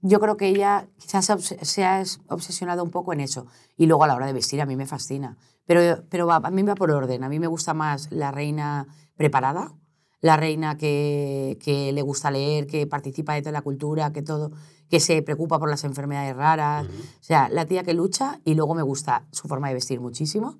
yo 0.00 0.20
creo 0.20 0.36
que 0.36 0.48
ella 0.48 0.86
quizás 0.98 1.26
se 1.26 1.32
ha 1.32 1.36
obs- 1.36 1.62
se 1.62 1.84
ha 1.84 2.00
es- 2.00 2.20
obsesionado 2.28 2.84
un 2.84 2.90
poco 2.90 3.12
en 3.12 3.20
eso. 3.20 3.46
Y 3.76 3.86
luego 3.86 4.04
a 4.04 4.06
la 4.06 4.14
hora 4.14 4.26
de 4.26 4.32
vestir 4.32 4.60
a 4.60 4.66
mí 4.66 4.76
me 4.76 4.86
fascina. 4.86 5.36
Pero, 5.66 6.04
pero 6.08 6.26
va- 6.26 6.36
a 6.36 6.50
mí 6.50 6.62
me 6.62 6.70
va 6.70 6.74
por 6.76 6.90
orden. 6.90 7.24
A 7.24 7.28
mí 7.28 7.38
me 7.38 7.46
gusta 7.46 7.74
más 7.74 8.10
la 8.12 8.30
reina 8.30 8.86
preparada, 9.16 9.72
la 10.20 10.36
reina 10.36 10.76
que, 10.76 11.58
que 11.62 11.92
le 11.92 12.02
gusta 12.02 12.30
leer, 12.30 12.66
que 12.66 12.86
participa 12.86 13.34
de 13.34 13.42
toda 13.42 13.52
la 13.52 13.62
cultura, 13.62 14.12
que 14.12 14.22
todo, 14.22 14.50
que 14.88 15.00
se 15.00 15.20
preocupa 15.22 15.58
por 15.58 15.68
las 15.68 15.84
enfermedades 15.84 16.34
raras. 16.36 16.86
O 16.86 17.22
sea, 17.22 17.48
la 17.50 17.66
tía 17.66 17.82
que 17.82 17.92
lucha 17.94 18.40
y 18.44 18.54
luego 18.54 18.74
me 18.74 18.82
gusta 18.82 19.24
su 19.32 19.46
forma 19.48 19.68
de 19.68 19.74
vestir 19.74 20.00
muchísimo. 20.00 20.58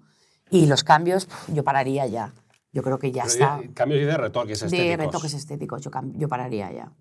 Y 0.50 0.66
los 0.66 0.82
cambios, 0.84 1.28
yo 1.52 1.62
pararía 1.64 2.06
ya. 2.06 2.32
Yo 2.72 2.82
creo 2.82 2.98
que 2.98 3.10
ya 3.12 3.22
Pero 3.22 3.32
está 3.32 3.60
ya- 3.62 3.74
Cambios 3.74 4.02
y 4.02 4.04
de 4.04 4.16
retoques 4.16 4.60
de 4.60 4.66
estéticos. 4.66 5.06
retoques 5.06 5.34
estéticos. 5.34 5.80
Yo, 5.82 5.90
yo 6.14 6.28
pararía 6.28 6.70
ya. 6.72 6.92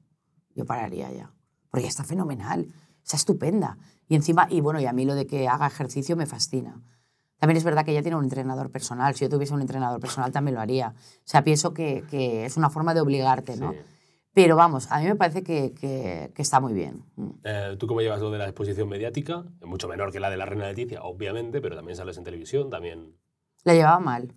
Yo 0.55 0.65
pararía 0.65 1.11
ya. 1.11 1.31
Porque 1.69 1.87
está 1.87 2.03
fenomenal. 2.03 2.67
Está 3.03 3.17
estupenda. 3.17 3.77
Y 4.07 4.15
encima, 4.15 4.47
y 4.49 4.61
bueno, 4.61 4.79
y 4.79 4.85
a 4.85 4.93
mí 4.93 5.05
lo 5.05 5.15
de 5.15 5.27
que 5.27 5.47
haga 5.47 5.67
ejercicio 5.67 6.15
me 6.15 6.25
fascina. 6.25 6.81
También 7.39 7.57
es 7.57 7.63
verdad 7.63 7.85
que 7.85 7.91
ella 7.91 8.01
tiene 8.01 8.17
un 8.17 8.23
entrenador 8.23 8.71
personal. 8.71 9.13
Si 9.15 9.25
yo 9.25 9.29
tuviese 9.29 9.53
un 9.53 9.61
entrenador 9.61 9.99
personal 9.99 10.31
también 10.31 10.55
lo 10.55 10.61
haría. 10.61 10.89
O 10.97 11.21
sea, 11.23 11.43
pienso 11.43 11.73
que, 11.73 12.03
que 12.09 12.45
es 12.45 12.57
una 12.57 12.69
forma 12.69 12.93
de 12.93 13.01
obligarte, 13.01 13.57
¿no? 13.57 13.73
Sí. 13.73 13.77
Pero 14.33 14.55
vamos, 14.55 14.87
a 14.91 14.99
mí 14.99 15.05
me 15.05 15.15
parece 15.15 15.43
que, 15.43 15.73
que- 15.73 16.31
que 16.33 16.41
está 16.41 16.59
muy 16.59 16.73
bien. 16.73 17.03
Mm. 17.15 17.29
Eh, 17.43 17.75
¿Tú 17.79 17.87
cómo 17.87 18.01
llevas 18.01 18.21
lo 18.21 18.31
de 18.31 18.37
la 18.37 18.45
exposición 18.45 18.87
mediática? 18.87 19.43
Mucho 19.65 19.87
menor 19.87 20.11
que 20.11 20.19
la 20.19 20.29
de 20.29 20.37
la 20.37 20.45
reina 20.45 20.67
Leticia, 20.67 21.01
obviamente, 21.03 21.59
pero 21.59 21.75
también 21.75 21.95
sales 21.97 22.17
en 22.17 22.23
televisión, 22.23 22.69
también... 22.69 23.15
La 23.63 23.73
llevaba 23.73 23.99
mal. 23.99 24.33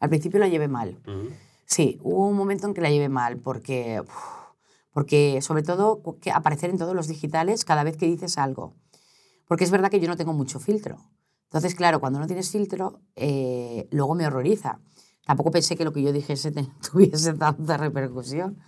Al 0.00 0.08
principio 0.08 0.38
la 0.40 0.48
llevé 0.48 0.68
mal. 0.68 1.00
Sí, 1.64 1.98
hubo 2.02 2.26
un 2.28 2.36
momento 2.36 2.66
en 2.66 2.74
que 2.74 2.80
la 2.80 2.90
llevé 2.90 3.08
mal 3.08 3.38
porque, 3.38 4.02
porque 4.92 5.40
sobre 5.42 5.62
todo 5.62 6.02
que 6.20 6.30
aparecer 6.30 6.70
en 6.70 6.78
todos 6.78 6.94
los 6.94 7.08
digitales 7.08 7.64
cada 7.64 7.82
vez 7.84 7.96
que 7.96 8.06
dices 8.06 8.38
algo. 8.38 8.74
Porque 9.46 9.64
es 9.64 9.70
verdad 9.70 9.90
que 9.90 10.00
yo 10.00 10.08
no 10.08 10.16
tengo 10.16 10.32
mucho 10.32 10.60
filtro. 10.60 10.98
Entonces, 11.44 11.74
claro, 11.74 12.00
cuando 12.00 12.18
no 12.18 12.26
tienes 12.26 12.50
filtro, 12.50 13.00
eh, 13.16 13.88
luego 13.90 14.14
me 14.14 14.26
horroriza. 14.26 14.80
Tampoco 15.26 15.50
pensé 15.50 15.76
que 15.76 15.84
lo 15.84 15.92
que 15.92 16.02
yo 16.02 16.12
dijese 16.12 16.52
tuviese 16.92 17.32
tanta 17.34 17.76
repercusión. 17.76 18.58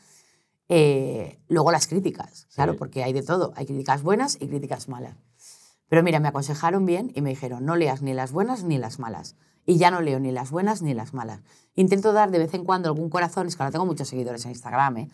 Eh, 0.69 1.41
luego 1.49 1.73
las 1.73 1.87
críticas, 1.87 2.47
claro, 2.55 2.73
Sí. 2.73 2.79
porque 2.79 3.03
hay 3.03 3.13
de 3.13 3.23
todo. 3.23 3.53
Hay 3.57 3.67
críticas 3.67 4.03
buenas 4.03 4.37
y 4.41 4.47
críticas 4.49 4.89
malas. 4.89 5.17
Pero 5.89 6.03
mira, 6.03 6.21
me 6.21 6.29
aconsejaron 6.29 6.87
bien 6.87 7.11
y 7.15 7.23
me 7.23 7.31
dijeron, 7.31 7.65
no 7.65 7.75
leas 7.77 8.03
ni 8.03 8.15
las 8.15 8.31
buenas 8.33 8.63
ni 8.63 8.79
las 8.79 8.99
malas. 9.01 9.37
Y 9.67 9.77
ya 9.77 9.91
no 9.91 10.01
leo 10.01 10.19
ni 10.21 10.33
las 10.33 10.51
buenas 10.51 10.83
ni 10.83 10.95
las 10.95 11.15
malas. 11.15 11.41
Intento 11.75 12.13
dar 12.13 12.31
de 12.31 12.39
vez 12.39 12.55
en 12.55 12.65
cuando 12.65 12.89
algún 12.89 13.11
corazón, 13.11 13.47
es 13.47 13.57
que 13.57 13.63
ahora 13.63 13.73
tengo 13.73 13.87
muchos 13.87 14.09
seguidores 14.09 14.45
en 14.45 14.51
Instagram, 14.51 14.97
¿eh? 14.99 15.09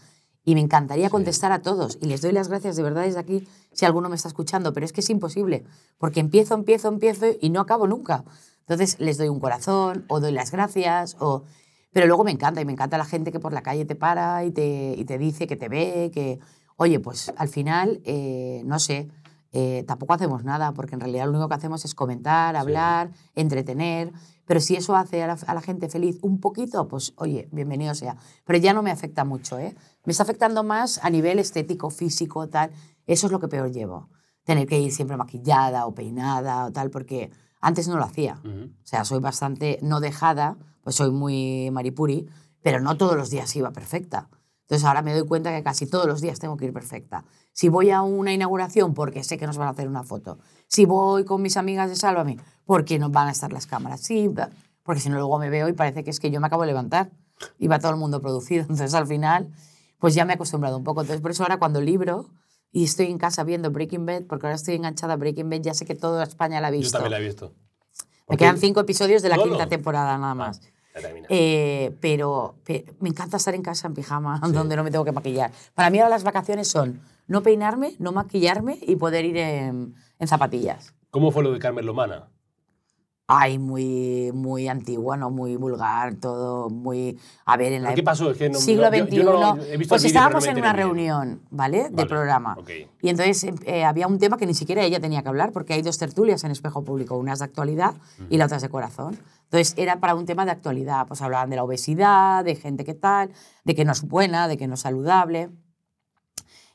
y 0.47 0.55
me 0.55 0.61
encantaría 0.61 1.11
contestar 1.11 1.53
a 1.53 1.61
todos. 1.61 1.99
Y 2.01 2.07
les 2.07 2.23
doy 2.23 2.33
las 2.33 2.49
gracias 2.49 2.77
de 2.77 2.83
verdad 2.83 3.03
desde 3.03 3.19
aquí 3.19 3.47
si 3.73 3.85
alguno 3.85 4.09
me 4.09 4.17
está 4.17 4.29
escuchando, 4.29 4.73
pero 4.73 4.87
es 4.87 4.93
que 4.93 5.01
es 5.01 5.11
imposible, 5.11 5.65
porque 5.99 6.21
empiezo, 6.21 6.55
empiezo, 6.55 6.89
empiezo 6.89 7.27
y 7.41 7.51
no 7.51 7.61
acabo 7.61 7.87
nunca. 7.87 8.25
Entonces 8.61 8.99
les 9.01 9.19
doy 9.19 9.29
un 9.29 9.41
corazón 9.41 10.05
o 10.09 10.21
doy 10.21 10.33
las 10.33 10.53
gracias, 10.53 11.17
o... 11.19 11.43
pero 11.93 12.07
luego 12.07 12.25
me 12.25 12.31
encanta 12.31 12.61
y 12.61 12.65
me 12.65 12.73
encanta 12.73 12.97
la 12.97 13.05
gente 13.05 13.33
que 13.33 13.41
por 13.41 13.53
la 13.53 13.63
calle 13.63 13.85
te 13.85 13.97
para 13.97 14.45
y 14.45 14.53
te, 14.53 14.95
y 14.97 15.05
te 15.05 15.19
dice 15.19 15.47
que 15.49 15.57
te 15.57 15.69
ve, 15.69 16.11
que, 16.15 16.39
oye, 16.77 17.01
pues 17.01 17.33
al 17.37 17.49
final, 17.49 18.01
eh, 18.05 18.63
no 18.65 18.79
sé, 18.79 19.09
eh, 19.53 19.85
tampoco 19.87 20.15
hacemos 20.15 20.45
nada, 20.45 20.73
porque 20.73 20.95
en 20.95 21.01
realidad 21.01 21.25
lo 21.25 21.31
único 21.31 21.49
que 21.49 21.55
hacemos 21.55 21.85
es 21.85 21.95
comentar, 21.95 22.57
hablar, 22.57 23.11
entretener. 23.35 24.13
Pero 24.47 24.61
si 24.61 24.77
eso 24.77 24.95
hace 24.97 25.23
a 25.23 25.27
la, 25.27 25.39
a 25.47 25.55
la 25.55 25.61
gente 25.61 25.89
feliz 25.89 26.19
un 26.23 26.41
poquito, 26.41 26.89
pues 26.89 27.13
oye, 27.17 27.49
bienvenido 27.53 27.95
sea. 27.95 28.17
Pero 28.45 28.59
ya 28.59 28.73
no 28.73 28.83
me 28.83 28.91
afecta 28.91 29.25
mucho, 29.25 29.59
¿eh? 29.59 29.75
Me 30.05 30.13
está 30.13 30.23
afectando 30.23 30.63
más 30.63 31.01
a 31.03 31.11
nivel 31.11 31.39
estético, 31.39 31.91
físico, 31.91 32.49
tal. 32.49 32.71
Eso 33.07 33.27
es 33.27 33.33
lo 33.33 33.41
que 33.41 33.49
peor 33.49 33.73
llevo. 33.73 34.09
Tener 34.45 34.67
que 34.67 34.79
ir 34.79 34.93
siempre 34.93 35.17
maquillada 35.17 35.87
o 35.87 35.95
peinada 35.95 36.67
o 36.67 36.73
tal, 36.73 36.91
porque 36.91 37.31
antes 37.61 37.89
no 37.89 37.97
lo 37.97 38.05
hacía. 38.05 38.41
Ujú. 38.45 38.71
O 38.83 38.87
sea, 38.87 39.05
soy 39.05 39.19
bastante 39.19 39.81
no 39.83 40.01
dejada, 40.01 40.57
pues 40.83 40.95
soy 40.95 41.11
muy 41.11 41.71
maripuri, 41.73 42.29
pero 42.63 42.81
no 42.81 42.97
todos 42.97 43.17
los 43.17 43.31
días 43.31 43.55
iba 43.57 43.73
perfecta. 43.73 44.29
Entonces 44.67 44.85
ahora 44.85 45.01
me 45.01 45.15
doy 45.15 45.25
cuenta 45.29 45.55
que 45.55 45.63
casi 45.63 45.87
todos 45.87 46.07
los 46.07 46.21
días 46.21 46.41
tengo 46.41 46.57
que 46.57 46.65
ir 46.65 46.73
perfecta. 46.73 47.25
Si 47.53 47.69
voy 47.69 47.91
a 47.91 48.03
una 48.03 48.33
inauguración 48.33 48.95
porque 48.95 49.23
sé 49.23 49.39
que 49.39 49.47
nos 49.47 49.57
van 49.59 49.69
a 49.69 49.71
hacer 49.71 49.87
una 49.87 50.03
foto, 50.03 50.41
si 50.67 50.87
voy 50.87 51.25
con 51.25 51.41
mis 51.41 51.57
amigas 51.57 51.89
de 51.89 51.95
Sálvame 51.95 52.39
porque 52.65 52.99
nos 52.99 53.13
van 53.13 53.29
a 53.29 53.31
estar 53.31 53.53
las 53.53 53.67
cámaras, 53.67 54.01
sí, 54.01 54.29
porque 54.83 55.01
si 55.01 55.09
no 55.09 55.17
luego 55.17 55.39
me 55.39 55.51
veo 55.51 55.69
y 55.69 55.73
parece 55.73 56.03
que 56.03 56.11
es 56.11 56.19
que 56.19 56.33
yo 56.33 56.41
me 56.41 56.49
acabo 56.49 56.63
de 56.63 56.69
levantar 56.69 57.13
y 57.61 57.69
va 57.69 57.79
todo 57.79 57.93
el 57.93 57.97
mundo 57.97 58.21
producido. 58.21 58.63
Entonces 58.69 58.93
al 58.95 59.07
final, 59.07 59.53
pues 60.01 60.17
ya 60.17 60.25
me 60.25 60.33
he 60.33 60.35
acostumbrado 60.35 60.77
un 60.77 60.83
poco. 60.83 61.03
Entonces 61.03 61.23
por 61.23 61.31
eso 61.31 61.45
ahora 61.45 61.59
cuando 61.59 61.81
libro 61.81 62.27
y 62.73 62.83
estoy 62.83 63.07
en 63.07 63.19
casa 63.19 63.45
viendo 63.45 63.71
Breaking 63.71 64.05
Bad, 64.05 64.25
porque 64.25 64.47
ahora 64.47 64.57
estoy 64.57 64.75
enganchada 64.75 65.13
a 65.13 65.17
Breaking 65.17 65.49
Bad, 65.49 65.61
ya 65.61 65.75
sé 65.75 65.87
que 65.87 65.95
toda 65.95 66.25
España 66.25 66.61
la 66.61 66.69
ha 66.69 66.71
Yo 66.73 66.79
visto. 66.79 66.99
también 66.99 67.13
la 67.13 67.19
he 67.21 67.23
visto. 67.23 67.55
Me 68.29 68.37
quedan 68.37 68.59
cinco 68.59 68.81
episodios 68.81 69.23
de 69.23 69.29
la 69.29 69.39
quinta 69.39 69.69
temporada 69.69 70.19
nada 70.19 70.35
más. 70.35 70.61
Ya 70.61 70.63
termina. 70.63 70.76
Eh, 71.29 71.97
pero, 72.01 72.57
pe- 72.65 72.85
me 73.01 73.09
encanta 73.09 73.37
estar 73.37 73.55
en 73.55 73.63
casa 73.63 73.87
en 73.89 73.95
pijama, 73.95 74.41
donde 74.53 74.77
no 74.77 74.85
me 74.85 74.91
tengo 74.91 75.05
que 75.05 75.13
maquillar. 75.13 75.51
Para 75.75 75.91
mí 75.91 75.99
ahora 75.99 76.11
las 76.11 76.25
vacaciones 76.25 76.69
son 76.69 77.01
no 77.27 77.43
peinarme, 77.43 77.95
no 77.99 78.13
maquillarme 78.13 78.79
y 78.83 78.97
poder 78.97 79.25
ir 79.25 79.37
en, 79.37 79.95
en 80.19 80.29
zapatillas. 80.29 80.95
¿Cómo 81.11 81.31
fue 81.33 81.43
lo 81.43 81.53
de 81.53 81.59
Carmen 81.59 81.85
Lomana? 81.87 82.29
Ay, 83.29 83.59
muy, 83.59 84.31
muy 84.33 84.69
antigua, 84.69 85.17
¿no? 85.17 85.31
Muy 85.31 85.57
vulgar, 85.57 86.15
todo 86.15 86.71
muy... 86.71 87.19
A 87.45 87.57
ver, 87.57 87.73
en 87.73 87.83
la 87.83 87.89
¿Pero 87.89 87.97
qué 87.97 88.03
pasó? 88.05 88.31
Es 88.31 88.39
que 88.39 88.49
no- 88.49 88.57
siglo 88.57 88.85
yo- 88.93 89.05
XXI... 89.05 89.17
yo 89.17 89.25
no- 89.41 89.57
he 89.65 89.77
visto 89.77 89.95
pues 89.95 90.05
estábamos 90.05 90.45
pero 90.45 90.57
en 90.57 90.63
no 90.63 90.71
una 90.71 90.73
reunión, 90.73 91.41
¿vale? 91.51 91.85
De 91.85 91.91
Vale, 91.91 92.09
programa. 92.09 92.55
ok. 92.57 92.71
Y 93.03 93.09
entonces 93.09 93.49
eh, 93.65 93.83
había 93.85 94.07
un 94.07 94.21
tema 94.21 94.37
que 94.37 94.47
ni 94.47 94.55
siquiera 94.55 94.85
ella 94.85 95.01
tenía 95.01 95.23
que 95.23 95.29
hablar, 95.29 95.51
porque 95.51 95.73
hay 95.75 95.83
dos 95.83 95.99
tertulias 95.99 96.45
en 96.45 96.53
Espejo 96.53 96.85
Público, 96.85 97.17
una 97.17 97.33
es 97.33 97.41
de 97.41 97.47
actualidad 97.47 97.95
y 98.31 98.37
la 98.37 98.45
otra 98.45 98.59
es 98.59 98.63
de 98.63 98.69
corazón. 98.69 99.19
Entonces 99.47 99.75
era 99.77 100.01
para 100.01 100.15
un 100.15 100.27
tema 100.27 100.45
de 100.45 100.51
actualidad, 100.51 101.07
pues 101.07 101.23
hablaban 101.23 101.51
de 101.51 101.57
la 101.57 101.65
obesidad, 101.65 102.45
de 102.45 102.57
gente 102.57 102.85
que 102.85 102.95
tal, 102.95 103.31
de 103.65 103.75
que 103.75 103.85
no 103.85 103.93
es 103.93 104.03
buena, 104.03 104.49
de 104.49 104.57
que 104.57 104.67
no 104.67 104.75
es 104.75 104.81
saludable. 104.81 105.51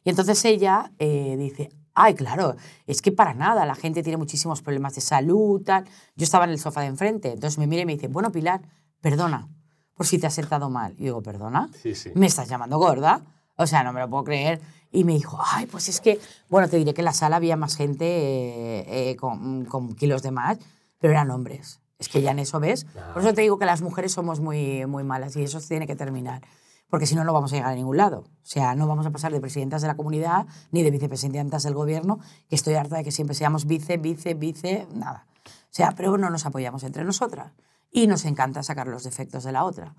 Y 0.04 0.10
entonces 0.10 0.44
ella 0.46 0.92
eh, 0.98 1.36
dice, 1.38 1.70
ay, 1.94 2.16
claro, 2.16 2.56
es 2.88 3.02
que 3.02 3.12
para 3.12 3.34
nada, 3.34 3.66
la 3.66 3.76
gente 3.76 4.04
tiene 4.04 4.18
muchísimos 4.18 4.62
problemas 4.62 4.96
de 4.96 5.02
salud, 5.02 5.62
tal. 5.64 5.84
Yo 6.16 6.24
estaba 6.24 6.46
en 6.46 6.52
el 6.52 6.60
sofá 6.60 6.82
de 6.82 6.88
enfrente, 6.88 7.34
entonces 7.34 7.58
me 7.58 7.68
mira 7.68 7.82
y 7.84 7.86
me 7.86 7.94
dice, 7.94 8.08
bueno, 8.08 8.32
Pilar, 8.32 8.62
perdona 9.02 9.50
por 9.94 10.08
si 10.08 10.18
te 10.18 10.28
has 10.28 10.34
sentado 10.34 10.70
mal. 10.70 10.94
Y 10.98 11.04
digo, 11.04 11.22
perdona, 11.22 11.70
Sí, 11.80 11.94
sí. 11.94 12.12
¿me 12.16 12.26
estás 12.26 12.48
llamando 12.50 12.80
gorda? 12.80 13.22
O 13.58 13.68
sea, 13.68 13.84
no 13.84 13.94
me 13.94 14.00
lo 14.00 14.10
puedo 14.10 14.24
creer. 14.24 14.62
Y 14.92 15.04
me 15.04 15.14
dijo, 15.14 15.40
ay, 15.46 15.68
pues 15.68 15.90
es 15.90 16.02
que, 16.02 16.20
bueno, 16.50 16.68
te 16.70 16.78
diré 16.78 16.94
que 16.94 17.02
en 17.02 17.06
la 17.06 17.14
sala 17.14 17.36
había 17.36 17.56
más 17.56 17.76
gente 17.76 18.06
eh, 18.06 19.10
eh, 19.12 19.16
con, 19.18 19.66
con 19.66 19.94
kilos 19.94 20.24
de 20.24 20.32
más, 20.32 20.58
pero 20.98 21.14
eran 21.14 21.30
hombres. 21.30 21.81
Es 22.02 22.10
que 22.10 22.24
ya 22.24 22.32
en 22.32 22.40
eso 22.40 22.60
ves. 22.60 22.88
Por 23.14 23.22
eso 23.22 23.32
te 23.36 23.42
digo 23.42 23.60
que 23.60 23.66
las 23.66 23.84
mujeres 23.84 24.12
somos 24.12 24.40
muy, 24.40 24.88
muy 24.88 25.04
malas 25.04 25.36
y 25.36 25.44
eso 25.44 25.62
tiene 25.62 25.86
que 25.86 25.96
terminar. 25.96 26.42
Porque 26.90 27.06
si 27.06 27.14
no, 27.14 27.24
no 27.24 27.32
vamos 27.32 27.54
a 27.54 27.58
llegar 27.58 27.74
a 27.74 27.76
ningún 27.76 27.96
lado. 27.96 28.22
O 28.22 28.28
sea, 28.42 28.74
no 28.74 28.88
vamos 28.88 29.06
a 29.06 29.12
pasar 29.12 29.32
de 29.32 29.40
presidentas 29.40 29.84
de 29.84 29.88
la 29.88 29.96
comunidad 29.96 30.48
ni 30.72 30.82
de 30.82 30.90
vicepresidentas 30.90 31.62
del 31.62 31.76
gobierno, 31.76 32.20
que 32.50 32.56
estoy 32.56 32.74
harta 32.74 32.98
de 32.98 33.04
que 33.04 33.12
siempre 33.12 33.36
seamos 33.36 33.68
vice, 33.68 33.98
vice, 33.98 34.34
vice, 34.34 34.88
nada. 34.92 35.28
O 35.46 35.70
sea, 35.70 35.92
pero 35.96 36.18
no 36.18 36.32
nos 36.32 36.44
apoyamos 36.48 36.82
entre 36.82 37.04
nosotras. 37.04 37.54
Y 37.92 38.08
nos 38.08 38.26
encanta 38.26 38.64
sacar 38.64 38.88
los 38.88 39.04
defectos 39.04 39.44
de 39.44 39.52
la 39.52 39.64
otra. 39.64 39.94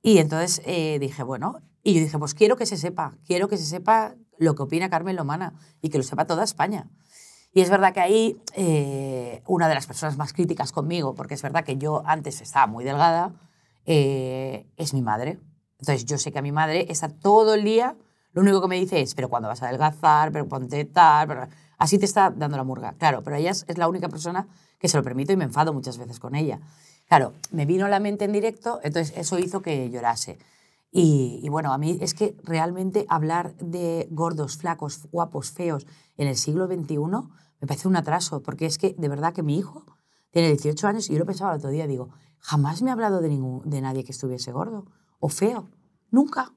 Y 0.00 0.18
entonces 0.18 0.62
eh, 0.64 0.98
dije, 1.00 1.24
bueno, 1.24 1.56
y 1.82 1.94
yo 1.94 2.00
dije, 2.00 2.20
pues 2.20 2.34
quiero 2.34 2.56
que 2.56 2.66
se 2.66 2.76
sepa, 2.76 3.16
quiero 3.26 3.48
que 3.48 3.56
se 3.56 3.64
sepa 3.64 4.14
lo 4.38 4.54
que 4.54 4.62
opina 4.62 4.90
Carmen 4.90 5.16
Lomana 5.16 5.54
y 5.80 5.88
que 5.88 5.98
lo 5.98 6.04
sepa 6.04 6.24
toda 6.24 6.44
España. 6.44 6.88
Y 7.54 7.60
es 7.60 7.68
verdad 7.68 7.92
que 7.92 8.00
ahí 8.00 8.40
eh, 8.54 9.42
una 9.46 9.68
de 9.68 9.74
las 9.74 9.86
personas 9.86 10.16
más 10.16 10.32
críticas 10.32 10.72
conmigo, 10.72 11.14
porque 11.14 11.34
es 11.34 11.42
verdad 11.42 11.64
que 11.64 11.76
yo 11.76 12.02
antes 12.06 12.40
estaba 12.40 12.66
muy 12.66 12.82
delgada, 12.84 13.32
eh, 13.84 14.66
es 14.76 14.94
mi 14.94 15.02
madre. 15.02 15.38
Entonces 15.78 16.06
yo 16.06 16.16
sé 16.16 16.32
que 16.32 16.38
a 16.38 16.42
mi 16.42 16.52
madre 16.52 16.86
está 16.88 17.08
todo 17.08 17.54
el 17.54 17.64
día, 17.64 17.96
lo 18.32 18.40
único 18.40 18.62
que 18.62 18.68
me 18.68 18.76
dice 18.76 19.00
es, 19.00 19.14
pero 19.14 19.28
cuando 19.28 19.48
vas 19.48 19.62
a 19.62 19.66
adelgazar, 19.68 20.32
pero 20.32 20.48
ponte 20.48 20.84
tal, 20.86 21.28
pero... 21.28 21.48
así 21.76 21.98
te 21.98 22.06
está 22.06 22.30
dando 22.30 22.56
la 22.56 22.64
murga. 22.64 22.94
Claro, 22.94 23.22
pero 23.22 23.36
ella 23.36 23.50
es, 23.50 23.66
es 23.68 23.76
la 23.76 23.88
única 23.88 24.08
persona 24.08 24.48
que 24.78 24.88
se 24.88 24.96
lo 24.96 25.02
permito 25.02 25.32
y 25.32 25.36
me 25.36 25.44
enfado 25.44 25.74
muchas 25.74 25.98
veces 25.98 26.18
con 26.18 26.34
ella. 26.34 26.60
Claro, 27.08 27.34
me 27.50 27.66
vino 27.66 27.84
a 27.84 27.90
la 27.90 28.00
mente 28.00 28.24
en 28.24 28.32
directo, 28.32 28.80
entonces 28.82 29.14
eso 29.18 29.38
hizo 29.38 29.60
que 29.60 29.90
llorase. 29.90 30.38
Y, 30.90 31.40
y, 31.42 31.48
bueno, 31.50 31.72
a 31.72 31.78
mí 31.78 31.98
es 32.00 32.14
que 32.14 32.36
realmente 32.42 33.06
hablar 33.08 33.54
de 33.56 34.08
gordos, 34.10 34.56
flacos, 34.56 35.08
guapos, 35.10 35.50
feos 35.50 35.86
en 36.16 36.28
el 36.28 36.36
siglo 36.36 36.66
XXI 36.66 36.96
me 37.62 37.68
parece 37.68 37.86
un 37.86 37.94
atraso, 37.94 38.42
porque 38.42 38.66
es 38.66 38.76
que 38.76 38.94
de 38.98 39.08
verdad 39.08 39.32
que 39.32 39.44
mi 39.44 39.56
hijo 39.56 39.86
tiene 40.32 40.48
18 40.48 40.88
años 40.88 41.08
y 41.08 41.12
yo 41.12 41.20
lo 41.20 41.26
pensaba 41.26 41.52
el 41.52 41.58
otro 41.58 41.70
día, 41.70 41.86
digo, 41.86 42.08
jamás 42.40 42.82
me 42.82 42.90
ha 42.90 42.92
hablado 42.92 43.20
de, 43.20 43.28
ningún, 43.28 43.62
de 43.70 43.80
nadie 43.80 44.02
que 44.02 44.10
estuviese 44.10 44.50
gordo 44.50 44.86
o 45.20 45.28
feo. 45.28 45.70
Nunca, 46.10 46.52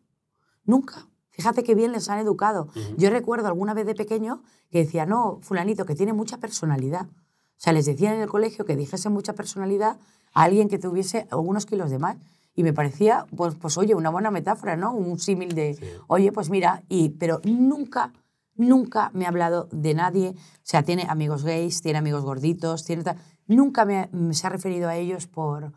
nunca. 0.63 1.07
Fíjate 1.29 1.63
qué 1.63 1.75
bien 1.75 1.91
les 1.91 2.09
han 2.09 2.17
educado. 2.17 2.69
Yo 2.97 3.11
recuerdo 3.11 3.47
alguna 3.47 3.75
vez 3.75 3.85
de 3.85 3.93
pequeño 3.93 4.41
que 4.71 4.79
decía, 4.79 5.05
no, 5.05 5.37
fulanito, 5.43 5.85
que 5.85 5.93
tiene 5.93 6.11
mucha 6.11 6.39
personalidad. 6.39 7.05
O 7.05 7.57
sea, 7.57 7.71
les 7.71 7.85
decían 7.85 8.15
en 8.15 8.21
el 8.21 8.29
colegio 8.29 8.65
que 8.65 8.75
dijese 8.75 9.09
mucha 9.09 9.33
personalidad 9.33 9.99
a 10.33 10.43
alguien 10.43 10.69
que 10.69 10.79
tuviese 10.79 11.27
algunos 11.29 11.67
kilos 11.67 11.91
de 11.91 11.99
más. 11.99 12.17
Y 12.55 12.63
me 12.63 12.73
parecía, 12.73 13.27
pues, 13.35 13.53
pues 13.53 13.77
oye, 13.77 13.93
una 13.93 14.09
buena 14.09 14.31
metáfora, 14.31 14.75
¿no? 14.75 14.93
Un 14.93 15.19
símil 15.19 15.53
de, 15.53 15.77
oye, 16.07 16.31
pues 16.31 16.49
mira, 16.49 16.83
y, 16.89 17.09
pero 17.09 17.41
nunca 17.43 18.11
nunca 18.55 19.11
me 19.13 19.25
ha 19.25 19.29
hablado 19.29 19.67
de 19.71 19.93
nadie, 19.93 20.29
o 20.29 20.59
sea, 20.63 20.83
tiene 20.83 21.05
amigos 21.09 21.43
gays, 21.43 21.81
tiene 21.81 21.99
amigos 21.99 22.23
gorditos, 22.23 22.85
tiene 22.85 23.03
nunca 23.47 23.85
me, 23.85 24.09
se 24.33 24.47
ha 24.47 24.49
referido 24.49 24.89
a 24.89 24.95
ellos 24.95 25.27
por, 25.27 25.73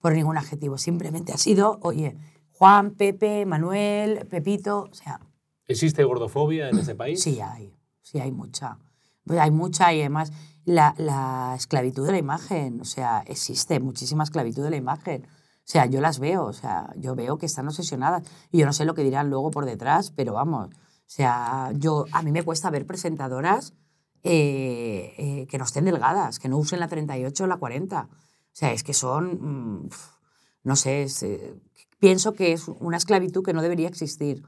por 0.00 0.14
ningún 0.14 0.38
adjetivo, 0.38 0.78
simplemente 0.78 1.32
ha 1.32 1.38
sido, 1.38 1.78
oye, 1.82 2.16
Juan, 2.52 2.92
Pepe, 2.92 3.46
Manuel, 3.46 4.26
Pepito, 4.26 4.88
o 4.90 4.94
sea... 4.94 5.20
¿Existe 5.66 6.04
gordofobia 6.04 6.68
en 6.68 6.78
ese 6.78 6.94
país? 6.94 7.22
Sí 7.22 7.40
hay, 7.40 7.74
sí 8.02 8.18
hay 8.18 8.32
mucha. 8.32 8.78
Pues 9.24 9.38
hay 9.38 9.50
mucha 9.50 9.92
y 9.92 10.00
además 10.00 10.32
la, 10.64 10.94
la 10.98 11.54
esclavitud 11.56 12.04
de 12.04 12.12
la 12.12 12.18
imagen, 12.18 12.80
o 12.80 12.84
sea, 12.84 13.22
existe 13.26 13.80
muchísima 13.80 14.24
esclavitud 14.24 14.62
de 14.64 14.70
la 14.70 14.76
imagen. 14.76 15.26
O 15.70 15.72
sea, 15.72 15.86
yo 15.86 16.00
las 16.00 16.18
veo, 16.18 16.44
o 16.44 16.52
sea, 16.52 16.92
yo 16.96 17.14
veo 17.14 17.38
que 17.38 17.46
están 17.46 17.68
obsesionadas 17.68 18.24
y 18.50 18.58
yo 18.58 18.66
no 18.66 18.72
sé 18.72 18.84
lo 18.84 18.94
que 18.94 19.04
dirán 19.04 19.30
luego 19.30 19.50
por 19.50 19.66
detrás, 19.66 20.10
pero 20.10 20.32
vamos, 20.32 20.70
o 21.10 21.12
sea, 21.12 21.72
yo, 21.74 22.04
a 22.12 22.22
mí 22.22 22.30
me 22.30 22.44
cuesta 22.44 22.70
ver 22.70 22.86
presentadoras 22.86 23.74
eh, 24.22 25.12
eh, 25.18 25.46
que 25.50 25.58
no 25.58 25.64
estén 25.64 25.84
delgadas, 25.84 26.38
que 26.38 26.48
no 26.48 26.56
usen 26.56 26.78
la 26.78 26.86
38 26.86 27.42
o 27.42 27.46
la 27.48 27.56
40. 27.56 28.02
O 28.02 28.08
sea, 28.52 28.72
es 28.72 28.84
que 28.84 28.94
son, 28.94 29.80
mm, 29.80 29.88
no 30.62 30.76
sé, 30.76 31.08
eh, 31.22 31.60
pienso 31.98 32.34
que 32.34 32.52
es 32.52 32.68
una 32.68 32.96
esclavitud 32.96 33.44
que 33.44 33.52
no 33.52 33.60
debería 33.60 33.88
existir. 33.88 34.44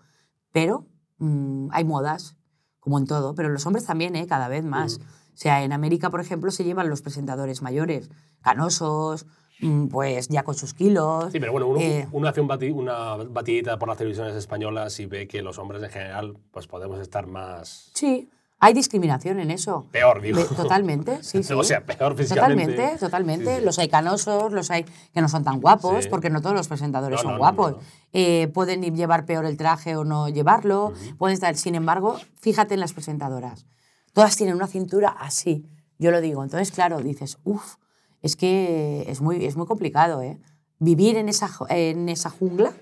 Pero 0.53 0.87
mm, 1.19 1.71
hay 1.73 1.83
modas, 1.83 2.37
como 2.79 2.97
en 3.01 3.09
todo, 3.09 3.35
pero 3.35 3.49
los 3.49 3.67
hombres 3.67 3.85
también, 3.85 4.15
¿eh? 4.15 4.29
cada 4.29 4.47
vez 4.47 4.65
más. 4.65 5.01
O 5.01 5.37
sea, 5.37 5.65
en 5.65 5.73
América, 5.73 6.11
por 6.11 6.21
ejemplo, 6.21 6.53
se 6.53 6.63
llevan 6.63 6.89
los 6.89 7.03
presentadores 7.03 7.61
mayores, 7.61 8.09
canosos, 8.41 9.27
Mm, 9.27 9.42
pues 9.91 10.29
ya 10.29 10.43
con 10.43 10.55
sus 10.55 10.75
kilos. 10.75 11.33
Sí, 11.33 11.41
pero 11.41 11.53
bueno, 11.53 11.67
uno, 11.69 11.81
eh, 11.81 12.07
hace 12.29 12.41
una 12.41 13.17
batidita 13.17 13.79
por 13.79 13.89
las 13.89 13.99
televisiones 13.99 14.35
españolas 14.35 14.99
y 15.01 15.07
ve 15.07 15.29
que 15.29 15.43
los 15.43 15.59
hombres 15.59 15.83
en 15.83 15.91
general 15.91 16.37
pues 16.51 16.67
podemos 16.67 17.01
estar 17.01 17.27
más... 17.27 17.91
Sí, 17.95 18.29
hay 18.65 18.75
discriminación 18.75 19.41
en 19.41 19.51
eso. 19.51 19.87
Peor, 19.91 20.21
digo. 20.21 20.45
Totalmente, 20.45 21.19
sí, 21.25 21.43
sí. 21.43 21.53
o 21.53 21.65
sea, 21.65 21.85
peor 21.85 22.17
físicamente. 22.17 22.73
Totalmente, 22.73 22.99
totalmente. 22.99 23.61
Los 23.61 23.81
hay 23.81 23.89
canosos, 23.89 24.53
los 24.53 24.71
hay 24.71 24.85
que 24.85 25.21
no 25.21 25.29
son 25.29 25.43
tan 25.43 25.61
guapos, 25.61 26.07
porque 26.07 26.31
no 26.31 26.41
todos 26.41 26.55
los 26.55 26.69
presentadores 26.69 27.21
son 27.21 27.39
guapos. 27.39 27.75
Eh, 28.13 28.47
pueden 28.55 28.83
llevar 28.95 29.27
peor 29.27 29.47
el 29.47 29.57
traje 29.57 29.97
o 29.97 30.05
no 30.05 30.29
llevarlo. 30.29 30.93
Pueden 31.19 31.35
estar, 31.35 31.57
sin 31.57 31.75
embargo, 31.75 32.21
fíjate 32.39 32.75
en 32.75 32.81
las 32.81 32.93
presentadoras. 32.93 33.67
Todas 34.13 34.37
tienen 34.37 34.55
una 34.55 34.69
cintura 34.69 35.09
así, 35.09 35.67
yo 35.99 36.13
lo 36.13 36.21
digo. 36.21 36.45
Entonces, 36.45 36.71
claro, 36.71 37.01
dices, 37.01 37.39
uff, 37.43 37.75
es 38.23 38.37
que 38.37 39.05
es 39.09 39.21
muy, 39.21 39.45
es 39.45 39.57
muy 39.57 39.67
complicado. 39.67 40.23
¿eh? 40.23 40.39
Vivir 40.79 41.17
en 41.17 41.29
esa, 41.29 41.51
en 41.69 42.09
esa 42.09 42.31
jungla 42.31 42.73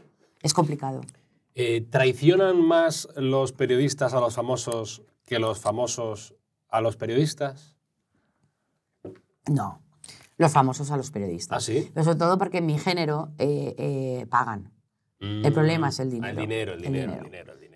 es 0.43 0.55
complicado. 0.55 1.01
Eh, 1.55 1.87
¿Traicionan 1.91 2.61
más 2.61 3.09
los 3.17 3.53
periodistas 3.53 4.15
a 4.15 4.21
los 4.21 4.35
famosos 4.35 5.03
que 5.25 5.39
los 5.39 5.59
famosos 5.59 6.35
a 6.69 6.81
los 6.81 6.97
periodistas? 6.97 7.77
No, 9.51 9.83
los 10.37 10.53
famosos 10.53 10.91
a 10.91 10.97
los 10.97 11.11
periodistas. 11.11 11.59
¿Ah, 11.59 11.61
sí? 11.61 11.91
Pero 11.93 12.05
sobre 12.05 12.19
todo 12.19 12.39
porque 12.39 12.59
en 12.59 12.67
mi 12.67 12.79
género 12.79 13.33
eh, 13.39 13.75
eh, 13.77 14.27
pagan. 14.31 14.73
el 15.19 15.53
problema 15.53 15.89
es 15.89 15.99
el 16.01 16.09
mm. 16.09 16.11
dinero. 16.11 16.31
El 16.31 16.37
dinero, 16.37 16.73
el 16.75 16.83
dinero, 16.83 17.13
el 17.13 17.25
dinero. 17.25 17.53
El 17.53 17.61
dinero 17.61 17.70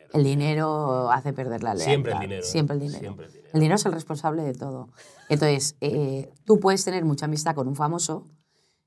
hace 1.11 1.33
perder 1.33 1.63
la 1.63 1.75
lealtad. 1.75 1.85
Siempre 1.85 2.13
el 2.13 2.21
dinero. 2.21 2.43
Siempre 2.43 2.77
el 2.77 2.81
dinero. 2.81 3.17
el 3.53 3.61
dinero. 3.61 3.75
es 3.75 3.87
el 3.87 3.93
responsable 3.93 4.43
de 4.43 4.55
todo. 4.55 4.89
Entonces, 5.29 5.77
eh, 5.81 6.33
tú 6.45 6.61
puedes 6.61 6.85
tener 6.85 7.05
mucha 7.05 7.27
amistad 7.27 7.55
con 7.55 7.69
un 7.69 7.77
famoso 7.77 8.25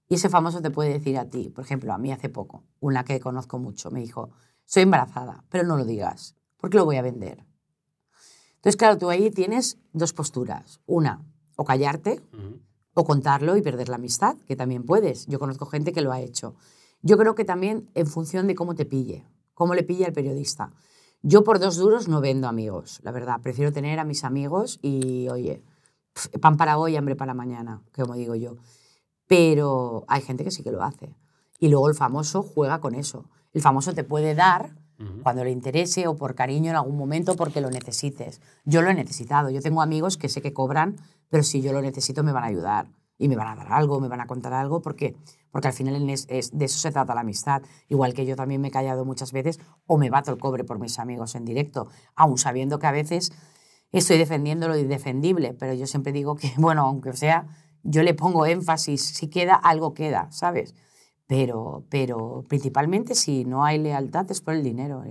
y 0.09 0.15
ese 0.15 0.29
famoso 0.29 0.61
te 0.61 0.71
puede 0.71 0.93
decir 0.93 1.17
a 1.17 1.29
ti, 1.29 1.49
por 1.49 1.63
ejemplo, 1.65 1.93
a 1.93 1.97
mí 1.97 2.11
hace 2.11 2.29
poco, 2.29 2.63
una 2.79 3.03
que 3.03 3.19
conozco 3.19 3.59
mucho, 3.59 3.91
me 3.91 3.99
dijo, 3.99 4.29
soy 4.65 4.83
embarazada, 4.83 5.43
pero 5.49 5.65
no 5.65 5.75
lo 5.75 5.83
digas, 5.83 6.35
porque 6.57 6.77
lo 6.77 6.85
voy 6.85 6.95
a 6.95 7.01
vender. 7.01 7.45
Entonces, 8.55 8.77
claro, 8.77 8.97
tú 8.97 9.09
ahí 9.09 9.31
tienes 9.31 9.77
dos 9.93 10.13
posturas. 10.13 10.81
Una, 10.85 11.23
o 11.55 11.63
callarte, 11.63 12.21
o 12.93 13.03
contarlo 13.03 13.55
y 13.57 13.61
perder 13.61 13.89
la 13.89 13.95
amistad, 13.95 14.37
que 14.47 14.55
también 14.55 14.83
puedes. 14.83 15.27
Yo 15.27 15.39
conozco 15.39 15.65
gente 15.65 15.91
que 15.91 16.01
lo 16.01 16.11
ha 16.11 16.21
hecho. 16.21 16.55
Yo 17.01 17.17
creo 17.17 17.35
que 17.35 17.45
también 17.45 17.89
en 17.93 18.07
función 18.07 18.47
de 18.47 18.55
cómo 18.55 18.75
te 18.75 18.85
pille, 18.85 19.25
cómo 19.53 19.75
le 19.75 19.83
pilla 19.83 20.07
el 20.07 20.13
periodista. 20.13 20.73
Yo 21.27 21.43
por 21.43 21.59
dos 21.59 21.75
duros 21.75 22.07
no 22.07 22.21
vendo 22.21 22.47
amigos, 22.47 23.01
la 23.03 23.11
verdad. 23.11 23.41
Prefiero 23.41 23.73
tener 23.73 23.99
a 23.99 24.05
mis 24.05 24.23
amigos 24.23 24.79
y, 24.81 25.27
oye, 25.27 25.61
pan 26.39 26.55
para 26.55 26.77
hoy, 26.77 26.95
hambre 26.95 27.17
para 27.17 27.33
mañana, 27.33 27.81
como 27.93 28.13
digo 28.13 28.33
yo. 28.35 28.55
Pero 29.27 30.05
hay 30.07 30.21
gente 30.21 30.45
que 30.45 30.51
sí 30.51 30.63
que 30.63 30.71
lo 30.71 30.81
hace. 30.83 31.13
Y 31.59 31.67
luego 31.67 31.89
el 31.89 31.95
famoso 31.95 32.43
juega 32.43 32.79
con 32.79 32.95
eso. 32.95 33.25
El 33.51 33.61
famoso 33.61 33.93
te 33.93 34.05
puede 34.05 34.35
dar 34.35 34.71
cuando 35.21 35.43
le 35.43 35.51
interese 35.51 36.07
o 36.07 36.15
por 36.15 36.33
cariño 36.33 36.69
en 36.69 36.77
algún 36.77 36.95
momento 36.95 37.35
porque 37.35 37.59
lo 37.59 37.69
necesites. 37.69 38.39
Yo 38.63 38.81
lo 38.81 38.89
he 38.89 38.93
necesitado. 38.93 39.49
Yo 39.49 39.61
tengo 39.61 39.81
amigos 39.81 40.15
que 40.15 40.29
sé 40.29 40.41
que 40.41 40.53
cobran, 40.53 40.95
pero 41.27 41.43
si 41.43 41.61
yo 41.61 41.73
lo 41.73 41.81
necesito 41.81 42.23
me 42.23 42.31
van 42.31 42.45
a 42.45 42.47
ayudar 42.47 42.87
y 43.17 43.27
me 43.27 43.35
van 43.35 43.47
a 43.47 43.55
dar 43.55 43.73
algo, 43.73 43.99
me 43.99 44.07
van 44.07 44.21
a 44.21 44.27
contar 44.27 44.53
algo, 44.53 44.81
porque, 44.81 45.15
porque 45.51 45.67
al 45.67 45.73
final 45.73 46.09
es, 46.09 46.27
de 46.27 46.65
eso 46.65 46.79
se 46.79 46.91
trata 46.91 47.15
la 47.15 47.21
amistad. 47.21 47.61
Igual 47.87 48.13
que 48.13 48.25
yo 48.25 48.35
también 48.35 48.61
me 48.61 48.67
he 48.67 48.71
callado 48.71 49.05
muchas 49.05 49.31
veces 49.31 49.59
o 49.85 49.97
me 49.97 50.09
bato 50.09 50.31
el 50.31 50.37
cobre 50.37 50.63
por 50.63 50.79
mis 50.79 50.99
amigos 50.99 51.35
en 51.35 51.45
directo, 51.45 51.87
aún 52.15 52.37
sabiendo 52.37 52.79
que 52.79 52.87
a 52.87 52.91
veces 52.91 53.31
estoy 53.91 54.17
defendiendo 54.17 54.67
lo 54.67 54.77
indefendible, 54.77 55.53
pero 55.53 55.73
yo 55.73 55.87
siempre 55.87 56.11
digo 56.11 56.35
que, 56.35 56.51
bueno, 56.57 56.83
aunque 56.83 57.13
sea, 57.13 57.47
yo 57.83 58.03
le 58.03 58.13
pongo 58.13 58.45
énfasis, 58.45 59.01
si 59.01 59.29
queda, 59.29 59.55
algo 59.55 59.93
queda, 59.93 60.31
¿sabes? 60.31 60.75
Pero, 61.25 61.85
pero 61.89 62.45
principalmente 62.47 63.13
si 63.13 63.43
no 63.43 63.65
hay 63.65 63.79
lealtad 63.79 64.29
es 64.31 64.39
por 64.39 64.53
el 64.53 64.63
dinero. 64.63 65.03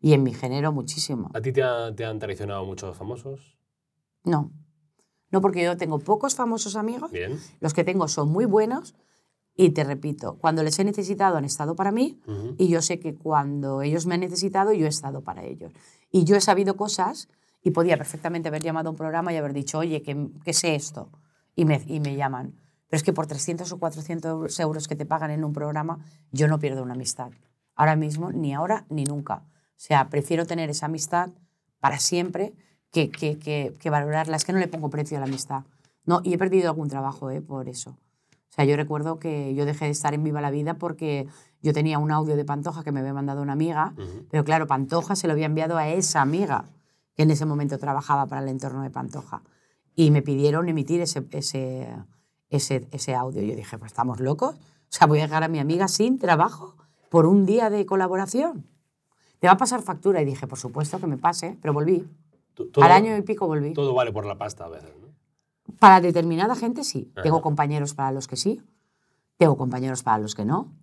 Y 0.00 0.12
en 0.12 0.22
mi 0.22 0.32
género 0.32 0.72
muchísimo. 0.72 1.30
¿A 1.34 1.40
ti 1.40 1.52
te, 1.52 1.62
te 1.96 2.04
han 2.04 2.20
traicionado 2.20 2.64
muchos 2.64 2.96
famosos? 2.96 3.58
No. 4.22 4.52
No 5.30 5.40
porque 5.40 5.62
yo 5.62 5.76
tengo 5.76 5.98
pocos 5.98 6.34
famosos 6.34 6.76
amigos, 6.76 7.10
los 7.60 7.74
que 7.74 7.84
tengo 7.84 8.08
son 8.08 8.30
muy 8.30 8.44
buenos 8.44 8.94
y 9.60 9.70
te 9.70 9.82
repito, 9.84 10.38
cuando 10.38 10.62
les 10.62 10.78
he 10.78 10.84
necesitado 10.84 11.36
han 11.36 11.44
estado 11.44 11.74
para 11.74 11.90
mí 11.90 12.20
y 12.56 12.68
yo 12.68 12.80
sé 12.80 13.00
que 13.00 13.16
cuando 13.16 13.82
ellos 13.82 14.06
me 14.06 14.14
han 14.14 14.20
necesitado 14.20 14.72
yo 14.72 14.86
he 14.86 14.88
estado 14.88 15.22
para 15.22 15.44
ellos. 15.44 15.72
Y 16.10 16.24
yo 16.24 16.36
he 16.36 16.40
sabido 16.40 16.76
cosas 16.76 17.28
y 17.62 17.72
podía 17.72 17.96
perfectamente 17.96 18.48
haber 18.48 18.62
llamado 18.62 18.88
a 18.88 18.92
un 18.92 18.96
programa 18.96 19.32
y 19.32 19.36
haber 19.36 19.52
dicho, 19.52 19.78
oye, 19.78 20.00
que, 20.02 20.52
sé 20.52 20.74
esto, 20.74 21.10
y 21.56 21.64
me, 21.64 21.82
y 21.86 22.00
me 22.00 22.14
llaman. 22.14 22.54
Pero 22.88 22.98
es 22.98 23.02
que 23.02 23.12
por 23.12 23.26
300 23.26 23.70
o 23.72 23.78
400 23.78 24.60
euros 24.60 24.88
que 24.88 24.96
te 24.96 25.04
pagan 25.04 25.30
en 25.32 25.44
un 25.44 25.52
programa, 25.52 26.04
yo 26.30 26.48
no 26.48 26.58
pierdo 26.58 26.82
una 26.82 26.94
amistad. 26.94 27.32
Ahora 27.74 27.96
mismo, 27.96 28.32
ni 28.32 28.54
ahora 28.54 28.86
ni 28.88 29.04
nunca. 29.04 29.44
sea, 29.76 30.08
prefiero 30.08 30.46
tener 30.46 30.70
esa 30.70 30.86
amistad 30.86 31.30
para 31.80 31.98
siempre 31.98 32.54
que, 32.92 33.10
que, 33.10 33.38
que, 33.38 33.76
que 33.78 33.90
valorarla. 33.90 34.36
Es 34.36 34.44
que 34.44 34.52
no 34.52 34.58
le 34.58 34.68
pongo 34.68 34.90
precio 34.90 35.16
a 35.16 35.20
la 35.20 35.26
amistad. 35.26 35.64
No, 36.04 36.20
y 36.24 36.34
he 36.34 36.38
perdido 36.38 36.70
algún 36.70 36.88
trabajo 36.88 37.30
¿eh? 37.30 37.40
por 37.40 37.68
eso. 37.68 37.90
O 37.90 38.52
sea, 38.58 38.64
yo 38.64 38.76
recuerdo 38.76 39.18
que 39.18 39.54
yo 39.54 39.66
dejé 39.66 39.84
de 39.84 39.90
estar 39.90 40.14
en 40.14 40.24
Viva 40.24 40.40
la 40.40 40.50
Vida 40.50 40.74
porque 40.74 41.26
yo 41.62 41.72
tenía 41.72 41.98
un 41.98 42.10
audio 42.10 42.36
de 42.36 42.44
Pantoja 42.44 42.82
que 42.82 42.92
me 42.92 43.00
había 43.00 43.12
mandado 43.12 43.42
una 43.42 43.52
amiga, 43.52 43.94
pero 44.30 44.44
claro, 44.44 44.66
Pantoja 44.66 45.16
se 45.16 45.26
lo 45.26 45.34
había 45.34 45.46
enviado 45.46 45.76
a 45.76 45.88
esa 45.88 46.22
amiga 46.22 46.64
que 47.14 47.24
en 47.24 47.30
ese 47.30 47.44
momento 47.46 47.78
trabajaba 47.78 48.26
para 48.26 48.42
el 48.42 48.48
entorno 48.48 48.82
de 48.82 48.90
Pantoja. 48.90 49.42
Y 49.94 50.10
me 50.10 50.22
pidieron 50.22 50.68
emitir 50.68 51.00
ese, 51.00 51.26
ese, 51.32 51.88
ese, 52.48 52.88
ese 52.92 53.14
audio. 53.14 53.42
Yo 53.42 53.54
dije, 53.56 53.76
pues 53.76 53.92
estamos 53.92 54.20
locos. 54.20 54.54
O 54.54 54.60
sea, 54.88 55.06
voy 55.06 55.18
a 55.18 55.22
dejar 55.22 55.42
a 55.42 55.48
mi 55.48 55.58
amiga 55.58 55.88
sin 55.88 56.18
trabajo 56.18 56.76
por 57.10 57.26
un 57.26 57.44
día 57.44 57.70
de 57.70 57.84
colaboración. 57.84 58.66
Te 59.40 59.48
va 59.48 59.54
a 59.54 59.56
pasar 59.56 59.82
factura. 59.82 60.22
Y 60.22 60.24
dije, 60.24 60.46
por 60.46 60.58
supuesto 60.58 61.00
que 61.00 61.06
me 61.06 61.18
pase, 61.18 61.58
pero 61.60 61.74
volví. 61.74 62.08
Todo- 62.66 62.84
Al 62.84 62.92
año 62.92 63.16
y 63.16 63.22
pico 63.22 63.46
volví. 63.46 63.72
Todo 63.72 63.94
vale 63.94 64.12
por 64.12 64.26
la 64.26 64.36
pasta 64.38 64.64
a 64.64 64.68
veces, 64.68 64.94
¿no? 65.00 65.08
Para 65.78 66.00
determinada 66.00 66.54
gente 66.56 66.84
sí. 66.84 67.10
Ajá. 67.14 67.22
Tengo 67.22 67.40
compañeros 67.42 67.94
para 67.94 68.12
los 68.12 68.26
que 68.26 68.36
sí, 68.36 68.60
tengo 69.36 69.56
compañeros 69.56 70.02
para 70.02 70.18
los 70.18 70.34
que 70.34 70.44
no. 70.44 70.74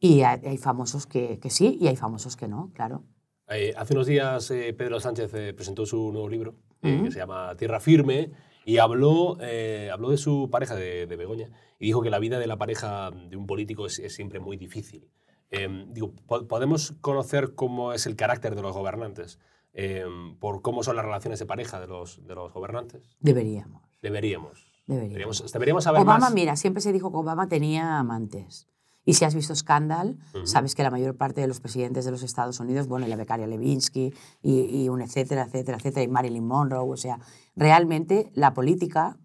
Y 0.00 0.22
hay, 0.22 0.58
famosos 0.58 1.06
que, 1.06 1.38
que 1.38 1.48
sí 1.48 1.78
y 1.80 1.86
hay 1.86 1.94
famosos 1.96 2.36
que 2.36 2.48
no, 2.48 2.70
claro. 2.74 3.04
Eh, 3.48 3.72
hace 3.76 3.94
unos 3.94 4.06
días 4.06 4.50
eh, 4.50 4.72
Pedro 4.72 4.98
Sánchez 4.98 5.32
eh, 5.34 5.54
presentó 5.54 5.86
su 5.86 6.10
nuevo 6.10 6.28
libro, 6.28 6.56
eh, 6.82 7.02
que 7.04 7.10
se 7.12 7.18
llama 7.18 7.54
Tierra 7.56 7.78
Firme, 7.78 8.32
y 8.64 8.78
habló, 8.78 9.36
eh, 9.40 9.90
habló 9.92 10.10
de 10.10 10.16
su 10.16 10.48
pareja, 10.50 10.74
de, 10.74 11.06
de 11.06 11.16
Begoña, 11.16 11.50
y 11.78 11.86
dijo 11.86 12.02
que 12.02 12.10
la 12.10 12.18
vida 12.18 12.38
de 12.40 12.46
la 12.48 12.56
pareja 12.56 13.10
de 13.12 13.36
un 13.36 13.46
político 13.46 13.86
es, 13.86 13.98
es 14.00 14.14
siempre 14.14 14.40
muy 14.40 14.56
difícil. 14.56 15.08
Eh, 15.50 15.68
digo, 15.90 16.12
po- 16.26 16.48
¿podemos 16.48 16.94
conocer 17.00 17.54
cómo 17.54 17.92
es 17.92 18.06
el 18.06 18.16
carácter 18.16 18.54
de 18.56 18.62
los 18.62 18.74
gobernantes? 18.74 19.38
Eh, 19.72 20.04
por 20.40 20.62
cómo 20.62 20.82
son 20.82 20.96
las 20.96 21.04
relaciones 21.04 21.38
de 21.38 21.46
pareja 21.46 21.80
de 21.80 21.86
los, 21.86 22.26
de 22.26 22.34
los 22.34 22.52
gobernantes? 22.52 23.16
Deberíamos. 23.20 23.82
Deberíamos. 24.02 24.70
Deberíamos. 24.86 25.52
Deberíamos, 25.52 25.84
saber 25.84 26.00
Obama, 26.02 26.18
más. 26.18 26.34
mira, 26.34 26.56
siempre 26.56 26.80
se 26.82 26.92
dijo 26.92 27.10
que 27.10 27.16
Obama 27.18 27.48
tenía 27.48 27.98
amantes. 27.98 28.66
Y 29.04 29.14
si 29.14 29.24
has 29.24 29.34
visto 29.34 29.54
Scandal, 29.54 30.18
Ujú. 30.34 30.46
sabes 30.46 30.74
que 30.74 30.82
la 30.82 30.90
mayor 30.90 31.16
parte 31.16 31.40
de 31.40 31.48
los 31.48 31.58
presidentes 31.60 32.04
de 32.04 32.10
los 32.12 32.22
Estados 32.22 32.60
Unidos, 32.60 32.86
bueno, 32.86 33.06
y 33.06 33.08
la 33.08 33.16
becaria 33.16 33.46
Levinsky, 33.46 34.12
y, 34.42 34.60
y 34.82 34.88
un 34.88 35.02
etcétera, 35.02 35.42
etcétera, 35.44 35.78
etcétera, 35.78 36.04
y 36.04 36.08
Marilyn 36.08 36.46
Monroe, 36.46 36.88
o 36.88 36.96
sea, 36.96 37.18
realmente 37.56 38.30
la 38.34 38.54
política, 38.54 39.18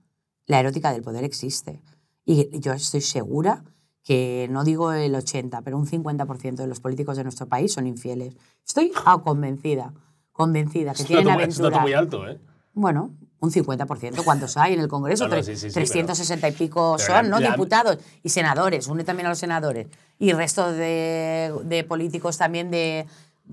la 0.45 0.59
erótica 0.59 0.91
del 0.91 1.03
poder 1.03 1.23
existe. 1.23 1.83
Y 2.25 2.59
yo 2.59 2.73
estoy 2.73 3.01
segura 3.01 3.63
que, 4.03 4.47
no 4.49 4.63
digo 4.63 4.93
el 4.93 5.13
80, 5.13 5.61
pero 5.61 5.77
un 5.77 5.85
50% 5.85 6.55
de 6.55 6.67
los 6.67 6.79
políticos 6.79 7.17
de 7.17 7.23
nuestro 7.23 7.47
país 7.47 7.73
son 7.73 7.87
infieles. 7.87 8.35
Estoy 8.65 8.91
convencida, 9.23 9.93
convencida, 10.37 10.93
que 10.93 11.03
tienen 11.03 11.33
muy- 11.33 11.43
es 11.43 11.57
un 11.57 11.63
dato 11.63 11.75
aventura. 11.77 11.81
muy 11.81 11.93
alto, 11.93 12.27
¿eh? 12.29 12.39
Bueno, 12.73 13.11
un 13.39 13.51
50%. 13.51 14.23
¿Cuántos 14.23 14.55
hay 14.55 14.75
en 14.75 14.79
el 14.79 14.87
Congreso? 14.87 15.27
No, 15.27 15.35
no, 15.35 15.41
Tre- 15.41 15.43
sí, 15.45 15.55
sí, 15.57 15.69
sí, 15.69 15.73
360 15.73 16.47
y 16.47 16.51
pico 16.53 16.97
son, 16.99 17.29
¿no? 17.29 17.39
la- 17.39 17.49
Diputados 17.51 17.97
y 18.23 18.29
senadores. 18.29 18.87
Une 18.87 19.03
también 19.03 19.25
a 19.25 19.29
los 19.29 19.39
senadores. 19.39 19.87
Y 20.19 20.31
resto 20.33 20.71
de, 20.71 21.53
de 21.65 21.83
políticos 21.83 22.37
también 22.37 22.71
de... 22.71 22.99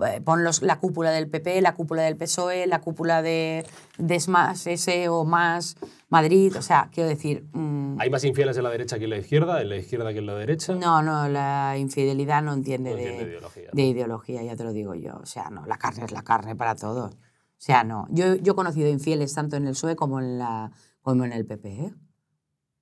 eh, 0.05 0.21
Pon 0.23 0.43
los- 0.43 0.61
la 0.61 0.79
cúpula 0.79 1.09
del 1.11 1.27
PP, 1.27 1.61
la 1.61 1.73
cúpula 1.73 2.03
del 2.03 2.15
PSOE, 2.17 2.67
la 2.67 2.79
cúpula 2.81 3.21
de, 3.21 3.65
de 3.97 4.21
Más 4.27 4.67
S 4.67 5.09
o 5.09 5.23
Más 5.25 5.75
Madrid. 6.15 6.55
O 6.57 6.61
sea, 6.61 6.89
quiero 6.93 7.09
decir... 7.09 7.45
mm, 7.53 7.99
¿Hay 7.99 8.09
más 8.09 8.23
infieles 8.23 8.55
en 8.57 8.63
la 8.63 8.69
derecha 8.69 8.97
que 8.97 9.03
en 9.03 9.09
la 9.09 9.17
izquierda? 9.17 9.61
¿En 9.61 9.69
la 9.69 9.77
izquierda 9.77 10.13
que 10.13 10.19
en 10.19 10.25
la 10.25 10.35
derecha? 10.35 10.73
no, 10.75 11.01
no, 11.01 11.27
la 11.27 11.77
infidelidad 11.77 12.41
no 12.41 12.53
entiende, 12.53 12.91
No 12.91 12.95
de, 12.95 13.03
entiende 13.03 13.31
ideología, 13.31 13.69
de 13.71 13.83
ideología, 13.83 14.43
ya 14.43 14.55
te 14.55 14.63
lo 14.63 14.71
digo 14.71 14.95
yo. 14.95 15.17
O 15.21 15.25
sea, 15.25 15.49
no, 15.49 15.65
la 15.65 15.77
carne 15.77 16.05
es 16.05 16.11
la 16.11 16.23
carne 16.23 16.55
para 16.55 16.75
todos. 16.75 17.15
O 17.15 17.61
sea, 17.67 17.83
no. 17.83 18.07
Yo, 18.09 18.35
yo 18.35 18.53
he 18.53 18.55
conocido 18.55 18.89
infieles 18.89 19.33
tanto 19.33 19.57
en 19.57 19.65
el 19.67 19.71
PSOE 19.73 19.95
como 19.95 20.19
en, 20.19 20.37
la, 20.37 20.71
como 21.01 21.25
en 21.25 21.33
el 21.33 21.45
PP. 21.45 21.69
¿eh? 21.69 21.93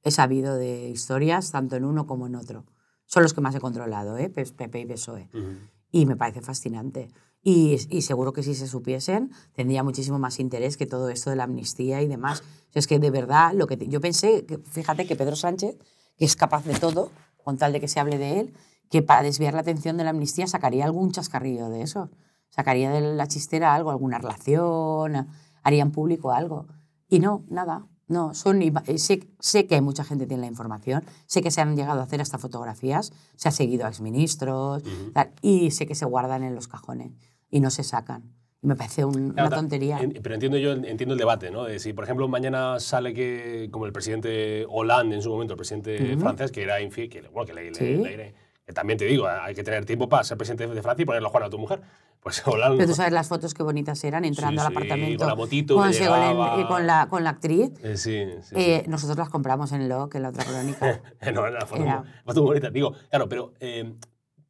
He 0.04 0.12
sabido 0.12 0.56
de 0.56 0.90
historias 0.90 1.52
tanto 1.52 1.76
en 1.76 1.86
uno 1.86 2.06
como 2.06 2.28
en 2.28 2.36
otro. 2.36 2.66
Son 3.06 3.24
los 3.24 3.34
que 3.34 3.42
más 3.42 3.56
he 3.56 3.60
controlado, 3.60 4.18
¿eh? 4.18 4.30
PP 4.30 4.80
y 4.80 4.86
PSOE. 4.86 5.30
Ujú. 5.34 5.58
Y 5.92 6.06
me 6.06 6.16
parece 6.16 6.42
fascinante. 6.42 7.10
Y, 7.46 7.78
y 7.90 8.04
seguro 8.04 8.32
que 8.32 8.42
si 8.42 8.56
se 8.56 8.68
supiesen, 8.68 9.32
tendría 9.54 9.84
muchísimo 9.84 10.18
más 10.18 10.40
interés 10.40 10.78
que 10.78 10.86
todo 10.86 11.10
esto 11.10 11.30
de 11.30 11.36
la 11.36 11.44
amnistía 11.44 12.02
y 12.02 12.08
demás. 12.08 12.40
O 12.40 12.72
sea, 12.74 12.80
es 12.80 12.88
que 12.88 13.00
de 13.00 13.12
verdad, 13.12 13.52
lo 13.54 13.68
que 13.68 13.76
te- 13.76 13.88
yo 13.90 14.00
pensé, 14.00 14.46
que, 14.46 14.60
fíjate 14.60 15.06
que 15.06 15.16
Pedro 15.18 15.36
Sánchez, 15.36 15.76
que 16.18 16.24
es 16.26 16.36
capaz 16.38 16.64
de 16.64 16.74
todo, 16.76 17.12
con 17.44 17.58
tal 17.58 17.74
de 17.74 17.82
que 17.82 17.90
se 17.90 18.00
hable 18.00 18.18
de 18.18 18.40
él, 18.40 18.54
que 18.90 19.02
para 19.02 19.24
desviar 19.24 19.54
la 19.56 19.60
atención 19.62 19.98
de 19.98 20.06
la 20.06 20.12
amnistía 20.12 20.48
sacaría 20.48 20.86
algún 20.86 21.12
chascarrillo 21.12 21.70
de 21.70 21.82
eso. 21.82 22.10
Sacaría 22.50 22.92
de 22.92 23.02
la 23.02 23.28
chistera 23.28 23.74
algo, 23.74 23.92
alguna 23.92 24.20
relación, 24.20 25.28
harían 25.64 25.92
público 25.92 26.32
algo. 26.32 26.68
Y 27.10 27.20
no, 27.20 27.44
nada. 27.50 27.88
No, 28.08 28.34
son, 28.36 28.62
eh, 28.62 28.72
sé, 29.00 29.28
sé 29.40 29.66
que 29.66 29.82
mucha 29.82 30.04
gente 30.04 30.28
tiene 30.28 30.42
la 30.42 30.48
información, 30.48 31.04
sé 31.26 31.42
que 31.42 31.52
se 31.52 31.62
han 31.62 31.76
llegado 31.76 32.02
a 32.02 32.04
hacer 32.04 32.22
hasta 32.22 32.38
fotografías, 32.38 33.12
se 33.36 33.48
ha 33.48 33.52
seguido 33.52 33.86
a 33.86 33.90
exministros, 33.90 34.84
tal, 35.14 35.32
y 35.42 35.72
sé 35.72 35.88
que 35.88 35.96
se 35.96 36.06
guardan 36.06 36.44
en 36.44 36.54
los 36.54 36.68
cajones 36.68 37.12
y 37.54 37.60
no 37.60 37.70
se 37.70 37.84
sacan. 37.84 38.24
Me 38.64 38.76
parece 38.76 39.06
un- 39.06 39.32
Claro, 39.34 39.50
una 39.50 39.58
tontería. 39.58 40.00
en- 40.00 40.14
pero 40.24 40.34
entiendo 40.34 40.58
yo, 40.58 40.72
entiendo 40.72 41.14
el 41.14 41.20
debate, 41.20 41.52
¿no? 41.52 41.66
De 41.66 41.78
si, 41.80 41.94
por 41.94 42.04
ejemplo, 42.06 42.28
mañana 42.28 42.80
sale 42.80 43.14
que, 43.14 43.68
como 43.72 43.86
el 43.86 43.92
presidente 43.94 44.66
Hollande 44.68 45.16
en 45.18 45.22
su 45.22 45.30
momento, 45.30 45.54
el 45.54 45.58
presidente 45.58 46.14
Ujú. 46.14 46.22
francés, 46.22 46.52
que 46.52 46.64
era 46.64 46.82
infiel, 46.82 47.10
que, 47.10 47.22
bueno, 47.22 47.46
que 47.46 47.54
le, 47.54 47.66
le- 47.70 47.76
Sí. 47.76 47.84
le- 47.98 48.34
que 48.66 48.74
también 48.74 48.98
te 48.98 49.06
digo, 49.06 49.28
hay 49.28 49.54
que 49.54 49.64
tener 49.64 49.86
tiempo 49.86 50.08
para 50.10 50.24
ser 50.24 50.38
presidente 50.38 50.66
de 50.66 50.82
Francia 50.82 51.04
y 51.04 51.06
ponerle 51.06 51.28
a 51.28 51.30
jugar 51.30 51.44
a 51.44 51.50
tu 51.50 51.60
mujer. 51.60 51.82
Pues 52.22 52.42
Hollande... 52.48 52.78
Pero 52.78 52.90
tú 52.90 52.96
sabes 52.96 53.12
las 53.14 53.28
fotos 53.28 53.54
qué 53.54 53.62
bonitas 53.62 54.02
eran 54.06 54.24
entrando 54.26 54.62
Sí, 54.62 54.66
al 54.66 54.72
sí, 54.72 54.78
apartamento 54.78 55.18
con 55.20 55.28
la 55.28 55.36
motito 55.36 55.76
con 55.76 55.92
y 55.92 56.66
con 56.66 56.88
la, 56.88 57.08
con 57.10 57.24
la 57.26 57.30
actriz. 57.32 57.72
Eh, 57.84 57.98
sí, 57.98 58.24
sí, 58.42 58.42
sí. 58.50 58.56
Eh, 58.58 58.86
Nosotros 58.88 59.18
las 59.18 59.30
compramos 59.30 59.74
en 59.74 59.88
Loc, 59.90 60.16
en 60.16 60.24
la 60.24 60.30
otra 60.30 60.46
crónica. 60.46 61.02
no, 61.34 61.46
era 61.46 61.66
foto, 61.66 61.84
Era- 61.84 62.04
foto 62.26 62.42
muy 62.42 62.48
bonita. 62.52 62.70
Digo, 62.70 62.94
claro, 63.10 63.28
pero 63.28 63.54
eh, 63.60 63.94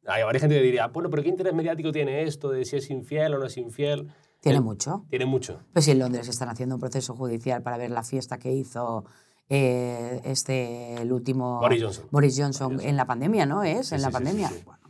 hay 0.06 0.22
varias 0.22 0.42
gente 0.42 0.56
que 0.56 0.62
diría, 0.62 0.86
bueno, 0.88 1.10
pero 1.10 1.22
¿qué 1.22 1.28
interés 1.28 1.54
mediático 1.54 1.92
tiene 1.92 2.22
esto 2.24 2.50
de 2.50 2.64
si 2.64 2.76
es 2.76 2.90
infiel 2.90 3.34
o 3.34 3.38
no 3.38 3.46
es 3.46 3.56
infiel? 3.56 4.08
Tiene 4.40 4.58
Eh, 4.58 4.60
mucho. 4.60 5.04
Tiene 5.08 5.26
mucho. 5.26 5.60
Pues 5.72 5.84
si 5.86 5.92
en 5.92 5.98
Londres 6.00 6.28
están 6.28 6.48
haciendo 6.48 6.74
un 6.74 6.80
proceso 6.80 7.14
judicial 7.14 7.62
para 7.62 7.76
ver 7.78 7.90
la 7.90 8.02
fiesta 8.02 8.38
que 8.38 8.52
hizo 8.52 9.04
eh, 9.48 10.20
este, 10.24 10.94
el 11.00 11.12
último... 11.12 11.60
Boris 11.60 11.82
Johnson. 11.82 12.06
Boris 12.10 12.36
Johnson 12.38 12.68
Boris 12.68 12.78
Johnson. 12.78 12.90
en 12.90 12.96
la 12.96 13.06
pandemia, 13.06 13.46
¿no? 13.46 13.62
Es, 13.62 13.88
Sí, 13.88 13.94
en 13.94 14.00
sí, 14.00 14.02
la 14.04 14.08
sí, 14.08 14.12
pandemia. 14.12 14.50
Bueno, 14.64 14.80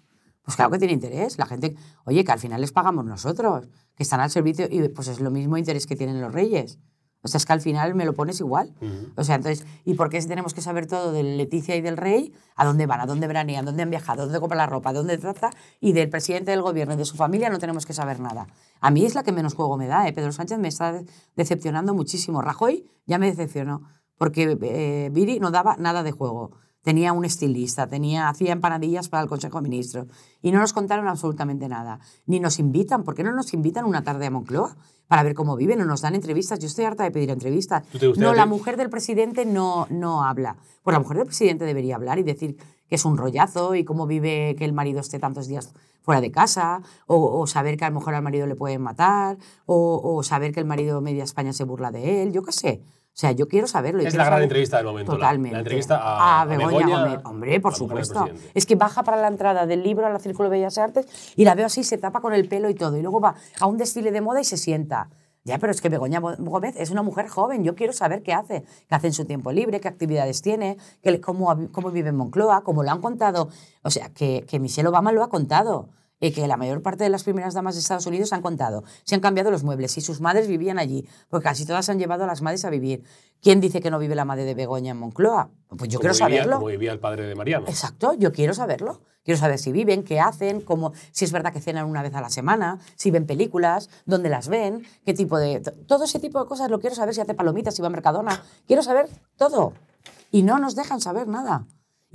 pues 0.45 0.57
claro 0.57 0.71
que 0.73 0.79
tiene 0.79 0.95
interés. 0.95 1.39
La 1.39 1.47
gente, 1.47 1.75
oye, 2.05 2.25
que 2.25 2.33
al 2.33 2.39
final 2.39 2.61
les 2.61 2.73
pagamos 2.73 3.05
nosotros, 3.05 3.69
que 3.97 4.03
están 4.03 4.21
al 4.21 4.31
servicio 4.31 4.67
y 4.71 4.89
pues 4.89 5.09
es 5.09 5.21
lo 5.21 5.31
mismo 5.31 5.57
interés 5.57 5.87
que 5.87 5.97
tienen 5.97 6.21
los 6.21 6.33
reyes. 6.33 6.79
O 7.25 7.29
sea, 7.29 7.39
es 7.39 7.47
que 7.47 7.53
al 7.55 7.61
final 7.63 7.95
me 7.95 8.05
lo 8.05 8.13
pones 8.13 8.39
igual. 8.41 8.73
O 9.17 9.25
sea, 9.25 9.37
entonces, 9.37 9.67
¿y 9.85 9.95
por 9.95 10.11
qué 10.11 10.21
tenemos 10.23 10.53
que 10.53 10.61
saber 10.61 10.87
todo 10.87 11.11
de 11.11 11.23
Leticia 11.23 11.75
y 11.75 11.81
del 11.81 11.97
rey? 11.97 12.33
¿A 12.55 12.65
dónde 12.67 12.85
van? 12.87 13.01
¿A 13.01 13.07
dónde 13.07 13.27
veranean? 13.27 13.65
¿Dónde 13.65 13.83
han 13.83 13.91
viajado? 13.91 14.25
¿Dónde 14.25 14.39
compran 14.41 14.59
la 14.59 14.67
ropa? 14.67 14.93
¿Dónde 14.93 15.17
trata? 15.19 15.51
Y 15.81 15.93
del 15.95 16.11
presidente 16.11 16.51
del 16.51 16.61
gobierno 16.63 16.95
y 16.95 16.97
de 16.99 17.05
su 17.07 17.17
familia 17.17 17.49
no 17.51 17.59
tenemos 17.59 17.87
que 17.87 17.95
saber 17.95 18.21
nada. 18.21 18.47
A 18.81 18.91
mí 18.91 19.05
es 19.07 19.15
la 19.15 19.23
que 19.23 19.33
menos 19.33 19.55
juego 19.55 19.77
me 19.79 19.87
da. 19.87 20.07
¿eh? 20.07 20.13
Pedro 20.13 20.33
Sánchez 20.33 20.59
me 20.59 20.69
está 20.69 20.93
de- 20.93 21.07
decepcionando 21.35 21.95
muchísimo. 21.95 22.43
Rajoy 22.43 22.85
ya 23.07 23.19
me 23.19 23.27
decepcionó, 23.27 23.83
porque 24.19 24.57
eh, 24.61 25.09
Viri 25.11 25.41
no 25.41 25.51
daba 25.51 25.77
nada 25.79 26.03
de 26.03 26.13
juego. 26.13 26.53
Tenía 26.85 27.15
un 27.15 27.25
estilista, 27.25 27.87
tenía, 27.87 28.29
hacía 28.29 28.53
empanadillas 28.53 29.09
para 29.09 29.23
el 29.23 29.29
Consejo 29.29 29.59
de 29.59 29.69
Ministros 29.71 30.07
y 30.43 30.53
no 30.53 30.59
nos 30.59 30.75
contaron 30.75 31.09
absolutamente 31.09 31.67
nada. 31.67 31.99
Ni 32.27 32.41
nos 32.41 32.59
invitan. 32.59 33.05
¿Por 33.05 33.15
qué 33.15 33.25
no 33.25 33.33
nos 33.33 33.55
invitan 33.55 33.87
una 33.87 34.05
tarde 34.05 34.27
a 34.27 34.31
Moncloa 34.31 34.77
para 35.09 35.23
ver 35.23 35.33
cómo 35.33 35.57
viven? 35.57 35.81
O 35.81 35.87
nos 35.87 36.03
dan 36.03 36.15
entrevistas. 36.15 36.59
Yo 36.59 36.67
estoy 36.67 36.85
harta 36.85 37.05
de 37.05 37.11
pedir 37.11 37.31
entrevistas. 37.31 37.89
¿Tú 37.91 37.99
te 37.99 38.07
gustaría 38.09 38.31
No, 38.31 38.37
la 38.37 38.45
mujer 38.45 38.77
del 38.77 38.91
presidente 38.91 39.47
no, 39.47 39.87
no 39.89 40.25
habla. 40.25 40.59
Pues 40.83 40.93
la 40.93 41.01
mujer 41.01 41.17
del 41.17 41.27
presidente 41.27 41.65
debería 41.65 41.97
hablar 41.97 42.19
y 42.19 42.23
decir 42.23 42.59
que 42.87 42.97
es 42.97 43.05
un 43.07 43.17
rollazo 43.17 43.75
y 43.75 43.85
cómo 43.85 44.07
vive 44.07 44.55
que 44.59 44.67
el 44.67 44.75
marido 44.75 45.01
esté 45.01 45.19
tantos 45.19 45.49
días 45.49 45.73
fuera 46.03 46.21
de 46.21 46.31
casa, 46.31 46.83
o, 47.07 47.41
o 47.41 47.47
saber 47.47 47.79
que 47.79 47.87
a 47.87 47.89
lo 47.89 47.95
mejor 47.95 48.15
al 48.15 48.23
marido 48.23 48.47
le 48.47 48.57
pueden 48.57 48.83
matar, 48.83 49.39
o, 49.65 50.03
o 50.05 50.23
saber 50.23 50.53
que 50.53 50.61
el 50.61 50.67
marido 50.67 51.01
media 51.01 51.25
España 51.25 51.55
se 51.55 51.65
burla 51.65 51.91
de 51.91 52.23
él, 52.23 52.33
yo 52.33 52.43
qué 52.43 52.53
sé. 52.53 52.83
O 53.15 53.17
sea, 53.17 53.31
yo 53.31 53.47
quiero 53.47 53.69
saberlo. 53.69 54.01
Es 54.03 54.13
la 54.15 54.25
gran 54.25 54.33
saber- 54.35 54.43
entrevista 54.43 54.77
del 54.79 54.87
momento. 54.87 55.13
la- 55.13 55.19
Totalmente. 55.19 55.53
La, 55.55 55.59
entrevista 55.61 55.97
a, 56.03 56.41
a 56.43 56.45
Begoña, 56.47 56.67
Begoña 56.79 57.01
Gómez. 57.05 57.21
Hombre, 57.25 57.61
por 57.61 57.71
la 57.73 57.79
supuesto. 57.79 58.29
Es 58.55 58.67
que 58.67 58.75
baja 58.75 59.05
para 59.05 59.17
la 59.17 59.29
entrada 59.29 59.67
del 59.67 59.85
libro 59.85 60.05
a 60.05 60.11
la 60.11 60.19
Círculo 60.19 60.51
de 60.51 60.57
Bellas 60.57 60.79
Artes 60.79 61.07
y 61.37 61.45
la 61.45 61.55
veo 61.55 61.67
así, 61.67 61.85
se 61.85 61.97
tapa 61.97 62.21
con 62.21 62.33
el 62.35 62.49
pelo 62.49 62.69
y 62.69 62.75
todo. 62.75 62.97
Y 62.97 63.03
luego 63.03 63.21
va 63.21 63.37
a 63.61 63.67
un 63.67 63.77
desfile 63.77 64.11
de 64.11 64.21
moda 64.21 64.41
y 64.41 64.45
se 64.45 64.57
sienta. 64.57 65.11
Ya, 65.45 65.59
pero 65.59 65.71
es 65.71 65.81
que 65.81 65.89
Begoña 65.91 66.19
Gómez 66.21 66.75
es 66.77 66.91
una 66.91 67.03
mujer 67.03 67.29
joven. 67.29 67.63
Yo 67.63 67.77
quiero 67.77 67.93
saber 67.93 68.23
qué 68.25 68.33
hace, 68.33 68.65
qué 68.89 68.95
hace 68.97 69.07
en 69.09 69.13
su 69.13 69.27
tiempo 69.27 69.53
libre, 69.53 69.79
qué 69.79 69.87
actividades 69.87 70.43
tiene, 70.43 70.77
qué 71.03 71.21
cómo, 71.21 71.55
cómo 71.71 71.91
vive 71.93 72.09
en 72.09 72.17
Moncloa, 72.17 72.65
cómo 72.65 72.83
lo 72.83 72.91
han 72.91 73.01
contado. 73.01 73.49
O 73.83 73.91
sea, 73.91 74.09
que, 74.09 74.45
que 74.49 74.59
Michelle 74.59 74.89
Obama 74.89 75.13
lo 75.13 75.23
ha 75.23 75.29
contado 75.29 75.91
eh, 76.21 76.33
que 76.33 76.47
la 76.49 76.57
mayor 76.57 76.83
parte 76.83 77.05
de 77.05 77.11
las 77.11 77.25
primeras 77.25 77.55
damas 77.55 77.75
de 77.75 77.81
Estados 77.81 78.07
Unidos 78.07 78.33
han 78.33 78.43
contado. 78.43 78.85
Se 79.05 79.15
han 79.15 79.21
cambiado 79.21 79.51
los 79.51 79.65
muebles 79.65 79.97
y 79.99 80.01
sus 80.01 80.21
madres 80.21 80.49
vivían 80.49 80.79
allí, 80.79 81.07
porque 81.29 81.45
casi 81.45 81.67
todas 81.67 81.89
han 81.89 81.99
llevado 81.99 82.25
a 82.25 82.27
las 82.27 82.43
madres 82.43 82.65
a 82.65 82.71
vivir. 82.71 83.05
¿Quién 83.43 83.61
dice 83.61 83.81
que 83.83 83.91
no 83.91 83.99
vive 83.99 84.15
la 84.15 84.25
madre 84.25 84.45
de 84.45 84.55
Begoña 84.55 84.93
en 84.93 84.97
Moncloa? 84.99 85.51
Pues 85.77 85.91
yo 85.91 85.99
Como 85.99 86.13
quiero 86.13 86.15
vivía- 86.15 86.19
saberlo. 86.39 86.57
Como 86.57 86.67
vivía 86.69 86.93
el 86.93 87.01
padre 87.01 87.27
de 87.27 87.35
Mariano. 87.35 87.67
Exacto, 87.69 88.15
yo 88.15 88.33
quiero 88.33 88.55
saberlo. 88.55 89.03
Quiero 89.23 89.41
saber 89.41 89.59
si 89.59 89.73
viven, 89.73 90.03
qué 90.05 90.21
hacen, 90.21 90.61
cómo, 90.61 90.93
si 91.11 91.25
es 91.25 91.33
verdad 91.33 91.51
que 91.53 91.61
cenan 91.61 91.87
una 91.87 92.03
vez 92.03 92.15
a 92.15 92.21
la 92.21 92.29
semana, 92.29 92.79
si 92.95 93.11
ven 93.11 93.27
películas, 93.27 93.89
dónde 94.05 94.29
las 94.29 94.49
ven, 94.49 94.87
qué 95.07 95.15
tipo 95.15 95.39
de... 95.39 95.61
Todo 95.61 96.05
ese 96.05 96.19
tipo 96.21 96.43
de 96.43 96.47
cosas 96.47 96.71
lo 96.71 96.79
quiero 96.79 96.95
saber, 96.95 97.15
si 97.15 97.23
hace 97.23 97.33
palomitas, 97.35 97.75
si 97.75 97.81
va 97.81 97.89
a 97.89 97.91
Mercadona. 97.91 98.43
Quiero 98.67 98.83
saber 98.83 99.09
todo. 99.37 99.73
Y 100.31 100.43
no 100.43 100.59
nos 100.59 100.75
dejan 100.77 101.01
saber 101.01 101.27
nada. 101.27 101.67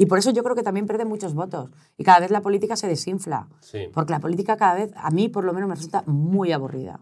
Y 0.01 0.05
por 0.05 0.17
eso 0.17 0.31
yo 0.31 0.43
creo 0.43 0.55
que 0.55 0.63
también 0.63 0.87
pierden 0.87 1.09
muchos 1.09 1.33
votos. 1.33 1.71
Y 1.97 2.05
cada 2.05 2.21
vez 2.21 2.31
la 2.31 2.39
política 2.39 2.77
se 2.77 2.87
desinfla. 2.87 3.49
Sí. 3.59 3.89
Porque 3.93 4.13
la 4.13 4.21
política 4.21 4.55
cada 4.55 4.75
vez, 4.75 4.91
a 4.95 5.11
mí 5.11 5.27
por 5.27 5.43
lo 5.43 5.51
menos, 5.51 5.67
me 5.67 5.75
resulta 5.75 6.03
muy 6.05 6.53
aburrida. 6.53 7.01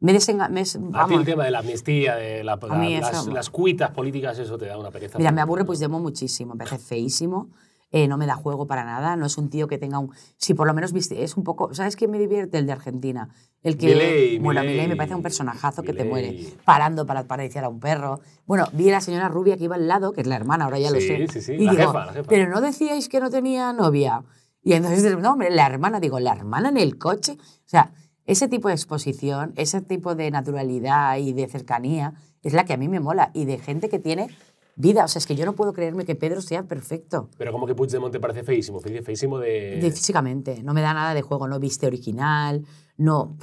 Me 0.00 0.12
desenga... 0.12 0.50
me 0.50 0.60
es- 0.60 0.78
A 0.92 1.06
ti 1.06 1.14
el 1.14 1.24
tema 1.24 1.44
de 1.44 1.50
la 1.50 1.60
amnistía, 1.60 2.16
de 2.16 2.44
la- 2.44 2.56
la- 2.56 2.68
las, 3.00 3.26
las 3.28 3.48
cuitas 3.48 3.92
políticas, 3.92 4.38
eso 4.38 4.58
te 4.58 4.66
da 4.66 4.76
una 4.76 4.90
pereza. 4.90 5.16
Mira, 5.16 5.32
me 5.32 5.40
aburre 5.40 5.64
Puigdemont 5.64 6.02
muchísimo, 6.02 6.52
me 6.54 6.58
parece 6.58 6.76
feísimo, 6.78 7.48
eh, 7.90 8.08
no 8.08 8.18
me 8.18 8.26
da 8.26 8.34
juego 8.34 8.66
para 8.66 8.84
nada, 8.84 9.16
no 9.16 9.24
es 9.24 9.38
un 9.38 9.48
tío 9.48 9.66
que 9.66 9.78
tenga 9.78 9.98
un... 9.98 10.10
Si 10.36 10.52
por 10.52 10.66
lo 10.66 10.74
menos 10.74 10.92
viste, 10.92 11.24
es 11.24 11.38
un 11.38 11.44
poco... 11.44 11.72
¿Sabes 11.72 11.96
quién 11.96 12.10
me 12.10 12.18
divierte? 12.18 12.58
El 12.58 12.66
de 12.66 12.72
Argentina. 12.72 13.30
El 13.64 13.78
que... 13.78 13.86
Milei, 13.86 14.38
bueno. 14.38 14.62
Milei 14.62 14.86
me 14.86 14.94
parece 14.94 15.14
un 15.14 15.22
personajazo 15.22 15.82
que 15.82 15.94
te 15.94 16.04
muere, 16.04 16.38
parando 16.66 17.06
para 17.06 17.20
acariciar 17.20 17.64
a 17.64 17.70
un 17.70 17.80
perro. 17.80 18.20
Bueno, 18.46 18.66
vi 18.72 18.90
a 18.90 18.92
la 18.92 19.00
señora 19.00 19.28
rubia 19.28 19.56
que 19.56 19.64
iba 19.64 19.74
al 19.74 19.88
lado, 19.88 20.12
que 20.12 20.20
es 20.20 20.26
la 20.26 20.36
hermana, 20.36 20.66
ahora 20.66 20.78
ya 20.78 20.90
lo 20.90 21.00
sé. 21.00 21.26
sí, 21.28 21.40
sí, 21.40 21.52
y 21.54 21.64
la 21.64 21.72
digo, 21.72 21.86
jefa, 21.86 22.06
la 22.06 22.12
jefa. 22.12 22.28
pero 22.28 22.50
no 22.50 22.60
decíais 22.60 23.08
que 23.08 23.20
no 23.20 23.30
tenía 23.30 23.72
novia. 23.72 24.22
Y 24.62 24.74
entonces, 24.74 25.18
no, 25.18 25.32
hombre, 25.32 25.50
la 25.50 25.66
hermana, 25.66 25.98
digo, 25.98 26.20
la 26.20 26.32
hermana 26.32 26.68
en 26.68 26.76
el 26.76 26.98
coche. 26.98 27.38
O 27.40 27.68
sea, 27.68 27.92
ese 28.26 28.48
tipo 28.48 28.68
de 28.68 28.74
exposición, 28.74 29.54
ese 29.56 29.80
tipo 29.80 30.14
de 30.14 30.30
naturalidad 30.30 31.16
y 31.16 31.32
de 31.32 31.48
cercanía 31.48 32.12
es 32.42 32.52
la 32.52 32.66
que 32.66 32.74
a 32.74 32.76
mí 32.76 32.88
me 32.88 33.00
mola. 33.00 33.30
Y 33.32 33.46
de 33.46 33.58
gente 33.58 33.88
que 33.88 33.98
tiene 33.98 34.28
vida. 34.76 35.04
O 35.04 35.08
sea, 35.08 35.18
es 35.18 35.26
que 35.26 35.36
yo 35.36 35.44
no 35.46 35.54
puedo 35.54 35.72
creerme 35.72 36.04
que 36.04 36.14
Pedro 36.14 36.40
sea 36.40 36.64
perfecto. 36.64 37.30
Pero 37.38 37.52
como 37.52 37.66
que 37.66 37.74
Puigdemont 37.74 38.12
te 38.12 38.20
parece 38.20 38.42
feísimo, 38.42 38.80
fe- 38.80 39.02
feísimo 39.02 39.38
de... 39.38 39.78
De- 39.80 39.90
físicamente, 39.92 40.62
no 40.62 40.74
me 40.74 40.80
da 40.82 40.94
nada 40.94 41.14
de 41.14 41.22
juego, 41.22 41.46
no 41.48 41.58
viste 41.60 41.86
original, 41.86 42.64
no... 42.96 43.36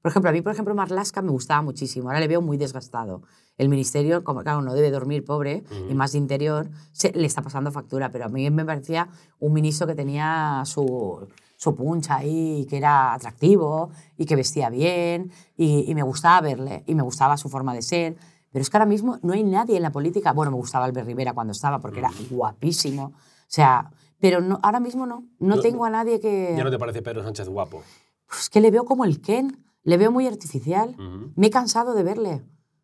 Por 0.00 0.10
ejemplo, 0.10 0.30
a 0.30 0.32
mí, 0.32 0.42
por 0.42 0.50
ejemplo, 0.52 0.74
Marlaska 0.74 1.22
me 1.22 1.30
gustaba 1.30 1.62
muchísimo, 1.62 2.08
ahora 2.08 2.18
le 2.18 2.26
veo 2.26 2.42
muy 2.42 2.56
desgastado. 2.56 3.22
El 3.56 3.68
ministerio, 3.68 4.24
como 4.24 4.42
claro, 4.42 4.60
no 4.60 4.74
debe 4.74 4.90
dormir, 4.90 5.24
pobre, 5.24 5.62
y 5.88 5.94
más 5.94 6.10
de 6.10 6.18
interior, 6.18 6.70
se, 6.90 7.12
le 7.12 7.24
está 7.24 7.40
pasando 7.40 7.70
factura, 7.70 8.10
pero 8.10 8.24
a 8.24 8.28
mí 8.28 8.50
me 8.50 8.64
parecía 8.64 9.08
un 9.38 9.52
ministro 9.52 9.86
que 9.86 9.94
tenía 9.94 10.62
su, 10.64 11.28
su 11.54 11.76
puncha 11.76 12.16
ahí, 12.16 12.66
que 12.68 12.78
era 12.78 13.14
atractivo 13.14 13.90
y 14.16 14.24
que 14.26 14.34
vestía 14.34 14.70
bien, 14.70 15.30
y, 15.56 15.88
y 15.88 15.94
me 15.94 16.02
gustaba 16.02 16.40
verle, 16.40 16.82
y 16.88 16.96
me 16.96 17.02
gustaba 17.04 17.36
su 17.36 17.48
forma 17.48 17.72
de 17.72 17.82
ser. 17.82 18.16
Pero 18.52 18.62
es 18.62 18.70
que 18.70 18.76
ahora 18.76 18.86
mismo 18.86 19.18
no 19.22 19.32
hay 19.32 19.42
nadie 19.42 19.76
en 19.76 19.82
la 19.82 19.90
política. 19.90 20.32
Bueno, 20.32 20.50
me 20.52 20.58
gustaba 20.58 20.84
Albert 20.84 21.06
Rivera 21.06 21.32
cuando 21.32 21.52
estaba, 21.52 21.80
porque 21.80 22.00
era 22.00 22.10
guapísimo. 22.30 23.04
O 23.14 23.14
sea, 23.48 23.90
pero 24.20 24.40
no, 24.40 24.60
ahora 24.62 24.78
mismo 24.80 25.06
no. 25.06 25.24
No, 25.38 25.56
No- 25.56 25.62
tengo 25.62 25.84
a 25.84 25.90
nadie 25.90 26.20
que... 26.20 26.54
Ya 26.56 26.64
no 26.64 26.70
te 26.70 26.78
parece 26.78 27.02
Pedro 27.02 27.22
Sánchez 27.22 27.48
guapo. 27.48 27.82
Pues 28.28 28.50
que 28.50 28.60
le 28.60 28.70
veo 28.70 28.84
como 28.84 29.04
el 29.04 29.20
Ken, 29.20 29.64
le 29.82 29.96
veo 29.96 30.12
muy 30.12 30.26
artificial. 30.26 30.94
Me 31.34 31.46
he 31.48 31.50
cansado 31.50 31.94
de 31.94 32.02
verle. 32.02 32.42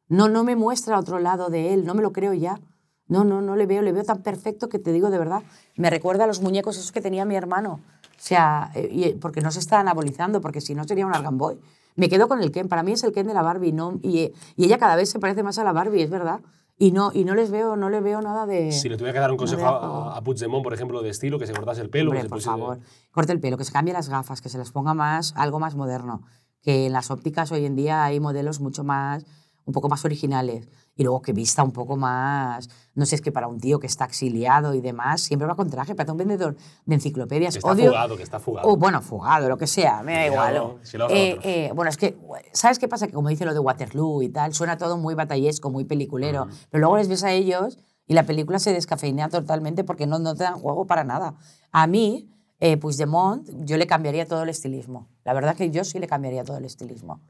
No, 0.09 0.29
no 0.29 0.43
me 0.43 0.57
muestra 0.57 0.99
otro 0.99 1.19
lado 1.19 1.51
de 1.51 1.75
él, 1.75 1.85
no 1.85 1.95
me 1.95 2.03
lo 2.03 2.12
creo 2.12 2.33
ya. 2.33 2.59
No, 3.07 3.25
no, 3.25 3.41
no 3.41 3.57
le 3.57 3.66
veo, 3.66 3.83
le 3.83 3.93
veo 3.93 4.05
tan 4.05 4.23
perfecto 4.23 4.69
que 4.69 4.79
te 4.79 4.93
digo 4.93 5.11
de 5.11 5.19
verdad. 5.19 5.43
Me 5.77 5.89
recuerda 5.91 6.25
a 6.25 6.27
los 6.27 6.41
muñecos 6.43 6.77
esos 6.77 6.93
que 6.93 7.01
tenía 7.01 7.25
mi 7.25 7.37
hermano. 7.37 7.81
O 8.19 8.21
sea, 8.21 8.71
eh, 8.75 8.89
y- 8.91 9.12
porque 9.14 9.41
no 9.41 9.51
se 9.51 9.61
está 9.61 9.81
anabolizando, 9.81 10.41
porque 10.41 10.61
si 10.61 10.75
no 10.75 10.85
sería 10.85 11.07
un 11.07 11.14
Argamboy. 11.14 11.59
Me 11.95 12.09
quedo 12.09 12.29
con 12.29 12.41
el 12.43 12.51
Ken, 12.53 12.69
para 12.69 12.83
mí 12.83 12.93
es 12.93 13.03
el 13.05 13.12
Ken 13.12 13.27
de 13.27 13.35
la 13.35 13.43
Barbie, 13.43 13.73
no, 13.73 13.99
y, 14.03 14.33
y 14.57 14.64
ella 14.64 14.79
cada 14.79 14.95
vez 14.97 15.11
se 15.11 15.19
parece 15.19 15.43
más 15.43 15.59
a 15.59 15.64
la 15.64 15.73
Barbie, 15.73 16.03
es 16.03 16.11
verdad. 16.11 16.41
Y 16.81 16.93
no, 16.93 17.11
y 17.12 17.25
no 17.25 17.35
les 17.35 17.51
veo, 17.51 17.75
no 17.75 17.91
le 17.91 18.01
veo 18.01 18.21
nada 18.23 18.47
de... 18.47 18.71
Si 18.71 18.89
le 18.89 18.97
tuviera 18.97 19.12
que 19.14 19.19
dar 19.19 19.31
un 19.33 19.37
no 19.37 19.41
consejo 19.41 19.62
veo 19.62 19.71
a, 20.11 20.16
a 20.16 20.23
Puigdemont, 20.23 20.62
por 20.62 20.73
ejemplo, 20.75 21.03
de 21.03 21.11
estilo, 21.11 21.37
que 21.39 21.47
se 21.49 21.53
cortase 21.53 21.81
el 21.81 21.91
pelo, 21.91 22.11
Hombre, 22.11 22.21
que 22.21 22.27
se 22.27 22.31
por 22.31 22.41
favor, 22.41 22.79
corte 23.11 23.33
el 23.33 23.41
pelo, 23.41 23.57
que 23.57 23.64
se 23.64 23.73
cambie 23.73 23.93
las 23.93 24.09
gafas, 24.09 24.41
que 24.41 24.49
se 24.49 24.59
les 24.59 24.71
ponga 24.71 24.95
más, 24.95 25.33
algo 25.37 25.59
más 25.59 25.75
moderno. 25.75 26.23
Que 26.62 26.87
en 26.87 26.93
las 26.93 27.11
ópticas 27.11 27.51
hoy 27.51 27.64
en 27.66 27.75
día 27.75 28.05
hay 28.05 28.21
modelos 28.21 28.61
mucho 28.61 28.85
más, 28.85 29.25
un 29.69 29.73
poco 29.73 29.89
más 29.89 30.05
originales. 30.05 30.66
Y 30.97 31.05
luego 31.05 31.21
que 31.21 31.33
vista 31.33 31.62
un 31.62 31.73
poco 31.73 31.97
más, 31.97 32.69
no 32.95 33.05
sé, 33.05 33.16
es 33.16 33.21
que 33.21 33.31
para 33.31 33.47
un 33.47 33.61
tío 33.61 33.79
que 33.79 33.87
está 33.87 34.07
exiliado 34.07 34.75
y 34.75 34.81
demás, 34.81 35.21
siempre 35.21 35.47
va 35.47 35.55
con 35.55 35.69
traje, 35.69 35.95
parece 35.95 36.12
un 36.12 36.19
vendedor 36.19 36.57
de 36.87 36.95
enciclopedias. 36.95 37.55
Que 37.55 37.59
está 37.59 37.73
Odio, 37.73 37.91
fugado, 37.91 38.16
que 38.16 38.23
está 38.23 38.41
fugado. 38.41 38.66
o 38.66 38.77
bueno, 38.77 39.03
fugado, 39.03 39.49
lo 39.49 39.59
que 39.59 39.66
sea, 39.66 40.03
me 40.03 40.14
da 40.14 40.27
igual. 40.27 40.79
si 40.83 40.97
lo 40.97 41.09
Eh, 41.11 41.39
eh, 41.43 41.71
bueno, 41.75 41.91
es 41.91 41.99
que, 41.99 42.19
¿sabes 42.53 42.79
qué 42.79 42.89
pasa? 42.89 43.07
Que 43.07 43.12
como 43.12 43.29
dice 43.29 43.45
lo 43.45 43.53
de 43.53 43.61
Waterloo 43.61 44.23
y 44.23 44.31
tal, 44.31 44.55
suena 44.55 44.79
todo 44.79 44.97
muy 44.97 45.14
batallesco, 45.14 45.71
muy 45.71 45.85
peliculero, 45.85 46.49
pero 46.71 46.81
luego 46.81 46.97
les 46.97 47.09
ves 47.09 47.23
a 47.23 47.33
ellos 47.33 47.79
y 48.07 48.14
la 48.14 48.25
película 48.25 48.59
se 48.59 48.73
descafeinea 48.73 49.29
totalmente 49.29 49.85
porque 49.85 50.07
no, 50.07 50.19
no 50.19 50.35
te 50.35 50.45
dan 50.45 50.59
juego 50.59 50.87
para 50.87 51.05
nada. 51.05 51.35
A 51.73 51.87
mí, 51.87 52.31
eh, 52.59 52.79
Puigdemont, 52.79 53.47
yo 53.66 53.77
le 53.77 53.87
cambiaría 53.87 54.27
todo 54.27 54.45
el 54.45 54.49
estilismo. 54.49 55.09
La 55.25 55.35
verdad 55.35 55.55
que 55.55 55.71
yo 55.71 55.85
sí 55.85 55.99
le 55.99 56.07
cambiaría 56.07 56.43
todo 56.43 56.57
el 56.57 56.64
estilismo. 56.64 57.21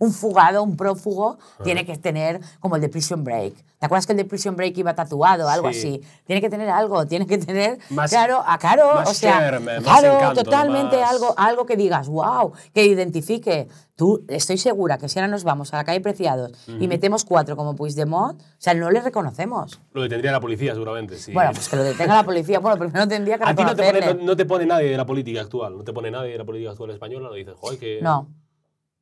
Un 0.00 0.12
fugado, 0.12 0.62
un 0.62 0.76
prófugo, 0.76 1.38
tiene 1.62 1.84
que 1.86 1.96
tener 1.98 2.40
como 2.58 2.74
el 2.76 2.82
de 2.82 2.88
Prison 2.88 3.22
Break. 3.22 3.54
¿Te 3.78 3.86
acuerdas 3.86 4.06
que 4.06 4.12
el 4.12 4.16
de 4.18 4.24
Prison 4.24 4.56
Break 4.56 4.76
iba 4.78 4.94
tatuado, 4.94 5.48
algo 5.48 5.70
Sí. 5.72 5.78
así? 5.78 6.00
Tiene 6.26 6.40
que 6.40 6.50
tener 6.50 6.68
algo, 6.70 7.06
tiene 7.06 7.26
que 7.26 7.36
tener, 7.38 7.78
Más- 7.90 8.10
claro, 8.10 8.42
a 8.46 8.58
claro, 8.58 8.94
más 8.96 9.10
o 9.10 9.14
sea, 9.14 9.38
charme, 9.38 9.76
claro, 9.82 10.16
encanto, 10.16 10.42
totalmente 10.42 10.96
más- 10.98 11.10
algo, 11.10 11.34
algo 11.36 11.66
que 11.66 11.76
digas, 11.76 12.08
wow, 12.08 12.52
que 12.74 12.84
identifique. 12.84 13.68
Tú, 13.96 14.24
estoy 14.28 14.56
segura 14.56 14.96
que 14.96 15.08
si 15.10 15.18
ahora 15.18 15.28
nos 15.28 15.44
vamos 15.44 15.74
a 15.74 15.76
la 15.76 15.84
calle 15.84 16.00
Preciados 16.00 16.52
y 16.66 16.88
metemos 16.88 17.24
cuatro 17.26 17.54
como 17.54 17.76
Puigdemont, 17.76 18.40
o 18.40 18.44
sea, 18.56 18.72
no 18.72 18.90
le 18.90 19.02
reconocemos. 19.02 19.80
Lo 19.92 20.00
detendría 20.02 20.32
la 20.32 20.40
policía, 20.40 20.72
seguramente. 20.72 21.18
sí. 21.18 21.32
Bueno, 21.34 21.50
pues 21.52 21.68
que 21.68 21.76
lo 21.76 21.82
detenga 21.84 22.14
la 22.14 22.24
policía. 22.24 22.58
Bueno, 22.60 22.78
primero 22.78 23.06
tendría 23.06 23.36
que 23.36 23.44
a 23.44 23.54
ti 23.54 23.62
no 23.62 23.76
te, 23.76 23.82
pone, 23.84 24.14
no, 24.14 24.22
no 24.24 24.36
te 24.36 24.46
pone 24.46 24.64
nadie 24.64 24.88
de 24.90 24.96
la 24.96 25.04
política 25.04 25.42
actual, 25.42 25.76
no 25.76 25.84
te 25.84 25.92
pone 25.92 26.10
nadie 26.10 26.32
de 26.32 26.38
la 26.38 26.44
política 26.46 26.70
actual 26.70 26.90
española, 26.92 27.28
no 27.28 27.34
dices, 27.34 27.54
joder, 27.58 27.78
que... 27.78 28.00
No, 28.02 28.28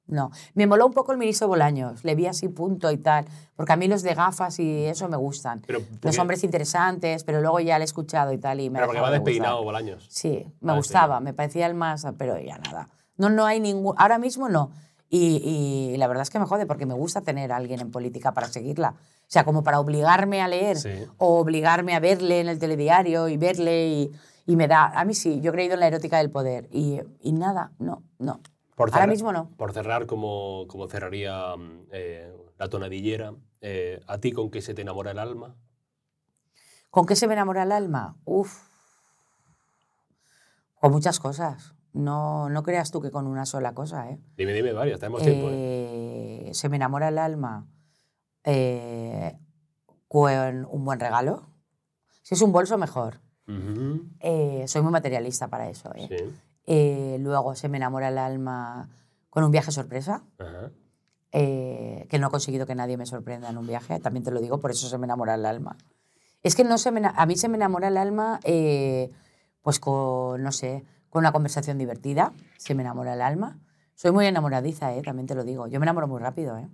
no. 0.08 0.30
Me 0.54 0.66
moló 0.66 0.86
un 0.86 0.92
poco 0.92 1.12
el 1.12 1.18
ministro 1.18 1.48
Bolaños. 1.48 2.02
Le 2.04 2.14
vi 2.14 2.26
así 2.26 2.48
punto 2.48 2.90
y 2.90 2.96
tal. 2.96 3.24
Porque 3.56 3.72
a 3.72 3.76
mí 3.76 3.88
los 3.88 4.02
de 4.02 4.14
gafas 4.14 4.58
y 4.58 4.84
eso 4.86 5.08
me 5.08 5.16
gustan. 5.16 5.62
Pero, 5.66 5.80
¿por 5.80 6.06
los 6.06 6.14
qué? 6.16 6.20
hombres 6.20 6.44
interesantes, 6.44 7.24
pero 7.24 7.40
luego 7.40 7.60
ya 7.60 7.78
le 7.78 7.84
he 7.84 7.86
escuchado 7.86 8.32
y 8.32 8.38
tal 8.38 8.60
y 8.60 8.70
me 8.70 8.78
Pero 8.78 8.86
porque 8.86 9.00
va 9.00 9.10
despeinado 9.10 9.62
Bolaños. 9.64 10.06
Sí, 10.10 10.46
me 10.60 10.72
Va 10.72 10.78
gustaba, 10.78 11.20
me 11.20 11.32
parecía 11.34 11.66
el 11.66 11.74
más, 11.74 12.06
pero 12.18 12.38
ya 12.40 12.58
nada. 12.58 12.88
No, 13.16 13.28
no 13.30 13.46
hay 13.46 13.60
ningún, 13.60 13.94
ahora 13.98 14.18
mismo 14.18 14.48
no. 14.48 14.70
Y, 15.10 15.36
y 15.92 15.96
la 15.96 16.06
verdad 16.06 16.22
es 16.22 16.30
que 16.30 16.38
me 16.38 16.44
jode 16.46 16.66
porque 16.66 16.84
me 16.86 16.94
gusta 16.94 17.22
tener 17.22 17.50
a 17.52 17.56
alguien 17.56 17.80
en 17.80 17.90
política 17.90 18.32
para 18.32 18.46
seguirla. 18.48 18.90
O 19.22 19.30
sea, 19.30 19.44
como 19.44 19.62
para 19.62 19.80
obligarme 19.80 20.40
a 20.42 20.48
leer 20.48 20.76
Sí. 20.76 20.90
o 21.16 21.38
obligarme 21.38 21.94
a 21.94 22.00
verle 22.00 22.40
en 22.40 22.48
el 22.48 22.58
telediario 22.58 23.28
y 23.28 23.36
verle 23.36 23.88
y, 23.88 24.12
y 24.46 24.56
me 24.56 24.68
da, 24.68 24.84
a 24.86 25.04
mí 25.04 25.14
sí, 25.14 25.40
yo 25.40 25.50
he 25.50 25.54
creído 25.54 25.74
en 25.74 25.80
la 25.80 25.86
erótica 25.88 26.18
del 26.18 26.30
poder 26.30 26.68
y, 26.72 27.00
y 27.20 27.32
nada, 27.32 27.72
no, 27.78 28.02
no. 28.18 28.40
Por 28.78 28.88
ahora 28.90 29.00
cerrar- 29.02 29.08
mismo 29.10 29.32
no. 29.32 29.50
Por 29.56 29.72
cerrar, 29.72 30.06
como, 30.06 30.66
como 30.68 30.88
cerraría 30.88 31.54
mm, 31.56 31.86
eh, 31.92 32.32
la 32.58 32.68
tonadillera, 32.68 33.34
eh, 33.60 34.00
¿a 34.06 34.18
ti 34.18 34.32
con 34.32 34.50
qué 34.50 34.62
se 34.62 34.72
te 34.72 34.82
enamora 34.82 35.10
el 35.10 35.18
alma? 35.18 35.56
¿Con 36.90 37.04
qué 37.04 37.16
se 37.16 37.26
me 37.26 37.34
enamora 37.34 37.64
el 37.64 37.72
alma? 37.72 38.16
Uf. 38.24 38.66
Con 40.80 40.92
muchas 40.92 41.18
cosas. 41.20 41.74
No, 41.92 42.48
no 42.48 42.62
creas 42.62 42.90
tú 42.92 43.00
que 43.00 43.10
con 43.10 43.26
una 43.26 43.44
sola 43.46 43.74
cosa, 43.74 44.10
¿eh? 44.10 44.20
Dime, 44.36 44.52
dime 44.52 44.72
varias, 44.72 45.00
tenemos 45.00 45.22
tiempo. 45.22 45.48
¿eh? 45.50 46.50
Se 46.54 46.68
me 46.68 46.76
enamora 46.76 47.08
el 47.08 47.18
alma 47.18 47.66
con 50.06 50.66
un 50.70 50.84
buen 50.84 51.00
regalo. 51.00 51.50
Si 52.22 52.34
es 52.34 52.42
un 52.42 52.52
bolso, 52.52 52.78
mejor. 52.78 53.20
Soy 53.46 54.82
muy 54.82 54.92
materialista 54.92 55.48
para 55.48 55.68
eso. 55.68 55.90
¿eh? 55.94 56.06
Sí. 56.08 56.32
Eh, 56.70 57.16
luego 57.20 57.54
se 57.54 57.70
me 57.70 57.78
enamora 57.78 58.08
el 58.08 58.18
alma 58.18 58.90
con 59.30 59.42
un 59.42 59.50
viaje 59.50 59.72
sorpresa, 59.72 60.22
Ajá. 60.38 60.70
eh, 61.32 62.06
que 62.10 62.18
no 62.18 62.26
he 62.26 62.30
conseguido 62.30 62.66
que 62.66 62.74
nadie 62.74 62.98
me 62.98 63.06
sorprenda 63.06 63.48
en 63.48 63.56
un 63.56 63.66
viaje, 63.66 63.98
también 64.00 64.22
te 64.22 64.30
lo 64.30 64.38
digo, 64.38 64.60
por 64.60 64.70
eso 64.70 64.86
se 64.86 64.98
me 64.98 65.06
enamora 65.06 65.34
el 65.34 65.46
alma. 65.46 65.78
Es 66.42 66.54
que 66.54 66.64
no 66.64 66.76
se 66.76 66.90
me, 66.90 67.00
a 67.04 67.24
mí 67.24 67.36
se 67.36 67.48
me 67.48 67.56
enamora 67.56 67.88
el 67.88 67.96
alma 67.96 68.38
eh, 68.44 69.10
pues 69.62 69.80
con, 69.80 70.42
no 70.42 70.52
sé, 70.52 70.84
con 71.08 71.20
una 71.20 71.32
conversación 71.32 71.78
divertida, 71.78 72.32
se 72.58 72.74
me 72.74 72.82
enamora 72.82 73.14
el 73.14 73.22
alma. 73.22 73.58
Soy 73.94 74.12
muy 74.12 74.26
enamoradiza, 74.26 74.94
eh, 74.94 75.00
también 75.00 75.26
te 75.26 75.34
lo 75.34 75.44
digo. 75.44 75.68
Yo 75.68 75.80
me 75.80 75.84
enamoro 75.86 76.06
muy 76.06 76.20
rápido. 76.20 76.56
Eh. 76.58 76.68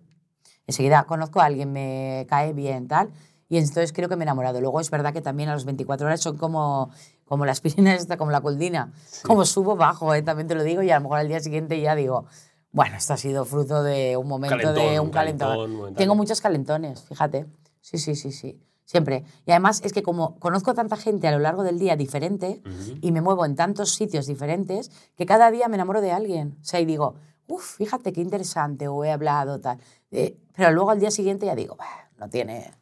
Enseguida 0.66 1.04
conozco 1.04 1.40
a 1.40 1.44
alguien, 1.44 1.72
me 1.72 2.26
cae 2.28 2.52
bien, 2.52 2.88
tal, 2.88 3.10
y 3.48 3.58
entonces 3.58 3.92
creo 3.92 4.08
que 4.08 4.16
me 4.16 4.22
he 4.24 4.26
enamorado. 4.26 4.60
Luego 4.60 4.80
es 4.80 4.90
verdad 4.90 5.12
que 5.12 5.20
también 5.20 5.48
a 5.48 5.54
los 5.54 5.64
24 5.64 6.06
horas 6.06 6.20
son 6.20 6.36
como, 6.36 6.90
como 7.24 7.44
la 7.46 7.52
aspirina 7.52 7.94
esta, 7.94 8.16
como 8.16 8.30
la 8.30 8.40
coldina. 8.40 8.92
Como 9.22 9.44
subo, 9.44 9.76
bajo, 9.76 10.14
eh, 10.14 10.22
también 10.22 10.48
te 10.48 10.54
lo 10.54 10.62
digo, 10.62 10.82
y 10.82 10.90
a 10.90 10.96
lo 10.96 11.02
mejor 11.02 11.18
al 11.18 11.28
día 11.28 11.40
siguiente 11.40 11.80
ya 11.80 11.94
digo, 11.94 12.26
bueno, 12.72 12.96
esto 12.96 13.12
ha 13.14 13.16
sido 13.16 13.44
fruto 13.44 13.82
de 13.82 14.16
un 14.16 14.26
momento 14.26 14.56
de 14.56 14.62
Calentón, 14.74 15.04
un 15.06 15.10
calentón. 15.12 15.48
calentón. 15.56 15.94
Tengo 15.94 16.14
muchos 16.16 16.40
calentones, 16.40 17.02
fíjate. 17.04 17.46
Sí, 17.80 17.98
sí, 17.98 18.14
sí, 18.16 18.32
sí. 18.32 18.60
siempre. 18.86 19.24
Y 19.46 19.50
además 19.52 19.80
es 19.84 19.92
que 19.92 20.02
como 20.02 20.38
conozco 20.40 20.74
tanta 20.74 20.96
gente 20.96 21.26
a 21.28 21.32
lo 21.32 21.38
largo 21.38 21.62
del 21.62 21.78
día 21.78 21.96
diferente 21.96 22.62
y 23.00 23.12
me 23.12 23.20
muevo 23.20 23.44
en 23.46 23.54
tantos 23.56 23.94
sitios 23.94 24.26
diferentes, 24.26 24.90
que 25.16 25.24
cada 25.24 25.50
día 25.50 25.68
me 25.68 25.76
enamoro 25.76 26.00
de 26.00 26.12
alguien. 26.12 26.58
O 26.60 26.64
sea, 26.64 26.80
y 26.80 26.84
digo, 26.84 27.14
uff, 27.46 27.76
fíjate 27.76 28.12
qué 28.12 28.20
interesante, 28.20 28.88
o 28.88 29.04
he 29.04 29.10
hablado, 29.12 29.60
tal. 29.60 29.78
Eh, 30.10 30.36
pero 30.56 30.70
luego 30.72 30.90
al 30.90 31.00
día 31.00 31.10
siguiente 31.10 31.46
ya 31.46 31.54
digo, 31.54 31.76
"Bah, 31.76 32.10
no 32.18 32.28
tiene... 32.28 32.72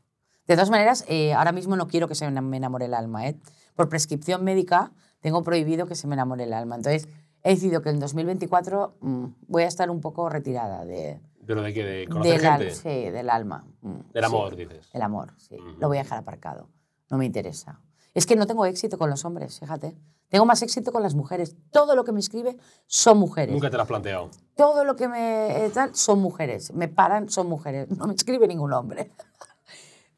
De 0.47 0.55
todas 0.55 0.71
maneras, 0.71 1.05
eh, 1.09 1.35
ahora 1.35 1.53
mismo 1.53 1.77
no 1.77 1.87
quiero 1.87 2.09
que 2.09 2.15
se 2.15 2.29
me 2.31 2.57
enamore 2.57 2.87
el 2.87 2.95
alma. 2.95 3.27
¿eh? 3.29 3.37
Por 3.77 3.89
prescripción 3.89 4.43
médica 4.45 4.93
tengo 5.21 5.43
prohibido 5.43 5.87
que 5.87 5.95
se 5.95 6.07
me 6.07 6.15
enamore 6.15 6.45
el 6.45 6.53
alma. 6.53 6.77
Entonces, 6.77 7.09
he 7.45 7.51
decidido 7.51 7.81
que 7.83 7.91
en 7.91 8.01
2024 8.01 8.97
mm, 9.01 9.25
voy 9.49 9.63
a 9.63 9.67
estar 9.69 9.91
un 9.91 10.01
poco 10.01 10.29
retirada 10.29 10.85
de, 10.85 11.21
¿Pero 11.47 11.63
de 11.63 11.73
qué? 11.73 11.85
¿De 11.85 12.09
conocer 12.09 12.41
del, 12.41 12.47
al- 12.51 12.59
gente? 12.61 12.75
sí, 12.75 13.11
del 13.11 13.31
alma. 13.31 13.65
mm, 13.83 13.93
Del 14.13 14.23
sí. 14.25 14.27
amor, 14.27 14.57
dices. 14.57 14.89
El 14.93 15.03
amor, 15.03 15.33
sí. 15.39 15.57
Lo 15.79 15.89
voy 15.89 15.99
a 15.99 16.03
dejar 16.03 16.19
aparcado. 16.19 16.69
No 17.11 17.19
me 17.19 17.25
interesa. 17.27 17.81
Es 18.15 18.27
que 18.27 18.37
no 18.37 18.47
tengo 18.47 18.67
éxito 18.67 18.99
con 18.99 19.09
los 19.11 19.25
hombres, 19.25 19.59
fíjate. 19.61 19.97
Tengo 20.29 20.45
más 20.45 20.61
éxito 20.63 20.93
con 20.93 21.03
las 21.03 21.15
mujeres. 21.15 21.57
Todo 21.71 21.95
lo 21.95 22.05
que 22.05 22.13
me 22.13 22.21
escribe 22.21 22.57
son 22.87 23.19
mujeres. 23.19 23.53
Nunca 23.55 23.71
te 23.71 23.77
lo 23.77 23.83
has 23.83 23.89
planteado. 23.89 24.31
Todo 24.57 24.85
lo 24.85 24.97
que 24.97 25.09
me 25.09 25.65
eh, 25.67 25.71
tal 25.71 25.95
son 25.95 26.21
mujeres. 26.21 26.73
Me 26.75 26.89
paran, 26.89 27.29
son 27.31 27.49
mujeres. 27.49 27.89
No 27.97 28.07
me 28.07 28.15
escribe 28.15 28.47
ningún 28.49 28.73
hombre. 28.73 29.13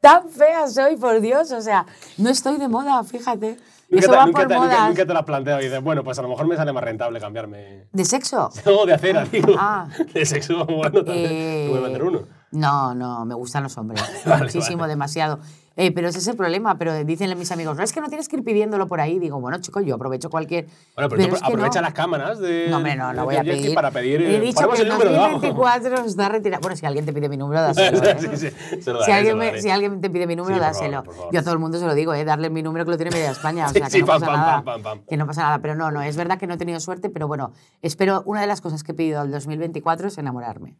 Tan 0.04 0.28
fea 0.28 0.68
soy, 0.68 0.96
por 0.96 1.20
Dios. 1.20 1.50
O 1.52 1.60
sea, 1.60 1.86
no 2.18 2.30
estoy 2.30 2.58
de 2.58 2.68
moda, 2.68 3.02
fíjate. 3.04 3.56
Nunca 3.90 4.00
Eso 4.06 4.10
te, 4.10 4.16
va 4.16 4.26
nunca 4.26 4.38
por 4.40 4.48
te- 4.48 4.54
nunca- 4.54 4.66
modas. 4.68 4.88
nunca 4.88 5.06
te 5.06 5.12
lo 5.12 5.18
has 5.18 5.24
planteado 5.24 5.60
y 5.60 5.64
dices, 5.64 5.82
bueno, 5.82 6.02
pues 6.04 6.18
a 6.18 6.22
lo 6.22 6.28
mejor 6.28 6.46
me 6.46 6.56
sale 6.56 6.72
más 6.72 6.82
rentable 6.84 7.20
cambiarme. 7.20 7.86
¿De 7.92 8.04
sexo? 8.04 8.50
No, 8.66 8.86
de 8.86 8.94
acera, 8.94 9.24
digo. 9.24 9.54
Ah. 9.58 9.86
De 10.12 10.24
sexo, 10.26 10.64
bueno, 10.66 11.04
también. 11.04 11.30
Eh, 11.32 11.66
Voy 11.70 11.78
a 11.78 11.82
meter 11.82 12.02
uno. 12.02 12.20
No, 12.52 12.94
no, 12.94 13.24
me 13.24 13.34
gustan 13.34 13.62
los 13.64 13.76
hombres. 13.78 14.02
Vale, 14.26 14.44
Muchísimo, 14.44 14.78
vale. 14.80 14.92
demasiado. 14.92 15.38
Eh, 15.76 15.90
pero 15.92 16.08
ese 16.08 16.18
es 16.20 16.28
el 16.28 16.36
problema. 16.36 16.78
Pero 16.78 17.02
dicen 17.04 17.36
mis 17.38 17.50
amigos, 17.50 17.76
no 17.76 17.82
es 17.82 17.92
que 17.92 18.00
no 18.00 18.08
tienes 18.08 18.28
que 18.28 18.36
ir 18.36 18.44
pidiéndolo 18.44 18.86
por 18.86 19.00
ahí. 19.00 19.18
Digo, 19.18 19.40
bueno, 19.40 19.58
chicos, 19.58 19.84
yo 19.84 19.96
aprovecho 19.96 20.30
cualquier. 20.30 20.66
Bueno, 20.94 21.08
pero, 21.08 21.28
tú 21.28 21.34
es 21.34 21.42
que 21.42 21.48
aprovecha 21.48 21.80
no. 21.80 21.86
las 21.86 21.94
cámaras 21.94 22.38
de. 22.38 22.68
No, 22.70 22.76
hombre, 22.76 22.94
no, 22.96 23.12
no 23.12 23.24
voy 23.24 23.36
a 23.36 23.42
pedir. 23.42 23.74
Para 23.74 23.90
pedir. 23.90 24.22
He 24.22 24.38
dicho 24.40 24.68
que 24.70 24.82
el 24.82 24.88
número 24.88 25.10
de 25.10 25.16
abajo. 25.16 25.32
2024 25.40 26.04
está 26.06 26.28
retirado. 26.28 26.60
Bueno, 26.62 26.76
si 26.76 26.86
alguien 26.86 27.04
te 27.04 27.12
pide 27.12 27.28
mi 27.28 27.36
número, 27.36 27.60
dáselo. 27.62 28.02
¿eh? 28.04 28.16
Sí, 28.20 28.36
sí, 28.50 28.82
se 28.82 28.92
lo 28.92 29.02
si, 29.02 29.10
alguien 29.10 29.36
me- 29.36 29.60
si 29.60 29.70
alguien 29.70 30.00
te 30.00 30.10
pide 30.10 30.26
mi 30.28 30.36
número, 30.36 30.54
Sí, 30.56 30.60
por 30.60 30.68
dáselo. 30.68 30.90
favor, 30.98 31.04
por 31.06 31.14
favor. 31.16 31.32
Yo 31.34 31.40
a 31.40 31.42
todo 31.42 31.54
el 31.54 31.58
mundo 31.60 31.78
se 31.78 31.86
lo 31.86 31.94
digo, 31.94 32.14
¿eh? 32.14 32.24
darle 32.24 32.50
mi 32.50 32.62
número 32.62 32.84
que 32.84 32.92
lo 32.92 32.96
tiene 32.96 33.10
media 33.10 33.30
España. 33.32 33.66
O 33.66 33.68
Sí, 33.72 33.78
sea, 33.78 33.86
que 33.86 33.90
sí, 33.90 34.00
no 34.00 34.06
pam, 34.06 34.20
pasa 34.20 34.32
pam, 34.32 34.40
nada. 34.40 34.52
pam, 34.62 34.64
pam, 34.64 34.82
pam. 34.98 35.06
Que 35.08 35.16
no 35.16 35.26
pasa 35.26 35.42
nada. 35.42 35.58
Pero 35.58 35.74
no, 35.74 35.90
no, 35.90 36.02
es 36.02 36.16
verdad 36.16 36.38
que 36.38 36.46
no 36.46 36.54
he 36.54 36.58
tenido 36.58 36.78
suerte, 36.78 37.10
pero 37.10 37.26
bueno, 37.26 37.52
espero. 37.82 38.22
Una 38.26 38.40
de 38.40 38.46
las 38.46 38.60
cosas 38.60 38.84
que 38.84 38.92
he 38.92 38.94
pedido 38.94 39.20
al 39.20 39.30
2024 39.32 40.06
es 40.08 40.18
enamorarme. 40.18 40.76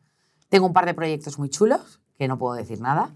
Tengo 0.50 0.66
un 0.66 0.72
par 0.72 0.86
de 0.86 0.94
proyectos 0.94 1.38
muy 1.38 1.48
chulos, 1.48 2.00
que 2.16 2.28
no 2.28 2.38
puedo 2.38 2.54
decir 2.54 2.80
nada. 2.80 3.10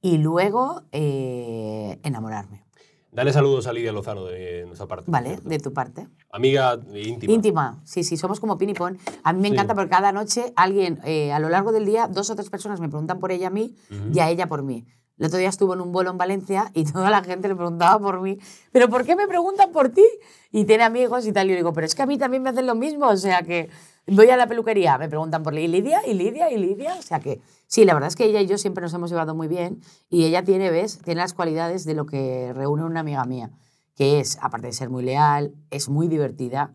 Y 0.00 0.18
luego, 0.18 0.82
eh, 0.92 1.98
enamorarme. 2.02 2.64
Dale 3.10 3.32
saludos 3.32 3.66
a 3.66 3.72
Lidia 3.72 3.90
Lozano 3.90 4.24
de 4.26 4.64
nuestra 4.66 4.86
parte. 4.86 5.10
¿Vale? 5.10 5.38
De 5.42 5.58
tu 5.58 5.72
parte. 5.72 6.06
Amiga 6.30 6.78
íntima. 6.94 7.32
Íntima, 7.32 7.80
sí, 7.84 8.04
sí, 8.04 8.16
somos 8.16 8.38
como 8.38 8.58
pin 8.58 8.68
y 8.70 8.74
pon. 8.74 8.98
A 9.24 9.32
mí 9.32 9.40
me 9.40 9.48
Sí. 9.48 9.54
encanta 9.54 9.74
porque 9.74 9.90
cada 9.90 10.12
noche 10.12 10.52
alguien, 10.56 11.00
eh, 11.04 11.32
a 11.32 11.38
lo 11.40 11.48
largo 11.48 11.72
del 11.72 11.86
día, 11.86 12.06
dos 12.06 12.28
o 12.30 12.36
tres 12.36 12.50
personas 12.50 12.80
me 12.80 12.88
preguntan 12.88 13.18
por 13.18 13.32
ella 13.32 13.48
a 13.48 13.50
mí 13.50 13.74
y 14.12 14.18
a 14.20 14.28
ella 14.30 14.46
por 14.46 14.62
mí. 14.62 14.84
El 15.18 15.26
otro 15.26 15.38
día 15.38 15.48
estuvo 15.48 15.74
en 15.74 15.80
un 15.80 15.90
vuelo 15.90 16.10
en 16.10 16.18
Valencia 16.18 16.70
y 16.74 16.84
toda 16.84 17.10
la 17.10 17.24
gente 17.24 17.48
le 17.48 17.56
preguntaba 17.56 17.98
por 17.98 18.20
mí. 18.20 18.38
¿Pero 18.70 18.88
por 18.88 19.04
qué 19.04 19.16
me 19.16 19.26
preguntan 19.26 19.72
por 19.72 19.88
ti? 19.88 20.04
Y 20.52 20.64
tiene 20.64 20.84
amigos 20.84 21.26
y 21.26 21.32
tal. 21.32 21.46
Y 21.48 21.50
yo 21.50 21.56
digo, 21.56 21.72
pero 21.72 21.86
es 21.86 21.96
que 21.96 22.02
a 22.02 22.06
mí 22.06 22.18
también 22.18 22.42
me 22.44 22.50
hacen 22.50 22.66
lo 22.66 22.76
mismo. 22.76 23.08
O 23.08 23.16
sea 23.16 23.42
que 23.42 23.68
voy 24.06 24.30
a 24.30 24.36
la 24.36 24.46
peluquería, 24.46 24.96
me 24.96 25.08
preguntan 25.08 25.42
por 25.42 25.58
¿y 25.58 25.66
Lidia? 25.66 26.06
¿Y 26.06 26.14
Lidia? 26.14 26.52
¿Y 26.52 26.58
Lidia? 26.58 26.94
O 26.96 27.02
sea 27.02 27.18
que 27.18 27.40
sí, 27.68 27.84
la 27.84 27.94
verdad 27.94 28.08
es 28.08 28.16
que 28.16 28.24
ella 28.24 28.40
y 28.40 28.46
yo 28.48 28.58
siempre 28.58 28.82
nos 28.82 28.92
hemos 28.94 29.10
llevado 29.10 29.36
muy 29.36 29.46
bien. 29.46 29.80
Y 30.10 30.24
ella 30.24 30.42
tiene, 30.42 30.70
¿ves? 30.72 30.98
Tiene 30.98 31.20
las 31.20 31.32
cualidades 31.34 31.84
de 31.84 31.94
lo 31.94 32.04
que 32.06 32.52
reúne 32.52 32.82
una 32.82 33.00
amiga 33.00 33.24
mía. 33.24 33.50
Que 33.94 34.18
es, 34.18 34.36
aparte 34.42 34.66
de 34.66 34.72
ser 34.72 34.90
muy 34.90 35.04
leal, 35.04 35.54
es 35.70 35.88
muy 35.88 36.08
divertida 36.08 36.72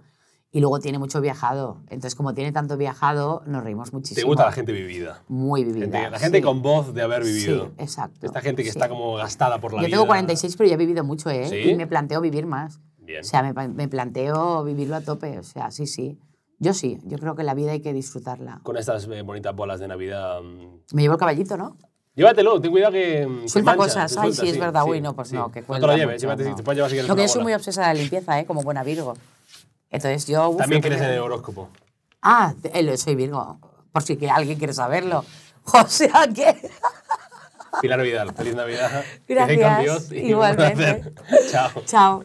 y 0.51 0.59
luego 0.59 0.79
tiene 0.79 0.99
mucho 0.99 1.19
viajado. 1.19 1.81
Entonces, 1.87 2.13
como 2.15 2.33
tiene 2.33 2.51
tanto 2.51 2.77
viajado, 2.77 3.41
nos 3.47 3.63
reímos 3.63 3.91
muchísimo. 3.91 4.21
Te 4.21 4.27
gusta 4.27 4.45
la 4.45 4.51
gente 4.51 4.71
vivida. 4.71 5.23
Muy 5.27 5.63
vivida. 5.63 5.85
Gente- 5.85 6.09
la 6.11 6.19
gente 6.19 6.37
sí. 6.37 6.43
con 6.43 6.61
voz 6.61 6.93
de 6.93 7.01
haber 7.01 7.23
vivido. 7.23 7.65
Sí, 7.65 7.71
exacto. 7.79 8.25
Esta 8.25 8.41
gente 8.41 8.61
que 8.63 8.69
sí. 8.71 8.77
está 8.77 8.87
como 8.87 9.15
gastada 9.15 9.59
por 9.59 9.73
la 9.73 9.81
Yo 9.81 9.87
vida. 9.87 9.95
tengo 9.97 10.05
46, 10.07 10.55
pero 10.57 10.69
ya 10.69 10.75
he 10.75 10.77
vivido 10.77 11.03
mucho, 11.03 11.29
¿eh? 11.31 11.47
¿Sí? 11.49 11.71
Y 11.71 11.75
me 11.75 11.87
planteo 11.87 12.21
vivir 12.21 12.45
más. 12.45 12.79
Bien. 12.99 13.21
O 13.21 13.23
sea, 13.23 13.41
me, 13.41 13.67
me 13.67 13.87
planteo 13.87 14.63
vivirlo 14.63 14.95
a 14.95 15.01
tope. 15.01 15.39
O 15.39 15.43
sea, 15.43 15.71
sí, 15.71 15.87
sí. 15.87 16.19
Yo 16.59 16.73
sí. 16.73 16.99
Yo 17.03 17.17
creo 17.17 17.35
que 17.35 17.43
la 17.43 17.53
vida 17.53 17.71
hay 17.71 17.81
que 17.81 17.93
disfrutarla. 17.93 18.59
Con 18.63 18.77
estas 18.77 19.07
eh, 19.07 19.21
bonitas 19.21 19.55
bolas 19.55 19.79
de 19.79 19.87
Navidad. 19.87 20.41
mm, 20.41 20.79
Me 20.93 21.01
llevo 21.01 21.13
el 21.15 21.19
caballito, 21.19 21.57
¿no? 21.57 21.77
Llévatelo, 22.15 22.61
ten 22.61 22.71
cuidado 22.71 22.91
que. 22.93 23.27
Suelta 23.47 23.71
mancha, 23.75 23.83
cosas. 23.83 24.11
se 24.11 24.19
Ay, 24.19 24.25
suelta, 24.33 24.41
sí, 24.43 24.49
es 24.49 24.59
verdad. 24.59 24.83
Uy, 24.87 25.01
no, 25.01 25.13
pues 25.15 25.33
no, 25.33 25.51
que 25.51 25.61
No 25.61 25.65
te 25.65 25.67
cuelga 25.67 25.87
lo 25.87 25.93
lleves, 25.97 26.15
mucho, 26.23 26.27
llévate, 26.35 26.49
no. 26.49 26.55
te 26.55 26.63
puedes 26.63 26.77
llevar 26.77 26.89
si 26.91 26.95
quieres 26.95 27.09
Lo 27.09 27.15
que 27.15 27.21
yo 27.23 27.27
soy 27.27 27.41
muy 27.43 27.53
obsesa 27.53 27.81
de 27.81 27.87
la 27.87 27.93
limpieza, 27.95 28.39
¿eh? 28.39 28.45
Como 28.45 28.61
buena 28.61 28.83
Virgo. 28.83 29.15
Entonces 29.89 30.27
yo... 30.27 30.49
uf, 30.49 30.57
También 30.57 30.81
crees 30.81 31.01
en 31.01 31.09
el 31.09 31.19
horóscopo. 31.19 31.69
Ah, 32.21 32.53
eh, 32.63 32.97
soy 32.97 33.15
Virgo. 33.15 33.59
Por 33.91 34.03
si 34.03 34.17
que 34.17 34.29
alguien 34.29 34.57
quiere 34.57 34.73
saberlo. 34.73 35.25
O 35.73 35.87
sea 35.87 36.27
que... 36.27 36.69
Pilar 37.81 38.01
Vidal, 38.01 38.33
feliz 38.33 38.53
Navidad. 38.53 39.03
Gracias, 39.27 39.79
Dios 39.81 40.11
y 40.11 40.17
igualmente. 40.29 41.13
Chao. 41.51 41.71
Chao. 41.85 42.23